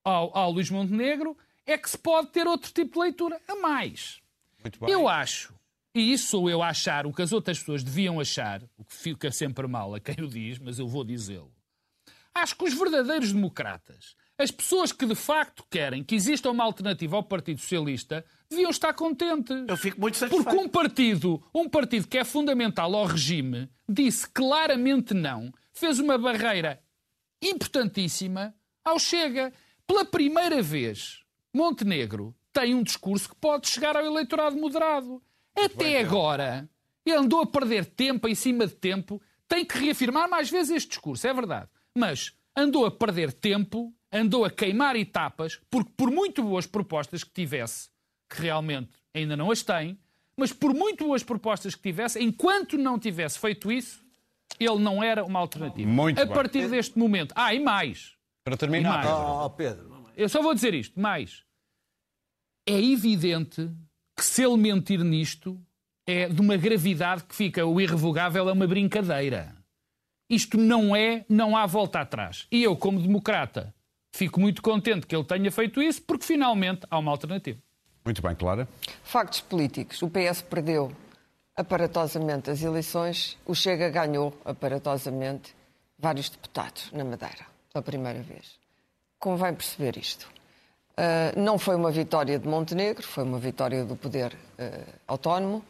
ao, 0.03 0.37
ao 0.37 0.51
Luís 0.51 0.69
Montenegro, 0.69 1.35
é 1.65 1.77
que 1.77 1.89
se 1.89 1.97
pode 1.97 2.27
ter 2.27 2.47
outro 2.47 2.71
tipo 2.71 2.93
de 2.93 2.99
leitura 2.99 3.41
a 3.47 3.55
mais. 3.55 4.21
Muito 4.63 4.79
bem. 4.79 4.91
Eu 4.91 5.07
acho, 5.07 5.53
e 5.93 6.13
isso 6.13 6.27
sou 6.27 6.49
eu 6.49 6.61
a 6.63 6.69
achar, 6.69 7.05
o 7.05 7.13
que 7.13 7.21
as 7.21 7.31
outras 7.31 7.59
pessoas 7.59 7.83
deviam 7.83 8.19
achar, 8.19 8.63
o 8.77 8.85
que 8.85 8.93
fica 8.93 9.31
sempre 9.31 9.67
mal 9.67 9.93
a 9.93 9.99
quem 9.99 10.23
o 10.23 10.27
diz, 10.27 10.57
mas 10.57 10.79
eu 10.79 10.87
vou 10.87 11.03
dizê-lo. 11.03 11.51
Acho 12.33 12.55
que 12.55 12.63
os 12.63 12.73
verdadeiros 12.73 13.33
democratas, 13.33 14.15
As 14.37 14.49
pessoas 14.49 14.91
que 14.91 15.05
de 15.05 15.13
facto 15.13 15.63
querem 15.69 16.03
que 16.03 16.15
exista 16.15 16.49
uma 16.49 16.63
alternativa 16.63 17.15
ao 17.15 17.21
Partido 17.23 17.61
Socialista 17.61 18.25
deviam 18.49 18.71
estar 18.71 18.91
contentes. 18.93 19.65
Eu 19.67 19.77
fico 19.77 20.01
muito 20.01 20.17
satisfeito. 20.17 20.43
Porque 20.43 20.59
um 20.59 20.67
partido, 20.67 21.43
um 21.53 21.69
partido 21.69 22.07
que 22.07 22.17
é 22.17 22.23
fundamental 22.23 22.95
ao 22.95 23.05
regime 23.05 23.69
disse 23.87 24.27
claramente 24.27 25.13
não, 25.13 25.53
fez 25.71 25.99
uma 25.99 26.17
barreira 26.17 26.81
importantíssima 27.39 28.55
ao 28.83 28.97
Chega. 28.97 29.53
Pela 29.85 30.05
primeira 30.05 30.59
vez, 30.61 31.19
Montenegro 31.53 32.35
tem 32.51 32.73
um 32.73 32.81
discurso 32.81 33.29
que 33.29 33.35
pode 33.35 33.67
chegar 33.67 33.95
ao 33.95 34.05
eleitorado 34.05 34.57
moderado. 34.57 35.21
Até 35.55 35.99
agora, 35.99 36.69
ele 37.05 37.15
andou 37.15 37.41
a 37.41 37.45
perder 37.45 37.85
tempo 37.85 38.27
em 38.27 38.35
cima 38.35 38.65
de 38.67 38.73
tempo, 38.73 39.21
tem 39.47 39.65
que 39.65 39.77
reafirmar 39.77 40.29
mais 40.29 40.49
vezes 40.49 40.71
este 40.77 40.89
discurso, 40.89 41.27
é 41.27 41.33
verdade. 41.33 41.69
Mas 41.95 42.33
andou 42.55 42.85
a 42.85 42.91
perder 42.91 43.33
tempo, 43.33 43.93
andou 44.11 44.45
a 44.45 44.49
queimar 44.49 44.95
etapas, 44.95 45.59
porque 45.69 45.91
por 45.95 46.09
muito 46.09 46.43
boas 46.43 46.65
propostas 46.65 47.23
que 47.23 47.31
tivesse, 47.31 47.89
que 48.29 48.41
realmente 48.41 48.89
ainda 49.13 49.35
não 49.35 49.51
as 49.51 49.61
tem, 49.61 49.99
mas 50.37 50.53
por 50.53 50.73
muito 50.73 51.05
boas 51.05 51.23
propostas 51.23 51.75
que 51.75 51.81
tivesse, 51.81 52.21
enquanto 52.23 52.77
não 52.77 52.97
tivesse 52.97 53.37
feito 53.37 53.71
isso, 53.71 54.03
ele 54.59 54.79
não 54.79 55.03
era 55.03 55.23
uma 55.23 55.39
alternativa. 55.39 55.89
Muito 55.89 56.21
a 56.21 56.25
bem. 56.25 56.33
partir 56.33 56.69
deste 56.69 56.97
momento. 56.97 57.33
Ah, 57.35 57.53
e 57.53 57.59
mais. 57.59 58.13
Para 58.43 58.57
terminar, 58.57 59.03
E 59.03 59.07
mais. 59.07 59.07
Pedro. 59.07 59.45
Oh, 59.45 59.49
Pedro. 59.49 59.91
Eu 60.15 60.29
só 60.29 60.41
vou 60.41 60.53
dizer 60.53 60.73
isto, 60.73 60.99
mais. 60.99 61.43
É 62.65 62.79
evidente 62.79 63.69
que 64.21 64.25
se 64.27 64.43
ele 64.43 64.55
mentir 64.55 65.03
nisto 65.03 65.59
é 66.05 66.29
de 66.29 66.39
uma 66.39 66.55
gravidade 66.55 67.23
que 67.23 67.35
fica 67.35 67.65
o 67.65 67.81
irrevogável 67.81 68.47
é 68.47 68.53
uma 68.53 68.67
brincadeira. 68.67 69.55
Isto 70.29 70.59
não 70.59 70.95
é, 70.95 71.25
não 71.27 71.57
há 71.57 71.65
volta 71.65 72.01
atrás. 72.01 72.45
E 72.51 72.61
eu, 72.61 72.77
como 72.77 73.01
democrata, 73.01 73.73
fico 74.11 74.39
muito 74.39 74.61
contente 74.61 75.07
que 75.07 75.15
ele 75.15 75.23
tenha 75.23 75.51
feito 75.51 75.81
isso, 75.81 76.03
porque 76.03 76.23
finalmente 76.23 76.85
há 76.87 76.99
uma 76.99 77.09
alternativa. 77.09 77.57
Muito 78.05 78.21
bem, 78.21 78.35
Clara. 78.35 78.67
Factos 79.03 79.41
políticos. 79.41 80.03
O 80.03 80.07
PS 80.07 80.43
perdeu 80.43 80.95
aparatosamente 81.55 82.51
as 82.51 82.61
eleições, 82.61 83.39
o 83.43 83.55
Chega 83.55 83.89
ganhou 83.89 84.39
aparatosamente 84.45 85.55
vários 85.97 86.29
deputados 86.29 86.91
na 86.91 87.03
Madeira, 87.03 87.47
pela 87.73 87.83
primeira 87.83 88.21
vez. 88.21 88.59
Convém 89.17 89.55
perceber 89.55 89.97
isto. 89.97 90.29
Ah, 90.97 91.31
não 91.35 91.57
foi 91.57 91.75
uma 91.75 91.91
vitória 91.91 92.37
de 92.37 92.47
Montenegro, 92.47 93.05
foi 93.05 93.23
uma 93.23 93.39
vitória 93.39 93.83
do 93.83 93.95
poder 93.95 94.35
ah, 94.59 94.69
autónomo. 95.07 95.63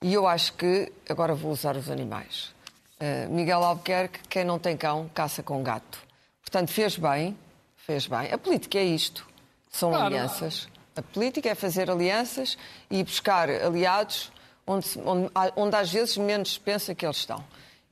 E 0.00 0.12
eu 0.12 0.26
acho 0.26 0.52
que, 0.54 0.92
agora 1.08 1.34
vou 1.34 1.52
usar 1.52 1.76
os 1.76 1.90
animais. 1.90 2.54
Ah, 3.00 3.26
Miguel 3.28 3.62
Albuquerque, 3.62 4.20
quem 4.28 4.44
não 4.44 4.58
tem 4.58 4.76
cão, 4.76 5.10
caça 5.14 5.42
com 5.42 5.62
gato. 5.62 5.98
Portanto, 6.42 6.70
fez 6.70 6.96
bem, 6.96 7.36
fez 7.76 8.06
bem. 8.06 8.32
A 8.32 8.38
política 8.38 8.78
é 8.78 8.84
isto. 8.84 9.26
São 9.70 9.90
Claro. 9.90 10.06
alianças. 10.06 10.68
A 10.94 11.00
política 11.02 11.48
é 11.48 11.54
fazer 11.54 11.90
alianças 11.90 12.58
e 12.90 13.02
buscar 13.02 13.48
aliados 13.48 14.30
onde, 14.66 14.86
onde, 15.04 15.30
onde 15.56 15.76
às 15.76 15.90
vezes 15.90 16.16
menos 16.18 16.58
pensa 16.58 16.94
que 16.94 17.06
eles 17.06 17.16
estão. 17.16 17.42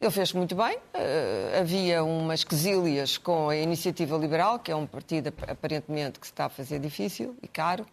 Ele 0.00 0.10
fez 0.10 0.32
muito 0.32 0.54
bem. 0.54 0.78
eh, 0.94 1.58
havia 1.60 2.02
umas 2.02 2.42
quesílias 2.42 3.18
com 3.18 3.50
a 3.50 3.56
Iniciativa 3.56 4.16
Liberal, 4.16 4.58
que 4.58 4.72
é 4.72 4.76
um 4.76 4.86
partido 4.86 5.28
ap- 5.28 5.50
aparentemente 5.50 6.18
que 6.18 6.26
se 6.26 6.32
está 6.32 6.46
a 6.46 6.48
fazer 6.48 6.78
difícil 6.78 7.36
e 7.42 7.48
caro. 7.48 7.86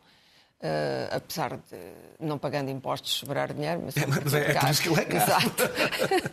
eh, 0.60 1.10
apesar 1.12 1.51
de 1.58 1.78
não 2.20 2.39
pagando 2.39 2.72
impostos 2.72 3.12
sobrar 3.14 3.53
dinheiro, 3.53 3.80
mas, 3.86 3.95
é, 3.95 4.08
mas 4.08 4.34
é- 4.34 4.39
é 4.39 4.43
por 4.45 4.53
caro. 4.53 4.72
isso 4.72 4.82
que 4.82 4.89
ele 4.89 5.01
é 5.01 5.05
caro. 5.05 5.24
Exato. 5.24 5.64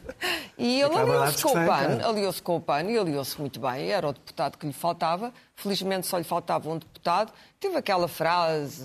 e 0.56 0.80
ele 0.80 0.90
de 0.94 0.96
aliou-se 0.96 1.42
com 1.42 1.50
o 1.50 1.66
PAN, 1.66 2.08
aliou-se 2.08 2.42
com 2.42 2.56
o 2.56 2.60
PAN 2.60 2.82
e 2.84 2.98
aliou-se 2.98 3.38
muito 3.38 3.60
bem. 3.60 3.90
Era 3.90 4.08
o 4.08 4.12
deputado 4.14 4.56
que 4.56 4.66
lhe 4.66 4.72
faltava. 4.72 5.30
Felizmente 5.54 6.06
só 6.06 6.16
lhe 6.16 6.24
faltava 6.24 6.70
um 6.70 6.78
deputado. 6.78 7.32
Teve 7.60 7.76
aquela 7.76 8.08
frase, 8.08 8.82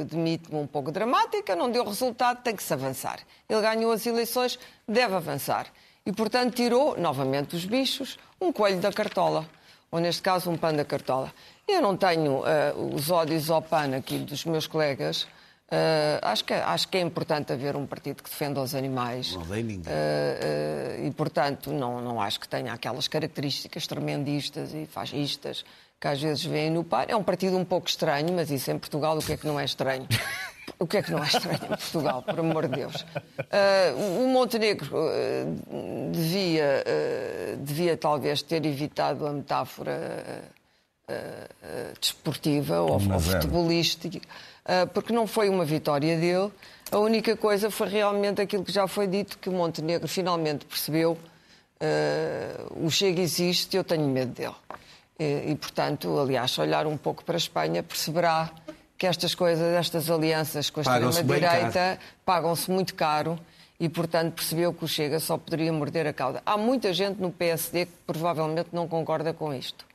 admite-me, 0.00 0.58
um 0.58 0.66
pouco 0.66 0.90
dramática, 0.90 1.54
não 1.54 1.70
deu 1.70 1.84
resultado, 1.84 2.42
tem 2.42 2.56
que 2.56 2.62
se 2.62 2.72
avançar. 2.74 3.20
Ele 3.48 3.60
ganhou 3.60 3.92
as 3.92 4.04
eleições, 4.06 4.58
deve 4.88 5.14
avançar. 5.14 5.66
E, 6.04 6.12
portanto, 6.12 6.54
tirou, 6.54 6.98
novamente, 6.98 7.54
os 7.54 7.64
bichos, 7.64 8.18
um 8.40 8.52
coelho 8.52 8.80
da 8.80 8.92
cartola. 8.92 9.46
Ou, 9.90 10.00
neste 10.00 10.22
caso, 10.22 10.50
um 10.50 10.56
pano 10.56 10.78
da 10.78 10.84
cartola. 10.84 11.32
Eu 11.66 11.82
não 11.82 11.96
tenho 11.96 12.46
eh, 12.46 12.72
os 12.74 13.10
ódios 13.10 13.50
ao 13.50 13.60
PAN 13.60 13.96
aqui 13.96 14.18
dos 14.18 14.44
meus 14.44 14.66
colegas. 14.66 15.26
Eh, 15.70 16.18
acho, 16.22 16.44
que, 16.44 16.52
acho 16.52 16.88
que 16.88 16.96
é 16.96 17.00
importante 17.00 17.52
haver 17.52 17.76
um 17.76 17.86
partido 17.86 18.22
que 18.22 18.30
defenda 18.30 18.60
os 18.60 18.74
animais. 18.74 19.34
Não 19.34 19.44
ninguém. 19.44 19.82
Eh, 19.86 21.02
e, 21.06 21.10
portanto, 21.10 21.72
não, 21.72 22.00
não 22.00 22.20
acho 22.20 22.40
que 22.40 22.48
tenha 22.48 22.72
aquelas 22.72 23.08
características 23.08 23.86
tremendistas 23.86 24.72
e 24.74 24.86
fascistas 24.86 25.64
que 26.00 26.08
às 26.08 26.20
vezes 26.20 26.44
vêm 26.44 26.70
no 26.70 26.82
PAN. 26.82 27.04
É 27.08 27.14
um 27.14 27.22
partido 27.22 27.56
um 27.58 27.64
pouco 27.64 27.88
estranho, 27.88 28.32
mas 28.32 28.50
isso 28.50 28.70
em 28.70 28.78
Portugal 28.78 29.18
o 29.18 29.22
que 29.22 29.34
é 29.34 29.36
que 29.36 29.46
não 29.46 29.60
é 29.60 29.64
estranho? 29.64 30.08
O 30.80 30.86
que 30.86 30.96
é 30.96 31.02
que 31.02 31.10
não 31.10 31.22
é 31.22 31.26
estranho 31.26 31.60
em 31.62 31.68
Portugal, 31.68 32.22
por 32.22 32.40
amor 32.40 32.66
de 32.66 32.76
Deus? 32.76 33.04
Eh, 33.50 33.92
o 34.22 34.28
Montenegro 34.28 34.90
eh, 35.12 35.44
devia, 36.10 36.82
eh, 36.86 37.56
devia 37.58 37.98
talvez 37.98 38.40
ter 38.40 38.64
evitado 38.64 39.26
a 39.26 39.32
metáfora 39.32 40.50
desportiva 42.00 42.82
ou, 42.82 42.92
ou 42.92 43.20
futebolística, 43.20 44.20
porque 44.94 45.12
não 45.12 45.26
foi 45.26 45.48
uma 45.48 45.64
vitória 45.64 46.16
dele. 46.16 46.52
A 46.92 46.98
única 46.98 47.36
coisa 47.36 47.68
foi 47.68 47.88
realmente 47.88 48.40
aquilo 48.40 48.64
que 48.64 48.70
já 48.70 48.86
foi 48.86 49.08
dito, 49.08 49.36
que 49.36 49.48
o 49.48 49.52
Montenegro 49.52 50.06
finalmente 50.06 50.64
percebeu 50.64 51.18
o 52.76 52.88
Chega 52.88 53.20
existe, 53.20 53.76
eu 53.76 53.82
tenho 53.82 54.06
medo 54.06 54.32
dele. 54.32 54.54
E, 55.18 55.50
e, 55.50 55.54
portanto, 55.56 56.18
aliás, 56.18 56.56
olhar 56.58 56.86
um 56.86 56.96
pouco 56.96 57.24
para 57.24 57.34
a 57.34 57.38
Espanha, 57.38 57.82
perceberá 57.82 58.48
que 59.00 59.06
estas 59.06 59.34
coisas, 59.34 59.74
estas 59.76 60.10
alianças 60.10 60.68
com 60.68 60.80
a 60.80 60.82
extrema-direita 60.82 61.98
pagam-se 62.22 62.70
muito 62.70 62.94
caro 62.94 63.38
e, 63.80 63.88
portanto, 63.88 64.34
percebeu 64.34 64.74
que 64.74 64.84
o 64.84 64.88
Chega 64.88 65.18
só 65.18 65.38
poderia 65.38 65.72
morder 65.72 66.06
a 66.06 66.12
cauda. 66.12 66.42
Há 66.44 66.58
muita 66.58 66.92
gente 66.92 67.18
no 67.18 67.32
PSD 67.32 67.86
que 67.86 67.92
provavelmente 68.06 68.68
não 68.74 68.86
concorda 68.86 69.32
com 69.32 69.54
isto. 69.54 69.86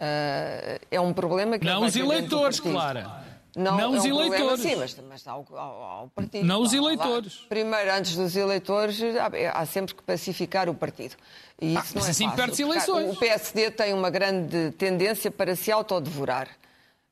Ah, 0.00 0.78
é 0.90 0.98
um 0.98 1.12
problema 1.12 1.58
que 1.58 1.66
Não 1.66 1.84
os 1.84 1.94
eleitores. 1.96 2.58
Clara. 2.58 3.26
Não, 3.54 3.72
Não 3.76 3.80
é 3.80 3.88
os 3.88 4.04
um 4.06 4.08
problema, 4.08 4.36
eleitores. 4.36 4.62
Sim, 4.62 4.76
mas, 4.76 4.96
mas 5.06 5.28
ao, 5.28 5.46
ao, 5.52 5.82
ao 5.82 6.08
partido. 6.08 6.46
Não 6.46 6.62
os 6.62 6.72
Lá- 6.72 6.80
lá- 6.80 6.86
eleitores. 6.86 7.34
Primeiro, 7.50 7.92
antes 7.92 8.16
dos 8.16 8.36
eleitores, 8.36 9.00
há, 9.16 9.60
há 9.60 9.66
sempre 9.66 9.94
que 9.94 10.02
pacificar 10.02 10.66
o 10.70 10.74
partido. 10.74 11.14
E 11.60 11.74
isso 11.74 11.78
Ah, 11.78 11.82
mas 11.94 11.94
não 11.94 12.06
é 12.06 12.10
assim 12.10 12.30
perde-se 12.30 12.62
eleições. 12.62 13.14
O 13.14 13.18
PSD 13.18 13.70
tem 13.70 13.92
uma 13.92 14.08
grande 14.08 14.70
tendência 14.78 15.30
para 15.30 15.54
se 15.54 15.70
autodevorar. 15.70 16.48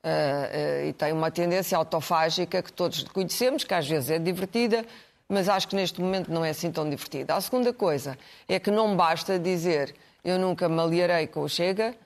Ah, 0.05 0.51
ah, 0.53 0.85
e 0.85 0.93
tem 0.93 1.13
uma 1.13 1.31
tendência 1.31 1.79
autofágica 1.79 2.63
que 2.63 2.71
todos 2.71 3.03
conhecemos, 3.05 3.65
que 3.65 3.73
às 3.73 3.89
vezes 3.89 4.11
é 4.11 4.19
divertida, 4.19 4.85
mas 5.27 5.49
acho 5.49 5.67
que 5.67 5.75
neste 5.75 5.99
momento 5.99 6.31
não 6.31 6.45
é 6.45 6.51
assim 6.51 6.71
tão 6.71 6.89
divertida. 6.89 7.35
A 7.35 7.41
segunda 7.41 7.73
coisa 7.73 8.19
é 8.47 8.61
que 8.61 8.71
não 8.71 8.95
basta 8.95 9.39
dizer 9.39 9.95
eu 10.23 10.39
nunca 10.39 10.69
me 10.69 10.79
aliarei 10.81 11.27
com 11.27 11.41
o 11.41 11.49
Chega, 11.49 11.97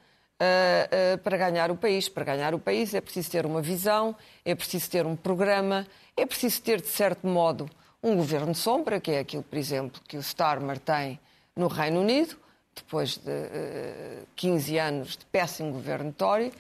Uh, 0.41 1.17
uh, 1.17 1.19
para 1.19 1.37
ganhar 1.37 1.69
o 1.69 1.75
país. 1.75 2.09
Para 2.09 2.23
ganhar 2.23 2.55
o 2.55 2.61
país 2.61 2.95
é 2.95 3.01
preciso 3.01 3.29
ter 3.29 3.45
uma 3.45 3.61
visão, 3.61 4.15
é 4.45 4.55
preciso 4.55 4.89
ter 4.89 5.05
um 5.05 5.17
programa, 5.17 5.85
é 6.17 6.25
preciso 6.25 6.63
ter, 6.63 6.81
de 6.81 6.87
certo 6.87 7.27
modo, 7.27 7.69
um 8.01 8.15
governo 8.15 8.55
sombra, 8.55 9.01
que 9.01 9.11
é 9.11 9.19
aquilo, 9.19 9.43
por 9.43 9.59
exemplo, 9.59 10.01
que 10.07 10.17
o 10.17 10.21
Starmer 10.21 10.79
tem 10.79 11.19
no 11.57 11.67
Reino 11.67 12.03
Unido, 12.03 12.37
depois 12.73 13.17
de 13.17 13.33
uh, 13.33 14.27
15 14.37 14.79
anos 14.79 15.17
de 15.17 15.25
péssimo 15.27 15.73
governo 15.73 16.13
Tory, 16.13 16.53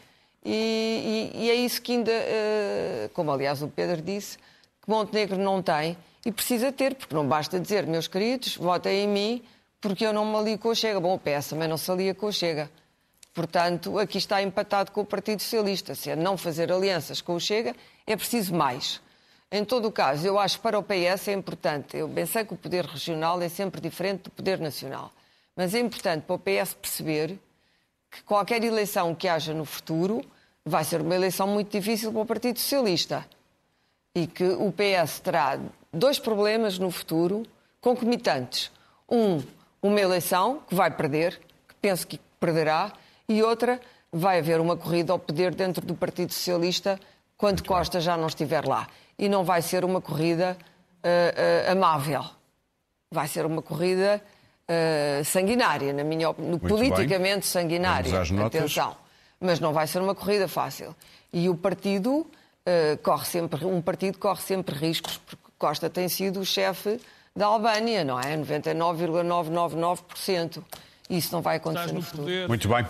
e, 0.44 1.32
e- 1.34 1.44
e 1.46 1.50
é 1.50 1.54
isso 1.54 1.80
que 1.82 1.92
ainda, 1.92 2.10
uh, 2.12 3.08
como 3.12 3.30
aliás 3.32 3.62
o 3.62 3.68
Pedro 3.68 4.00
disse, 4.02 4.38
que 4.82 4.88
Montenegro 4.88 5.38
não 5.38 5.62
tem 5.62 5.96
e 6.24 6.32
precisa 6.32 6.72
ter, 6.72 6.94
porque 6.94 7.14
não 7.14 7.26
basta 7.26 7.58
dizer, 7.60 7.86
meus 7.86 8.08
queridos, 8.08 8.56
votem 8.56 9.04
em 9.04 9.08
mim, 9.08 9.42
porque 9.80 10.04
eu 10.06 10.12
não 10.12 10.24
me 10.24 10.36
alio 10.36 10.58
com 10.58 10.68
o 10.70 10.74
Chega. 10.74 10.98
Bom, 11.00 11.14
o 11.14 11.18
PS 11.18 11.50
também 11.50 11.68
não 11.68 11.76
se 11.76 11.90
alia 11.90 12.14
com 12.14 12.26
o 12.26 12.32
Chega. 12.32 12.70
Portanto, 13.34 13.98
aqui 13.98 14.18
está 14.18 14.42
empatado 14.42 14.90
com 14.90 15.02
o 15.02 15.04
Partido 15.04 15.40
Socialista. 15.40 15.94
Se 15.94 16.10
é 16.10 16.16
não 16.16 16.36
fazer 16.36 16.72
alianças 16.72 17.20
com 17.20 17.34
o 17.36 17.40
Chega, 17.40 17.74
é 18.06 18.16
preciso 18.16 18.52
mais. 18.54 19.00
Em 19.50 19.64
todo 19.64 19.86
o 19.88 19.92
caso, 19.92 20.26
eu 20.26 20.38
acho 20.38 20.56
que 20.56 20.62
para 20.62 20.78
o 20.78 20.82
PS 20.82 21.28
é 21.28 21.32
importante. 21.32 21.96
Eu 21.96 22.08
bem 22.08 22.26
sei 22.26 22.44
que 22.44 22.52
o 22.52 22.56
poder 22.56 22.84
regional 22.84 23.40
é 23.40 23.48
sempre 23.48 23.80
diferente 23.80 24.24
do 24.24 24.30
poder 24.30 24.58
nacional. 24.58 25.12
Mas 25.54 25.74
é 25.74 25.78
importante 25.78 26.22
para 26.22 26.34
o 26.34 26.38
PS 26.38 26.74
perceber 26.74 27.38
que 28.10 28.22
qualquer 28.22 28.62
eleição 28.62 29.14
que 29.14 29.28
haja 29.28 29.52
no 29.52 29.64
futuro 29.64 30.24
vai 30.64 30.84
ser 30.84 31.00
uma 31.00 31.14
eleição 31.14 31.46
muito 31.46 31.70
difícil 31.70 32.12
para 32.12 32.22
o 32.22 32.26
Partido 32.26 32.58
Socialista. 32.58 33.26
E 34.14 34.26
que 34.26 34.44
o 34.44 34.72
PS 34.72 35.20
terá 35.20 35.58
dois 35.92 36.18
problemas 36.18 36.78
no 36.78 36.90
futuro 36.90 37.44
concomitantes. 37.80 38.70
Um, 39.08 39.42
uma 39.82 40.00
eleição 40.00 40.60
que 40.68 40.74
vai 40.74 40.90
perder, 40.90 41.40
que 41.68 41.74
penso 41.80 42.06
que 42.06 42.20
perderá, 42.40 42.92
e 43.28 43.42
outra, 43.42 43.80
vai 44.12 44.38
haver 44.38 44.60
uma 44.60 44.76
corrida 44.76 45.12
ao 45.12 45.18
poder 45.18 45.54
dentro 45.54 45.84
do 45.84 45.94
Partido 45.94 46.32
Socialista 46.32 46.98
quando 47.36 47.62
Costa 47.62 48.00
já 48.00 48.16
não 48.16 48.26
estiver 48.26 48.66
lá. 48.66 48.88
E 49.18 49.28
não 49.28 49.44
vai 49.44 49.62
ser 49.62 49.84
uma 49.84 50.00
corrida 50.00 50.56
ah, 51.02 51.68
ah, 51.68 51.72
amável. 51.72 52.24
Vai 53.10 53.28
ser 53.28 53.46
uma 53.46 53.62
corrida 53.62 54.22
ah, 54.68 55.24
sanguinária, 55.24 55.92
na 55.94 56.04
minha 56.04 56.28
opinião, 56.28 56.58
bem. 56.58 56.68
politicamente 56.68 57.46
sanguinária. 57.46 58.20
Às 58.20 58.30
notas. 58.30 58.60
Atenção. 58.60 58.94
Mas 59.40 59.58
não 59.60 59.72
vai 59.72 59.86
ser 59.86 60.02
uma 60.02 60.14
corrida 60.14 60.46
fácil. 60.46 60.94
E 61.32 61.48
o 61.48 61.54
partido 61.54 62.20
uh, 62.20 62.28
corre 63.02 63.24
sempre, 63.24 63.64
um 63.64 63.80
partido 63.80 64.18
corre 64.18 64.42
sempre 64.42 64.74
riscos, 64.74 65.16
porque 65.18 65.42
Costa 65.58 65.88
tem 65.88 66.06
sido 66.08 66.40
o 66.40 66.44
chefe 66.44 67.00
da 67.34 67.46
Albânia, 67.46 68.04
não 68.04 68.20
é? 68.20 68.36
99,999%. 68.36 70.62
Isso 71.08 71.32
não 71.32 71.40
vai 71.40 71.56
acontecer 71.56 71.86
no, 71.88 71.94
no 71.94 72.02
futuro. 72.02 72.24
Poder. 72.24 72.46
Muito 72.48 72.68
bem. 72.68 72.86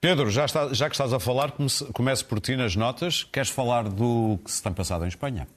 Pedro, 0.00 0.30
já, 0.30 0.44
está, 0.44 0.74
já 0.74 0.88
que 0.88 0.94
estás 0.94 1.14
a 1.14 1.20
falar, 1.20 1.52
comece, 1.52 1.84
comece 1.92 2.24
por 2.24 2.40
ti 2.40 2.56
nas 2.56 2.74
notas. 2.76 3.24
Queres 3.24 3.48
falar 3.48 3.88
do 3.88 4.38
que 4.44 4.50
se 4.50 4.62
tem 4.62 4.72
passado 4.72 5.04
em 5.04 5.08
Espanha? 5.08 5.48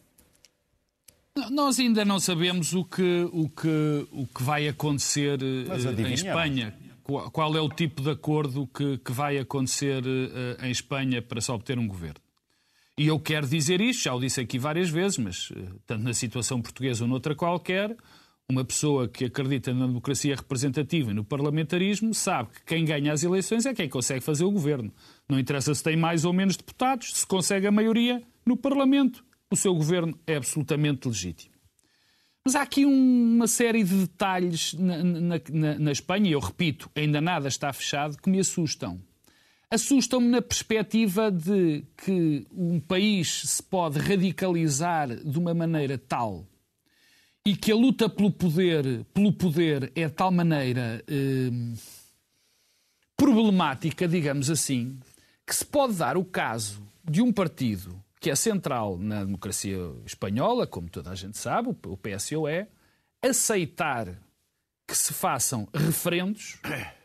Nós 1.52 1.80
ainda 1.80 2.04
não 2.04 2.20
sabemos 2.20 2.74
o 2.74 2.84
que, 2.84 3.30
o 3.32 3.50
que, 3.50 4.08
o 4.12 4.28
que 4.28 4.44
vai 4.44 4.68
acontecer 4.68 5.40
em 5.42 6.14
Espanha. 6.14 6.74
Qual 7.04 7.56
é 7.56 7.62
o 7.62 7.70
tipo 7.70 8.02
de 8.02 8.10
acordo 8.10 8.68
que, 8.68 8.98
que 8.98 9.12
vai 9.12 9.38
acontecer 9.38 10.04
em 10.62 10.72
Espanha 10.72 11.22
para 11.22 11.40
se 11.40 11.52
obter 11.52 11.80
um 11.80 11.88
governo? 11.88 12.20
E 12.98 13.08
eu 13.08 13.20
quero 13.20 13.48
dizer 13.48 13.80
isto, 13.80 14.04
já 14.04 14.14
o 14.14 14.20
disse 14.20 14.42
aqui 14.42 14.58
várias 14.58 14.90
vezes, 14.90 15.18
mas 15.20 15.52
tanto 15.86 16.04
na 16.04 16.14
situação 16.14 16.62
portuguesa 16.62 17.04
ou 17.04 17.08
noutra 17.08 17.36
qualquer, 17.36 17.96
uma 18.50 18.66
pessoa 18.66 19.08
que 19.08 19.26
acredita 19.26 19.74
na 19.74 19.86
democracia 19.86 20.36
representativa 20.36 21.12
e 21.12 21.14
no 21.14 21.24
parlamentarismo 21.24 22.14
sabe 22.14 22.50
que 22.50 22.64
quem 22.66 22.84
ganha 22.84 23.14
as 23.14 23.24
eleições 23.24 23.66
é 23.66 23.74
quem 23.74 23.88
consegue 23.88 24.22
fazer 24.22 24.46
o 24.46 24.52
governo. 24.52 24.92
Não 25.30 25.40
interessa 25.40 25.76
se 25.76 25.84
tem 25.84 25.96
mais 25.96 26.26
ou 26.26 26.34
menos 26.34 26.58
deputados, 26.58 27.12
se 27.14 27.28
consegue 27.28 27.68
a 27.68 27.72
maioria 27.72 28.24
no 28.46 28.58
Parlamento 28.58 29.24
o 29.52 29.56
seu 29.56 29.74
governo 29.74 30.18
é 30.26 30.36
absolutamente 30.36 31.08
legítimo. 31.08 31.56
Mas 32.46 32.56
há 32.56 32.62
aqui 32.62 32.86
uma 32.86 33.48
série 33.48 33.84
de 33.84 33.94
detalhes 33.94 34.74
na, 34.74 35.04
na, 35.04 35.36
na, 35.52 35.80
na 35.80 35.92
Espanha, 35.92 36.30
e 36.30 36.32
eu 36.32 36.40
repito, 36.40 36.90
ainda 36.96 37.20
nada 37.20 37.48
está 37.48 37.74
fechado, 37.74 38.18
que 38.18 38.30
me 38.30 38.40
assustam. 38.40 39.02
Assustam-me 39.70 40.30
na 40.30 40.42
perspectiva 40.42 41.30
de 41.30 41.84
que 41.98 42.48
um 42.54 42.80
país 42.80 43.42
se 43.46 43.62
pode 43.62 44.00
radicalizar 44.00 45.14
de 45.14 45.38
uma 45.38 45.54
maneira 45.54 45.98
tal 45.98 46.48
e 47.46 47.56
que 47.56 47.72
a 47.72 47.76
luta 47.76 48.08
pelo 48.08 48.32
poder, 48.32 49.06
pelo 49.14 49.34
poder 49.34 49.92
é 49.94 50.06
de 50.06 50.14
tal 50.14 50.32
maneira 50.32 51.04
eh, 51.08 51.50
problemática, 53.18 54.08
digamos 54.08 54.50
assim, 54.50 54.98
que 55.46 55.54
se 55.54 55.66
pode 55.66 55.96
dar 55.96 56.16
o 56.16 56.24
caso 56.24 56.82
de 57.04 57.22
um 57.22 57.32
partido 57.32 58.02
que 58.20 58.30
é 58.30 58.36
central 58.36 58.98
na 58.98 59.24
democracia 59.24 59.78
espanhola, 60.06 60.66
como 60.66 60.90
toda 60.90 61.12
a 61.12 61.16
gente 61.16 61.38
sabe, 61.38 61.70
o 61.86 61.98
PSOE, 61.98 62.68
aceitar 63.22 64.20
que 64.88 64.96
se 64.96 65.14
façam 65.14 65.68
referendos 65.74 66.60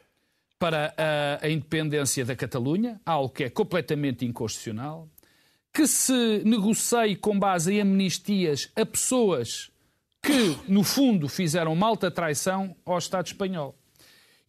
para 0.59 0.95
a, 0.97 1.45
a, 1.45 1.51
independência 1.51 2.25
da 2.25 2.37
Catalunha, 2.37 3.01
algo 3.05 3.29
que 3.29 3.45
é 3.45 3.51
completamente 3.51 4.25
inconstitucional, 4.25 5.09
que 5.73 5.87
se 5.87 6.43
negocie 6.45 7.17
com 7.17 7.39
base 7.39 7.75
em 7.75 7.81
amnistias 7.81 8.71
a 8.77 8.87
pessoas 8.87 9.71
que, 10.23 10.57
no 10.69 10.85
fundo, 10.85 11.29
fizeram 11.29 11.75
malta 11.75 12.11
traição 12.11 12.77
ao 12.85 12.99
Estado 12.99 13.27
espanhol. 13.27 13.77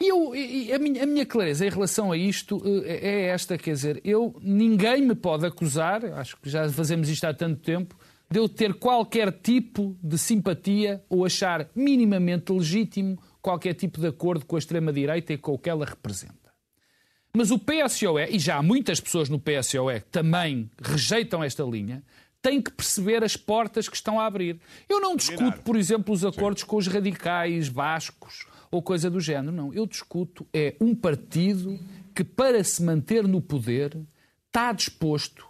E, 0.04 0.10
eu, 0.10 0.36
e 0.36 0.74
a, 0.74 0.80
minha, 0.80 1.04
a, 1.04 1.06
minha, 1.06 1.26
clareza 1.26 1.66
em 1.66 1.70
relação 1.70 2.12
a 2.12 2.18
isto 2.18 2.62
eh, 2.66 3.00
é, 3.02 3.10
é 3.10 3.26
esta, 3.28 3.58
quer 3.58 3.72
dizer, 3.72 4.02
eu 4.04 4.36
ninguém 4.42 5.02
me 5.02 5.16
pode 5.16 5.46
acusar, 5.46 6.04
acho 6.04 6.36
que 6.42 6.50
já 6.50 6.70
fazemos 6.70 7.08
isto 7.08 7.24
há 7.24 7.34
tanto 7.34 7.62
tempo, 7.62 7.96
de 8.30 8.38
eu 8.38 8.50
ter 8.50 8.74
qualquer 8.74 9.32
tipo 9.32 9.98
de 10.04 10.18
simpatia 10.18 11.02
ou 11.08 11.24
achar 11.26 11.70
minimamente 11.74 12.52
legítimo 12.52 13.18
qualquer 13.42 13.76
tipo 13.76 14.02
de 14.02 14.08
acordo 14.08 14.46
com 14.46 14.58
a 14.58 14.60
extrema-direita 14.60 15.32
e 15.32 15.38
com 15.38 15.54
o 15.54 15.58
que 15.58 15.70
ela 15.70 15.86
representa. 15.86 16.52
Mas 17.34 17.50
o 17.50 17.58
PSOE, 17.58 18.28
e 18.30 18.40
já 18.40 18.58
há 18.58 18.62
muitas 18.62 19.00
pessoas 19.00 19.30
no 19.30 19.40
PSOE 19.40 20.02
que 20.02 20.10
também 20.10 20.70
rejeitam 20.82 21.42
esta 21.42 21.64
linha, 21.64 22.04
têm 22.42 22.62
que 22.62 22.72
perceber 22.72 23.24
as 23.24 23.38
portas 23.38 23.88
que 23.88 23.96
estão 23.96 24.20
a 24.20 24.26
abrir. 24.26 24.60
Eu 24.90 25.00
não 25.00 25.16
discuto, 25.16 25.62
por 25.62 25.78
exemplo, 25.78 26.14
os 26.14 26.26
acordos 26.26 26.64
Sim. 26.64 26.68
com 26.68 26.76
os 26.76 26.88
radicais 26.88 27.70
bascos 27.70 28.52
ou 28.74 28.82
coisa 28.82 29.08
do 29.08 29.20
género. 29.20 29.52
Não, 29.52 29.72
eu 29.72 29.86
discuto 29.86 30.48
é 30.52 30.76
um 30.82 30.96
partido 30.96 31.80
que, 32.16 32.24
para 32.24 32.64
se 32.64 32.82
manter 32.82 33.28
no 33.28 33.40
poder, 33.40 33.96
está 34.48 34.72
disposto 34.72 35.46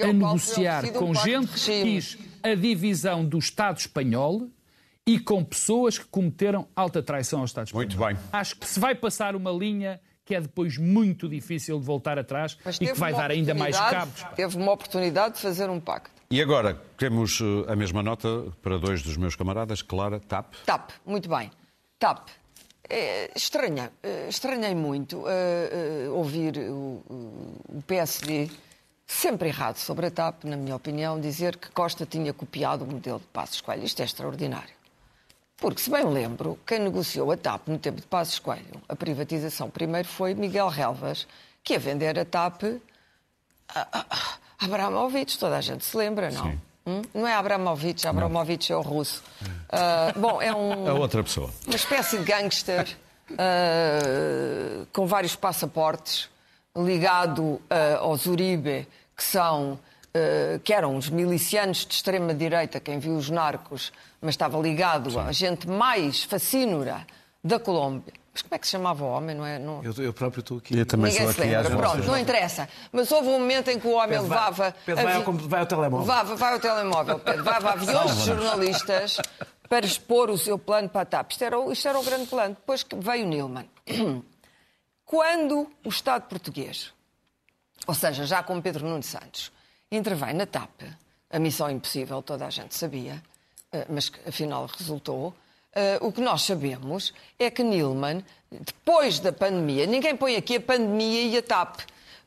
a 0.00 0.12
negociar 0.12 0.92
com 0.92 1.12
gente 1.12 1.52
que 1.54 1.82
quis 1.82 2.16
a 2.40 2.54
divisão 2.54 3.24
do 3.24 3.36
Estado 3.36 3.78
espanhol 3.78 4.48
e 5.04 5.18
com 5.18 5.44
pessoas 5.44 5.98
que 5.98 6.04
cometeram 6.04 6.68
alta 6.76 7.02
traição 7.02 7.40
ao 7.40 7.46
Estado 7.46 7.66
espanhol. 7.66 7.88
Muito 7.88 7.98
bem. 7.98 8.16
Acho 8.32 8.54
que 8.54 8.64
se 8.64 8.78
vai 8.78 8.94
passar 8.94 9.34
uma 9.34 9.50
linha 9.50 10.00
que 10.24 10.36
é 10.36 10.40
depois 10.40 10.78
muito 10.78 11.28
difícil 11.28 11.80
de 11.80 11.84
voltar 11.84 12.16
atrás 12.16 12.56
e 12.80 12.86
que 12.86 12.92
vai 12.92 13.12
dar 13.12 13.32
ainda 13.32 13.54
mais 13.54 13.76
cabos. 13.76 14.22
Teve 14.36 14.56
uma 14.56 14.70
oportunidade 14.70 15.34
de 15.36 15.40
fazer 15.40 15.68
um 15.68 15.80
pacto. 15.80 16.12
E 16.30 16.40
agora 16.40 16.74
temos 16.96 17.40
eh, 17.40 17.72
a 17.72 17.74
mesma 17.74 18.02
nota 18.02 18.52
para 18.62 18.76
dois 18.76 19.02
dos 19.02 19.16
meus 19.16 19.34
camaradas, 19.34 19.80
Clara, 19.80 20.20
TAP. 20.20 20.52
TAP, 20.66 20.90
muito 21.06 21.28
bem. 21.30 21.50
TAP, 21.98 22.28
é, 22.88 23.30
estranha, 23.34 23.92
é, 24.02 24.28
estranhei 24.28 24.74
muito 24.74 25.18
uh, 25.18 25.26
uh, 25.26 26.14
ouvir 26.14 26.56
o, 26.58 27.02
o, 27.68 27.82
PSD, 27.86 28.50
sempre 29.06 29.48
errado 29.48 29.76
sobre 29.76 30.06
a 30.06 30.10
TAP, 30.10 30.44
na 30.44 30.56
minha 30.56 30.74
opinião, 30.74 31.20
dizer 31.20 31.56
que 31.56 31.70
Costa 31.70 32.06
tinha 32.06 32.32
copiado 32.32 32.84
o 32.84 32.86
modelo 32.86 33.18
de 33.18 33.26
Passos 33.26 33.60
Coelho. 33.60 33.84
Isto 33.84 34.00
é 34.00 34.04
extraordinário. 34.04 34.76
Porque, 35.56 35.80
se 35.80 35.90
bem 35.90 36.04
lembro, 36.04 36.58
quem 36.66 36.78
negociou 36.78 37.30
a 37.32 37.36
TAP 37.36 37.68
no 37.68 37.78
tempo 37.78 38.00
de 38.00 38.06
Passos 38.06 38.38
Coelho, 38.38 38.80
a 38.88 38.94
privatização 38.94 39.68
primeiro 39.68 40.06
foi 40.06 40.34
Miguel 40.34 40.68
Relvas, 40.68 41.26
que 41.64 41.72
ia 41.74 41.78
vender 41.78 42.18
a 42.18 42.24
TAP 42.24 42.62
a, 43.68 43.80
a, 43.92 44.06
a 44.60 45.38
toda 45.38 45.56
a 45.56 45.60
gente 45.60 45.84
se 45.84 45.96
lembra, 45.96 46.30
não? 46.30 46.50
Sim. 46.50 46.60
Hum? 46.88 47.02
Não 47.12 47.26
é 47.26 47.34
Abramovich, 47.34 48.08
Abramovich 48.08 48.70
não. 48.70 48.78
é 48.78 48.80
o 48.80 48.82
russo. 48.82 49.22
Uh, 49.42 50.18
bom, 50.18 50.40
é 50.40 50.54
um, 50.54 50.88
é 50.88 50.92
outra 50.92 51.22
pessoa. 51.22 51.50
Uma 51.66 51.76
espécie 51.76 52.16
de 52.16 52.24
gangster 52.24 52.96
uh, 53.30 54.86
com 54.90 55.06
vários 55.06 55.36
passaportes, 55.36 56.30
ligado 56.74 57.42
uh, 57.42 57.60
aos 58.00 58.24
Uribe, 58.24 58.88
que 59.14 59.22
são 59.22 59.78
que 60.64 60.72
eram 60.72 60.96
os 60.96 61.08
milicianos 61.08 61.86
de 61.86 61.94
extrema 61.94 62.34
direita, 62.34 62.80
quem 62.80 62.98
viu 62.98 63.14
os 63.14 63.30
narcos, 63.30 63.92
mas 64.20 64.30
estava 64.30 64.58
ligado 64.58 65.12
Sim. 65.12 65.20
a 65.20 65.30
gente 65.30 65.68
mais 65.68 66.24
fascínora 66.24 67.06
da 67.44 67.60
Colômbia. 67.60 68.12
Mas 68.38 68.42
como 68.42 68.54
é 68.54 68.58
que 68.58 68.66
se 68.66 68.72
chamava 68.72 69.04
o 69.04 69.08
homem? 69.08 69.34
Não 69.34 69.44
é, 69.44 69.58
não... 69.58 69.82
Eu, 69.82 69.92
eu 69.98 70.12
próprio 70.12 70.40
estou 70.40 70.58
aqui. 70.58 70.78
Eu 70.78 70.86
também 70.86 71.10
Ninguém 71.10 71.32
sou 71.32 71.42
aqui. 71.42 71.50
Lembra. 71.50 71.76
Pronto, 71.76 72.06
não 72.06 72.18
interessa. 72.18 72.68
Mas 72.92 73.10
houve 73.10 73.28
um 73.28 73.40
momento 73.40 73.68
em 73.68 73.80
que 73.80 73.86
o 73.86 73.92
homem 73.92 74.10
Pedro, 74.10 74.28
levava... 74.28 74.76
Pedro, 74.86 75.02
vai, 75.02 75.14
ao, 75.14 75.32
vai 75.32 75.60
ao 75.60 75.66
telemóvel. 75.66 76.06
Levava, 76.06 76.36
vai 76.36 76.52
ao 76.52 76.60
telemóvel, 76.60 77.18
Pedro. 77.18 77.44
Levava 77.44 77.70
aviões 77.70 78.16
de 78.16 78.26
jornalistas 78.26 79.16
para 79.68 79.84
expor 79.84 80.30
o 80.30 80.38
seu 80.38 80.56
plano 80.56 80.88
para 80.88 81.00
a 81.00 81.04
TAP. 81.04 81.32
Isto 81.32 81.44
era, 81.44 81.72
isto 81.72 81.88
era 81.88 81.98
o 81.98 82.04
grande 82.04 82.26
plano. 82.26 82.54
Depois 82.54 82.86
veio 82.96 83.26
Nilman. 83.26 83.68
Quando 85.04 85.68
o 85.84 85.88
Estado 85.88 86.28
português, 86.28 86.92
ou 87.88 87.94
seja, 87.94 88.24
já 88.24 88.42
com 88.42 88.60
Pedro 88.60 88.86
Nuno 88.86 89.02
Santos, 89.02 89.50
intervém 89.90 90.32
na 90.32 90.46
TAP, 90.46 90.82
a 91.28 91.38
missão 91.40 91.68
impossível, 91.68 92.22
toda 92.22 92.46
a 92.46 92.50
gente 92.50 92.74
sabia, 92.74 93.20
eh, 93.72 93.86
mas 93.88 94.10
que 94.10 94.28
afinal 94.28 94.66
resultou, 94.66 95.34
Uh, 95.76 96.06
o 96.06 96.12
que 96.12 96.20
nós 96.20 96.42
sabemos 96.42 97.12
é 97.38 97.50
que 97.50 97.62
Nilman, 97.62 98.24
depois 98.50 99.20
da 99.20 99.32
pandemia, 99.32 99.86
ninguém 99.86 100.16
põe 100.16 100.34
aqui 100.34 100.56
a 100.56 100.60
pandemia 100.60 101.22
e 101.24 101.36
a 101.36 101.42
TAP. 101.42 101.80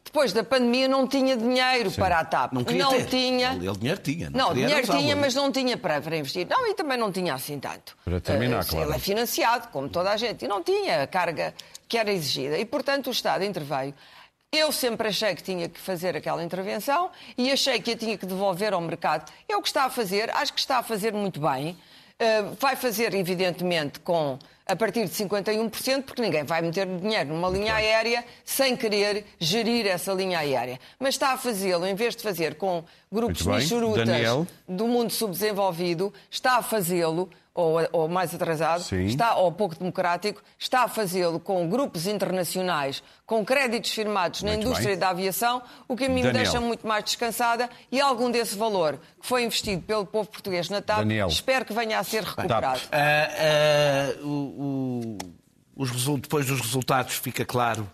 Depois 0.03 0.33
da 0.33 0.43
pandemia 0.43 0.87
não 0.87 1.07
tinha 1.07 1.37
dinheiro 1.37 1.89
Sim. 1.89 2.01
para 2.01 2.19
a 2.19 2.25
TAP. 2.25 2.53
Não, 2.53 2.61
não 2.61 2.91
ter. 2.91 3.05
tinha. 3.07 3.53
Ele, 3.53 3.77
dinheiro 3.77 4.01
tinha. 4.01 4.29
Não, 4.29 4.47
não 4.47 4.53
dinheiro 4.53 4.87
tinha, 4.87 5.15
mas 5.15 5.35
não 5.35 5.51
tinha 5.51 5.77
para, 5.77 6.01
para 6.01 6.17
investir. 6.17 6.47
Não, 6.49 6.67
e 6.67 6.73
também 6.73 6.97
não 6.97 7.11
tinha 7.11 7.33
assim 7.33 7.59
tanto. 7.59 7.97
Para 8.03 8.19
terminar, 8.19 8.63
uh, 8.63 8.67
claro. 8.67 8.89
Ele 8.89 8.95
é 8.95 8.99
financiado, 8.99 9.67
como 9.69 9.89
toda 9.89 10.11
a 10.11 10.17
gente, 10.17 10.45
e 10.45 10.47
não 10.47 10.61
tinha 10.63 11.03
a 11.03 11.07
carga 11.07 11.53
que 11.87 11.97
era 11.97 12.11
exigida. 12.11 12.57
E, 12.57 12.65
portanto, 12.65 13.07
o 13.07 13.11
Estado 13.11 13.43
interveio. 13.43 13.93
Eu 14.51 14.71
sempre 14.71 15.07
achei 15.07 15.33
que 15.33 15.41
tinha 15.41 15.69
que 15.69 15.79
fazer 15.79 16.15
aquela 16.15 16.43
intervenção 16.43 17.09
e 17.37 17.49
achei 17.49 17.79
que 17.79 17.91
a 17.91 17.95
tinha 17.95 18.17
que 18.17 18.25
devolver 18.25 18.73
ao 18.73 18.81
mercado. 18.81 19.31
É 19.47 19.55
o 19.55 19.61
que 19.61 19.69
está 19.69 19.85
a 19.85 19.89
fazer, 19.89 20.29
acho 20.31 20.51
que 20.51 20.59
está 20.59 20.79
a 20.79 20.83
fazer 20.83 21.13
muito 21.13 21.39
bem. 21.39 21.77
Eh, 22.21 22.43
vai 22.59 22.75
fazer, 22.75 23.15
evidentemente, 23.15 23.99
com 23.99 24.37
a 24.67 24.75
partir 24.75 25.05
de 25.05 25.09
51%, 25.09 26.03
porque 26.03 26.21
ninguém 26.21 26.43
vai 26.43 26.61
meter 26.61 26.85
dinheiro 26.85 27.29
numa 27.33 27.49
linha 27.49 27.73
aérea 27.73 28.23
sem 28.45 28.77
querer 28.77 29.25
gerir 29.39 29.87
essa 29.87 30.13
linha 30.13 30.37
aérea. 30.37 30.79
Mas 30.99 31.15
está 31.15 31.33
a 31.33 31.37
fazê-lo, 31.37 31.83
em 31.83 31.95
vez 31.95 32.15
de 32.15 32.21
fazer 32.21 32.53
com 32.55 32.83
grupos 33.11 33.43
michurutas 33.43 34.47
do 34.69 34.87
mundo 34.87 35.09
subdesenvolvido, 35.09 36.13
está 36.29 36.57
a 36.57 36.61
fazê-lo 36.61 37.27
ou, 37.53 37.79
ou 37.91 38.07
mais 38.07 38.33
atrasado, 38.33 38.83
Sim. 38.83 39.05
está, 39.05 39.35
ou 39.35 39.51
pouco 39.51 39.77
democrático, 39.77 40.41
está 40.57 40.83
a 40.83 40.87
fazê-lo 40.87 41.39
com 41.39 41.67
grupos 41.69 42.07
internacionais, 42.07 43.03
com 43.25 43.43
créditos 43.43 43.91
firmados 43.91 44.41
muito 44.41 44.55
na 44.55 44.61
indústria 44.61 44.91
bem. 44.91 44.99
da 44.99 45.09
aviação, 45.09 45.61
o 45.87 45.95
que 45.95 46.05
a 46.05 46.09
mim 46.09 46.21
Daniel. 46.21 46.33
me 46.33 46.39
deixa 46.39 46.61
muito 46.61 46.87
mais 46.87 47.03
descansada 47.03 47.69
e 47.91 47.99
algum 47.99 48.31
desse 48.31 48.57
valor 48.57 48.99
que 49.19 49.27
foi 49.27 49.43
investido 49.43 49.81
pelo 49.81 50.05
povo 50.05 50.29
português 50.29 50.69
na 50.69 50.81
TAP, 50.81 50.99
Daniel. 50.99 51.27
espero 51.27 51.65
que 51.65 51.73
venha 51.73 51.99
a 51.99 52.03
ser 52.03 52.23
recuperado. 52.23 52.79
Uh, 52.79 54.23
uh, 54.23 54.27
o, 54.27 55.17
o, 55.75 55.83
os 55.83 55.91
depois 56.19 56.45
dos 56.45 56.61
resultados 56.61 57.15
fica 57.15 57.45
claro 57.45 57.89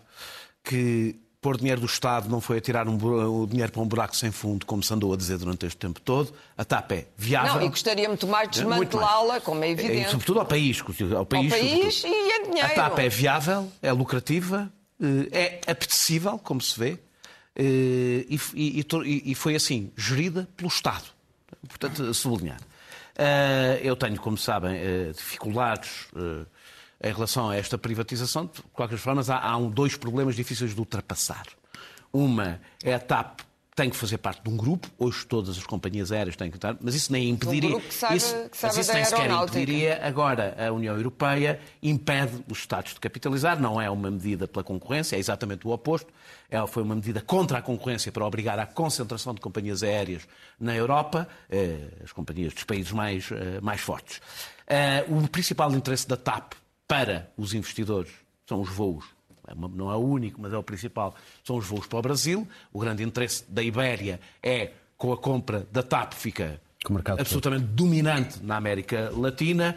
que 0.62 1.18
pôr 1.40 1.56
dinheiro 1.56 1.80
do 1.80 1.86
Estado 1.86 2.28
não 2.28 2.40
foi 2.40 2.58
atirar 2.58 2.88
um, 2.88 2.96
o 3.42 3.46
dinheiro 3.46 3.70
para 3.70 3.80
um 3.80 3.86
buraco 3.86 4.16
sem 4.16 4.30
fundo, 4.32 4.66
como 4.66 4.82
se 4.82 4.92
andou 4.92 5.12
a 5.12 5.16
dizer 5.16 5.38
durante 5.38 5.64
este 5.66 5.76
tempo 5.78 6.00
todo. 6.00 6.34
A 6.56 6.64
TAP 6.64 6.92
é 6.92 7.06
viável. 7.16 7.54
Não, 7.54 7.62
e 7.62 7.68
gostaria 7.68 8.08
muito 8.08 8.26
mais 8.26 8.50
de 8.50 8.64
mais. 8.64 8.80
desmantelá-la, 8.80 9.40
como 9.40 9.62
é 9.62 9.68
E, 9.68 9.72
evidente. 9.72 10.10
sobretudo 10.10 10.40
ao 10.40 10.46
país. 10.46 10.80
Ao 11.16 11.24
país, 11.24 11.52
Ao 11.52 11.58
país 11.58 12.04
e 12.04 12.08
em 12.08 12.42
dinheiro. 12.50 12.66
A 12.66 12.74
TAP 12.74 12.98
é 12.98 13.08
viável, 13.08 13.70
é 13.80 13.92
lucrativa, 13.92 14.68
eh, 15.32 15.60
é 15.66 15.70
apetecível, 15.70 16.38
como 16.38 16.60
se 16.60 16.78
vê, 16.78 16.98
eh, 17.54 18.24
e, 18.28 18.40
e- 18.54 18.80
e 18.80 18.86
e- 19.04 19.22
e 19.32 19.34
foi 19.36 19.54
assim, 19.54 19.92
gerida 19.96 20.48
pelo 20.56 20.68
Estado. 20.68 21.04
Portanto, 21.68 22.02
a 22.02 22.14
sublinhar. 22.14 22.60
Eh, 23.16 23.80
Eu 23.84 23.94
tenho, 23.96 24.16
como 24.20 24.36
sabem, 24.36 24.76
dificuldades 25.16 26.06
em 27.02 27.12
relação 27.12 27.50
a 27.50 27.56
esta 27.56 27.76
privatização. 27.78 28.46
De 28.46 28.62
qualquer 28.72 28.98
forma, 28.98 29.22
há, 29.28 29.50
há 29.50 29.56
um- 29.56 29.70
dois 29.70 29.96
problemas 29.96 30.34
difíceis 30.36 30.74
de 30.74 30.80
ultrapassar. 30.80 31.44
Uma 32.12 32.60
é 32.82 32.94
a 32.94 32.98
TAP 32.98 33.40
tem 33.76 33.90
que 33.90 33.96
fazer 33.96 34.18
parte 34.18 34.42
de 34.42 34.50
um 34.50 34.56
grupo, 34.56 34.88
hoje 34.98 35.24
todas 35.24 35.56
as 35.56 35.64
companhias 35.64 36.10
aéreas 36.10 36.34
têm 36.34 36.50
que 36.50 36.56
estar, 36.56 36.76
mas 36.80 36.96
isso 36.96 37.12
nem 37.12 37.28
impediria. 37.28 37.78
que 37.80 37.94
saiba- 37.94 38.16
isso, 38.16 38.34
mas 38.60 38.76
isso 38.76 38.92
nem 38.92 39.04
sequer 39.04 39.30
impediria 39.30 40.00
Agora, 40.02 40.56
a 40.66 40.72
União 40.72 40.96
Europeia 40.96 41.60
impede 41.80 42.44
os 42.50 42.58
Estados 42.58 42.94
de 42.94 42.98
capitalizar, 42.98 43.60
não 43.60 43.80
é 43.80 43.88
uma 43.88 44.10
medida 44.10 44.48
pela 44.48 44.64
concorrência, 44.64 45.14
é 45.14 45.20
exatamente 45.20 45.64
o 45.64 45.70
oposto. 45.70 46.12
Ela 46.50 46.66
foi 46.66 46.82
uma 46.82 46.96
medida 46.96 47.20
contra 47.20 47.58
a 47.58 47.62
concorrência 47.62 48.10
para 48.10 48.26
obrigar 48.26 48.58
à 48.58 48.66
concentração 48.66 49.32
de 49.32 49.40
companhias 49.40 49.84
aéreas 49.84 50.26
na 50.58 50.74
Europa, 50.74 51.28
eh, 51.48 51.76
as 52.02 52.10
companhias 52.10 52.52
dos 52.54 52.64
países 52.64 52.90
mais, 52.90 53.30
eh, 53.30 53.60
mais 53.62 53.80
fortes. 53.80 54.20
Eh, 54.66 55.04
o 55.08 55.28
principal 55.28 55.72
interesse 55.72 56.08
da 56.08 56.16
TAP 56.16 56.54
para 56.88 57.30
os 57.36 57.54
investidores 57.54 58.10
são 58.46 58.60
os 58.60 58.70
voos 58.70 59.04
é 59.48 59.54
não 59.54 59.90
é 59.90 59.96
o 59.96 60.00
único, 60.00 60.40
mas 60.40 60.52
é 60.52 60.58
o 60.58 60.62
principal, 60.62 61.14
são 61.42 61.56
os 61.56 61.66
voos 61.66 61.86
para 61.86 61.98
o 61.98 62.02
Brasil. 62.02 62.46
O 62.72 62.78
grande 62.78 63.02
interesse 63.02 63.44
da 63.48 63.62
Ibéria 63.62 64.20
é, 64.42 64.72
com 64.96 65.12
a 65.12 65.16
compra 65.16 65.66
da 65.72 65.82
TAP, 65.82 66.12
fica 66.12 66.60
Com 66.84 66.92
o 66.92 66.94
mercado 66.94 67.20
absolutamente 67.20 67.64
dominante 67.64 68.42
na 68.42 68.56
América 68.56 69.10
Latina. 69.16 69.76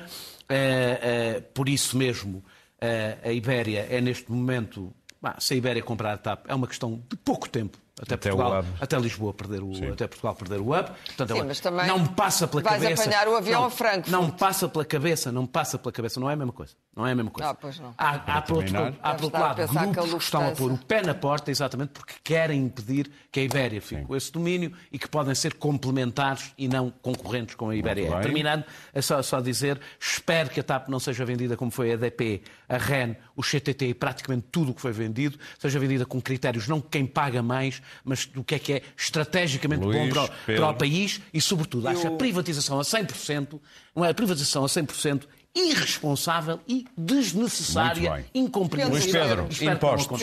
Eh, 0.50 1.00
eh, 1.02 1.42
por 1.54 1.70
isso 1.70 1.98
mesmo, 1.98 2.44
eh, 2.82 3.18
a 3.24 3.32
Ibéria 3.32 3.88
é 3.90 4.02
neste 4.02 4.30
momento. 4.30 4.94
bah, 5.22 5.36
se 5.40 5.54
a 5.54 5.58
Ibéria 5.58 5.82
comprar 5.82 6.14
a 6.14 6.18
TAP, 6.18 6.46
é 6.48 6.56
uma 6.56 6.68
questão 6.68 7.02
de 7.10 7.16
pouco 7.16 7.48
tempo. 7.48 7.78
Até, 8.02 8.16
Até 8.16 8.32
Portugal, 8.32 8.66
até 8.80 9.00
Lisboa 9.00 9.32
perder 9.32 9.62
o, 9.62 9.72
até 9.94 10.08
Portugal 10.08 10.34
perder 10.34 10.60
o 10.60 10.74
hub. 10.74 10.90
Portanto, 11.06 11.34
Sim, 11.34 11.38
ela 11.38 11.46
mas 11.46 11.60
também 11.60 11.86
não 11.86 12.00
me 12.00 12.10
passa 12.10 12.48
pela 12.48 12.64
vais 12.64 12.82
cabeça. 12.82 13.04
apanhar 13.04 13.28
o 13.28 13.36
avião 13.36 13.62
não, 13.62 13.68
a 13.68 13.70
Frankfurt. 13.70 14.08
Não 14.10 14.26
me 14.26 14.32
passa 14.32 14.68
pela 14.68 14.84
cabeça, 14.84 15.32
não 15.32 15.44
me 15.44 15.48
passa 15.48 15.78
pela 15.78 15.92
cabeça. 15.92 16.20
Não 16.20 16.28
é 16.28 16.34
a 16.34 16.36
mesma 16.36 16.52
coisa. 16.52 16.74
Não 16.94 17.08
é 17.08 17.14
a 17.14 17.16
mesma 17.16 17.32
coisa. 17.32 17.52
Ah, 17.52 17.54
pois 17.54 17.80
não. 17.80 17.94
Há, 17.98 18.16
há, 18.16 18.42
por 18.42 18.58
outro, 18.58 18.78
há, 19.02 19.14
por 19.14 19.24
outro 19.24 19.40
lado, 19.40 19.66
que 19.66 19.74
grupos 19.74 20.12
que 20.12 20.24
estão 20.24 20.46
a 20.46 20.52
pôr 20.52 20.74
o 20.74 20.78
pé 20.78 21.02
na 21.02 21.14
porta 21.14 21.50
exatamente 21.50 21.92
porque 21.92 22.16
querem 22.22 22.62
impedir 22.66 23.10
que 23.32 23.40
a 23.40 23.44
Ibéria 23.44 23.82
fique 23.82 24.02
com 24.04 24.14
esse 24.14 24.30
domínio 24.30 24.74
e 24.92 25.00
que 25.00 25.08
podem 25.08 25.34
ser 25.34 25.54
complementares 25.54 26.54
e 26.58 26.68
não 26.68 26.92
concorrentes 27.02 27.56
com 27.56 27.70
a 27.70 27.76
Ibéria. 27.76 28.20
Terminando, 28.20 28.66
é 28.94 29.02
só, 29.02 29.22
só 29.22 29.40
dizer, 29.40 29.80
espero 29.98 30.50
que 30.50 30.60
a 30.60 30.64
TAP 30.64 30.90
não 30.90 31.00
seja 31.00 31.24
vendida 31.24 31.56
como 31.56 31.72
foi 31.72 31.94
a 31.94 31.96
DP, 31.96 32.42
a 32.68 32.76
REN, 32.76 33.16
o 33.38 33.42
CTT 33.42 33.86
e 33.86 33.94
praticamente 33.94 34.48
tudo 34.52 34.72
o 34.72 34.74
que 34.74 34.82
foi 34.82 34.92
vendido, 34.92 35.40
seja 35.60 35.80
vendida 35.80 36.06
com 36.06 36.22
critérios 36.22 36.68
não 36.68 36.80
de 36.80 36.88
quem 36.92 37.06
paga 37.06 37.42
mais, 37.42 37.82
mas 38.04 38.26
do 38.26 38.44
que 38.44 38.56
é 38.56 38.60
que 38.60 38.74
é 38.74 38.82
estrategicamente 38.98 39.86
Luís, 39.86 39.98
bom 39.98 40.10
para 40.10 40.24
o, 40.26 40.58
para 40.58 40.70
o 40.70 40.74
país 40.74 41.22
e, 41.34 41.40
sobretudo, 41.40 41.88
acho 41.88 42.06
a 42.06 42.12
privatização 42.12 42.82
a 42.82 42.84
100%, 42.84 43.62
não 43.96 44.04
é 44.04 44.10
a 44.10 44.14
privatização 44.14 44.66
a 44.66 44.68
100%, 44.68 45.24
irresponsável 45.54 46.60
e 46.68 46.86
desnecessária, 46.98 48.26
incompreensível. 48.34 49.26
Luís 49.26 49.58
Pedro, 49.60 49.74
impostos. 49.74 50.22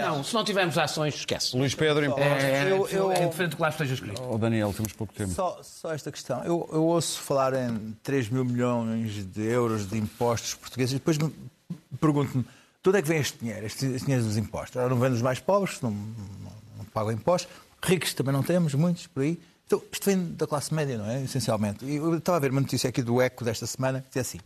Não, 0.00 0.22
se 0.24 0.34
não 0.34 0.44
tivermos 0.44 0.76
ações, 0.76 1.14
esquece. 1.14 1.56
Luís 1.56 1.74
Pedro, 1.74 2.04
impostos. 2.04 2.26
É, 2.44 2.70
Eu- 2.70 2.88
eu- 2.88 3.12
é 3.12 3.26
diferente 3.26 3.56
que 3.56 3.62
lá 3.62 3.68
esteja 3.70 3.94
escrito. 3.94 4.22
Oh, 4.28 4.36
Daniel, 4.38 4.72
temos 4.74 4.92
pouco 4.92 5.12
tempo. 5.14 5.32
Só, 5.32 5.58
só 5.62 5.92
esta 5.92 6.12
questão. 6.12 6.42
Eu, 6.44 6.68
eu 6.72 6.84
ouço 6.84 7.20
falar 7.20 7.54
em 7.54 7.96
3 8.02 8.28
mil 8.28 8.44
milhões 8.44 9.24
de 9.32 9.42
euros 9.42 9.88
de 9.88 9.96
impostos 9.98 10.54
portugueses 10.54 10.92
e 10.92 10.96
depois 10.96 11.16
me 11.18 11.32
pergunto-me 12.00 12.42
de 12.42 12.88
onde 12.88 12.98
é 12.98 13.02
que 13.02 13.08
vem 13.08 13.18
este 13.18 13.38
dinheiro, 13.38 13.66
este, 13.66 13.86
este 13.86 14.04
dinheiro 14.04 14.24
dos 14.24 14.36
impostos? 14.36 14.76
Ora, 14.76 14.88
não 14.88 14.98
vem 14.98 15.10
dos 15.10 15.22
mais 15.22 15.40
pobres, 15.40 15.80
não, 15.80 15.90
não, 15.90 16.52
não 16.78 16.84
pagam 16.92 17.12
impostos, 17.12 17.50
ricos 17.82 18.12
também 18.14 18.32
não 18.32 18.42
temos, 18.42 18.74
muitos 18.74 19.06
por 19.06 19.22
aí. 19.22 19.38
Então, 19.66 19.82
isto 19.90 20.04
vem 20.06 20.32
da 20.34 20.46
classe 20.46 20.72
média, 20.72 20.96
não 20.96 21.06
é? 21.10 21.24
Essencialmente. 21.24 21.84
Eu 21.84 22.16
estava 22.18 22.36
a 22.38 22.40
ver 22.40 22.52
uma 22.52 22.60
notícia 22.60 22.88
aqui 22.88 23.02
do 23.02 23.20
ECO 23.20 23.44
desta 23.44 23.66
semana 23.66 24.00
que 24.00 24.06
dizia 24.06 24.22
assim: 24.22 24.38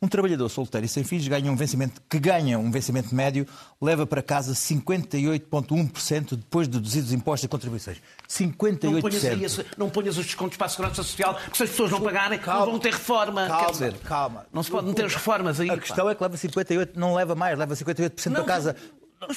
um 0.00 0.08
trabalhador 0.08 0.48
solteiro 0.48 0.86
e 0.86 0.88
sem 0.88 1.04
filhos 1.04 1.28
ganha 1.28 1.52
um 1.52 1.56
vencimento, 1.56 2.00
que 2.08 2.18
ganha 2.18 2.58
um 2.58 2.70
vencimento 2.70 3.14
médio 3.14 3.46
leva 3.82 4.06
para 4.06 4.22
casa 4.22 4.54
58,1% 4.54 6.36
depois 6.36 6.66
de 6.68 6.78
deduzidos 6.78 7.08
os 7.10 7.14
impostos 7.14 7.44
e 7.44 7.48
contribuições. 7.48 7.98
58%. 8.28 8.90
Não 8.92 9.00
ponhas, 9.02 9.24
esse- 9.24 9.66
não 9.76 9.90
ponhas 9.90 10.16
os 10.16 10.24
descontos 10.24 10.56
para 10.56 10.66
a 10.66 10.70
Segurança 10.70 11.02
Social, 11.02 11.34
porque 11.34 11.56
se 11.56 11.62
as 11.64 11.70
pessoas 11.70 11.90
não 11.90 12.00
pagarem, 12.00 12.38
Calma. 12.38 12.60
não 12.64 12.70
vão 12.72 12.80
ter 12.80 12.92
reforma. 12.92 13.46
Calma, 13.46 13.64
Quer 13.66 13.72
dizer, 13.72 13.94
calma. 13.98 14.46
não 14.52 14.62
se 14.62 14.70
pode 14.70 14.86
meter 14.86 15.04
as 15.04 15.14
reformas 15.14 15.60
aí. 15.60 15.70
A 15.70 15.76
questão 15.78 16.08
é 16.08 16.14
que 16.14 16.22
leva 16.22 16.36
58, 16.36 16.98
não 16.98 17.14
leva 17.14 17.34
mais, 17.34 17.58
leva 17.58 17.74
58% 17.76 18.26
Não, 18.32 18.44
para 18.44 18.54
casa. 18.54 18.76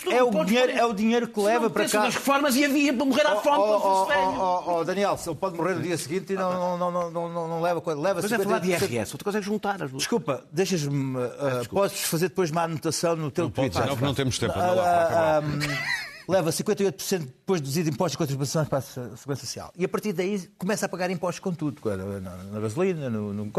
É 0.08 0.20
não 0.20 0.30
o, 0.42 0.46
dinheiro, 0.46 0.72
é 0.72 0.86
o 0.86 0.94
dinheiro 0.94 1.28
que 1.28 1.40
Se 1.40 1.46
leva 1.46 1.64
não 1.66 1.70
para 1.72 1.88
cá. 1.90 2.00
nas 2.04 2.16
reformas 2.16 2.56
ia 2.56 2.68
vir 2.70 2.96
para 2.96 3.06
morrer 3.06 3.28
à 3.28 3.36
fome 3.38 3.58
Oh, 3.58 3.80
quando 3.80 3.86
oh, 3.86 4.06
velho. 4.06 4.22
oh, 4.40 4.64
oh, 4.66 4.78
oh, 4.80 4.84
Daniel, 4.84 5.18
se 5.18 5.30
ele 5.30 5.36
pode 5.36 5.56
morrer 5.58 5.76
no 5.76 5.82
dia 5.82 5.98
seguinte 5.98 6.34
e 6.34 6.36
não, 6.36 6.52
não, 6.54 6.78
não, 6.78 6.92
não, 6.92 7.12
não, 7.12 7.30
não, 7.34 7.48
não 7.48 7.62
leva 7.62 7.82
coisa. 7.82 8.00
Leva 8.02 8.22
Mas 8.22 8.32
é 8.32 8.40
falar 8.40 8.60
de 8.60 8.70
58%. 8.70 8.82
IRS, 8.92 9.14
outra 9.14 9.24
coisa 9.24 9.40
é 9.40 9.42
juntar 9.42 9.84
as 9.84 9.90
duas. 9.92 10.02
Desculpa, 10.04 10.44
deixas-me. 10.52 11.18
uh, 11.18 11.70
podes 11.70 12.02
fazer 12.02 12.30
depois 12.30 12.50
uma 12.52 12.64
anotação 12.64 13.16
no 13.16 13.30
teu 13.32 13.50
Pode 13.50 13.70
Twitter. 13.72 13.82
não, 13.82 13.96
porque 13.96 14.06
não 14.06 14.14
temos 14.14 14.38
tempo. 14.40 14.54
Ah, 14.56 14.72
lá 14.72 15.04
acabar. 15.04 15.44
ah, 15.44 15.46
hum, 15.46 16.32
leva 16.32 16.50
58% 16.52 17.20
depois 17.20 17.62
de 17.62 17.66
deduzido 17.68 17.90
impostos 17.90 18.16
e 18.16 18.18
contribuições 18.18 18.68
para 18.68 18.80
a 18.80 18.82
Segurança 18.82 19.46
Social. 19.46 19.72
E 19.78 19.86
a 19.86 19.90
partir 19.90 20.14
daí 20.14 20.40
começa 20.58 20.86
a 20.86 20.90
pagar 20.90 21.10
impostos 21.12 21.40
com 21.40 21.54
tudo. 21.54 21.80
Na, 22.22 22.36
na 22.36 22.60
gasolina, 22.60 23.10
no, 23.10 23.34
no. 23.34 23.52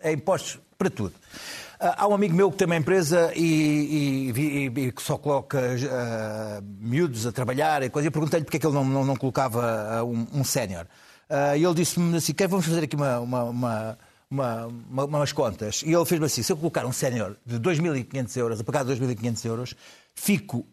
É 0.00 0.12
impostos 0.12 0.58
para 0.76 0.90
tudo. 0.90 1.14
Ah, 1.86 1.96
Há 2.04 2.08
um 2.08 2.14
amigo 2.14 2.34
meu 2.34 2.50
que 2.50 2.56
tem 2.56 2.64
uma 2.66 2.76
empresa 2.76 3.30
e, 3.36 4.32
e- 4.34 4.66
e- 4.86 4.92
que 4.92 5.02
só 5.02 5.18
coloca 5.18 5.60
ah, 5.90 6.62
miúdos 6.80 7.26
a 7.26 7.32
trabalhar 7.32 7.82
e 7.82 7.90
coisa. 7.90 8.08
Eu 8.08 8.12
perguntei-lhe 8.12 8.44
porque 8.44 8.56
é 8.56 8.60
que 8.60 8.66
ele 8.66 8.74
não, 8.74 8.84
não, 8.84 9.04
não 9.04 9.16
colocava 9.16 9.62
ah, 9.98 10.02
um, 10.04 10.26
um 10.32 10.44
sénior. 10.44 10.86
Ah, 11.28 11.56
E 11.56 11.62
ele 11.64 11.74
disse-me 11.74 12.16
assim: 12.16 12.32
"Quer, 12.32 12.48
vamos 12.48 12.64
fazer 12.66 12.84
aqui 12.84 12.96
uma, 12.96 13.18
uma, 13.20 13.98
uma- 14.30 14.68
umas 15.04 15.32
contas. 15.32 15.82
E 15.84 15.92
ele 15.92 16.04
fez-me 16.06 16.24
assim: 16.26 16.42
se 16.42 16.50
eu 16.52 16.56
colocar 16.56 16.86
um 16.86 16.92
sénior 16.92 17.36
de 17.44 17.58
2.500 17.60 18.36
euros, 18.38 18.60
a 18.60 18.64
pagar 18.64 18.84
2.500 18.84 19.44
euros, 19.44 19.74
fico. 20.14 20.66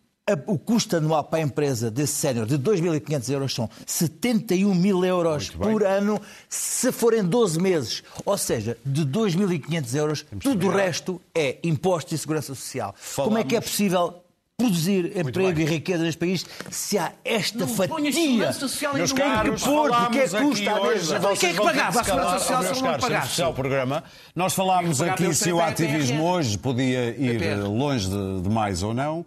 O 0.47 0.57
custo 0.57 0.97
anual 0.97 1.23
para 1.23 1.39
a 1.39 1.41
empresa 1.41 1.89
desse 1.91 2.13
sénior 2.13 2.45
de 2.45 2.57
2.500 2.57 3.29
euros 3.32 3.53
são 3.55 3.69
71 3.86 4.73
mil 4.75 5.03
euros 5.05 5.49
por 5.49 5.84
ano 5.84 6.19
se 6.49 6.91
forem 6.91 7.23
12 7.23 7.59
meses. 7.59 8.03
Ou 8.25 8.38
seja, 8.38 8.77
de 8.86 9.05
2.500 9.05 9.95
euros, 9.95 10.25
tudo 10.41 10.67
o 10.67 10.71
resto 10.71 11.21
é 11.34 11.57
impostos 11.63 12.13
e 12.13 12.17
segurança 12.17 12.53
social. 12.55 12.93
Como 13.15 13.38
é 13.38 13.43
que 13.43 13.55
é 13.55 13.61
possível 13.61 14.15
produzir 14.57 15.17
emprego 15.17 15.59
e 15.59 15.65
riqueza 15.65 16.03
neste 16.03 16.19
país 16.19 16.45
se 16.69 16.95
há 16.95 17.11
esta 17.25 17.57
Não 17.59 17.67
fatia? 17.67 18.11
segurança 18.13 18.59
social 18.59 18.93
Meus 18.93 19.09
lugar. 19.09 19.25
que 19.25 19.36
caros, 19.49 19.63
pôr, 19.63 19.89
falámos 19.89 20.03
porque 20.07 20.19
é 20.19 20.41
custa 20.41 20.71
a 20.71 21.36
Quem 21.36 21.49
é 21.49 21.53
que 21.53 21.61
pagava 21.63 21.99
a 21.99 22.03
Segurança 22.03 22.39
Social 22.39 22.61
se 22.61 22.69
não 22.75 22.82
caros, 22.82 23.01
pagasse? 23.01 23.09
temos 23.21 23.36
que 23.36 23.41
o 23.47 23.53
programa. 23.53 24.03
Nós 24.36 24.53
falámos 24.53 24.97
que 24.97 25.03
pagar 25.03 25.13
aqui 25.15 25.34
se 25.34 25.51
o 25.51 25.57
CPR. 25.57 25.61
ativismo 25.71 26.23
hoje 26.29 26.57
podia 26.59 27.09
ir 27.09 27.55
longe 27.63 28.07
de- 28.07 28.41
demais 28.43 28.84
ou 28.84 28.93
não. 28.93 29.25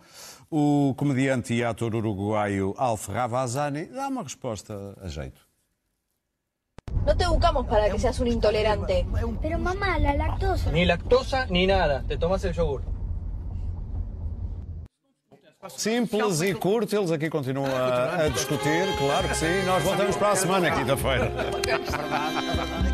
O 0.56 0.94
comediante 0.96 1.52
e 1.52 1.64
ator 1.64 1.96
uruguaio 1.96 2.76
Alf 2.78 3.08
Ravazani 3.08 3.86
dá 3.86 4.06
uma 4.06 4.22
resposta 4.22 4.94
a 5.02 5.08
jeito. 5.08 5.40
No 7.04 7.16
te 7.16 7.26
buscamos 7.26 7.66
para 7.66 7.90
que 7.90 7.98
seas 7.98 8.20
un 8.20 8.28
intolerante. 8.28 9.04
Pero 9.42 9.58
mamá, 9.58 9.98
la 9.98 10.14
lactosa. 10.14 10.70
Ni 10.70 10.84
lactosa 10.84 11.46
ni 11.46 11.66
nada. 11.66 12.04
Te 12.06 12.16
tomas 12.16 12.44
el 12.44 12.52
yogur. 12.52 12.82
Simples 15.70 16.40
e 16.40 16.54
curto, 16.54 16.94
eles 16.94 17.10
aqui 17.10 17.28
continuam 17.28 17.74
a, 17.74 18.26
a 18.26 18.28
discutir, 18.28 18.86
claro 18.96 19.26
que 19.26 19.34
sim. 19.34 19.64
Nós 19.66 19.82
voltamos 19.82 20.14
para 20.14 20.32
a 20.32 20.36
semana, 20.36 20.70
quinta-feira. 20.70 21.32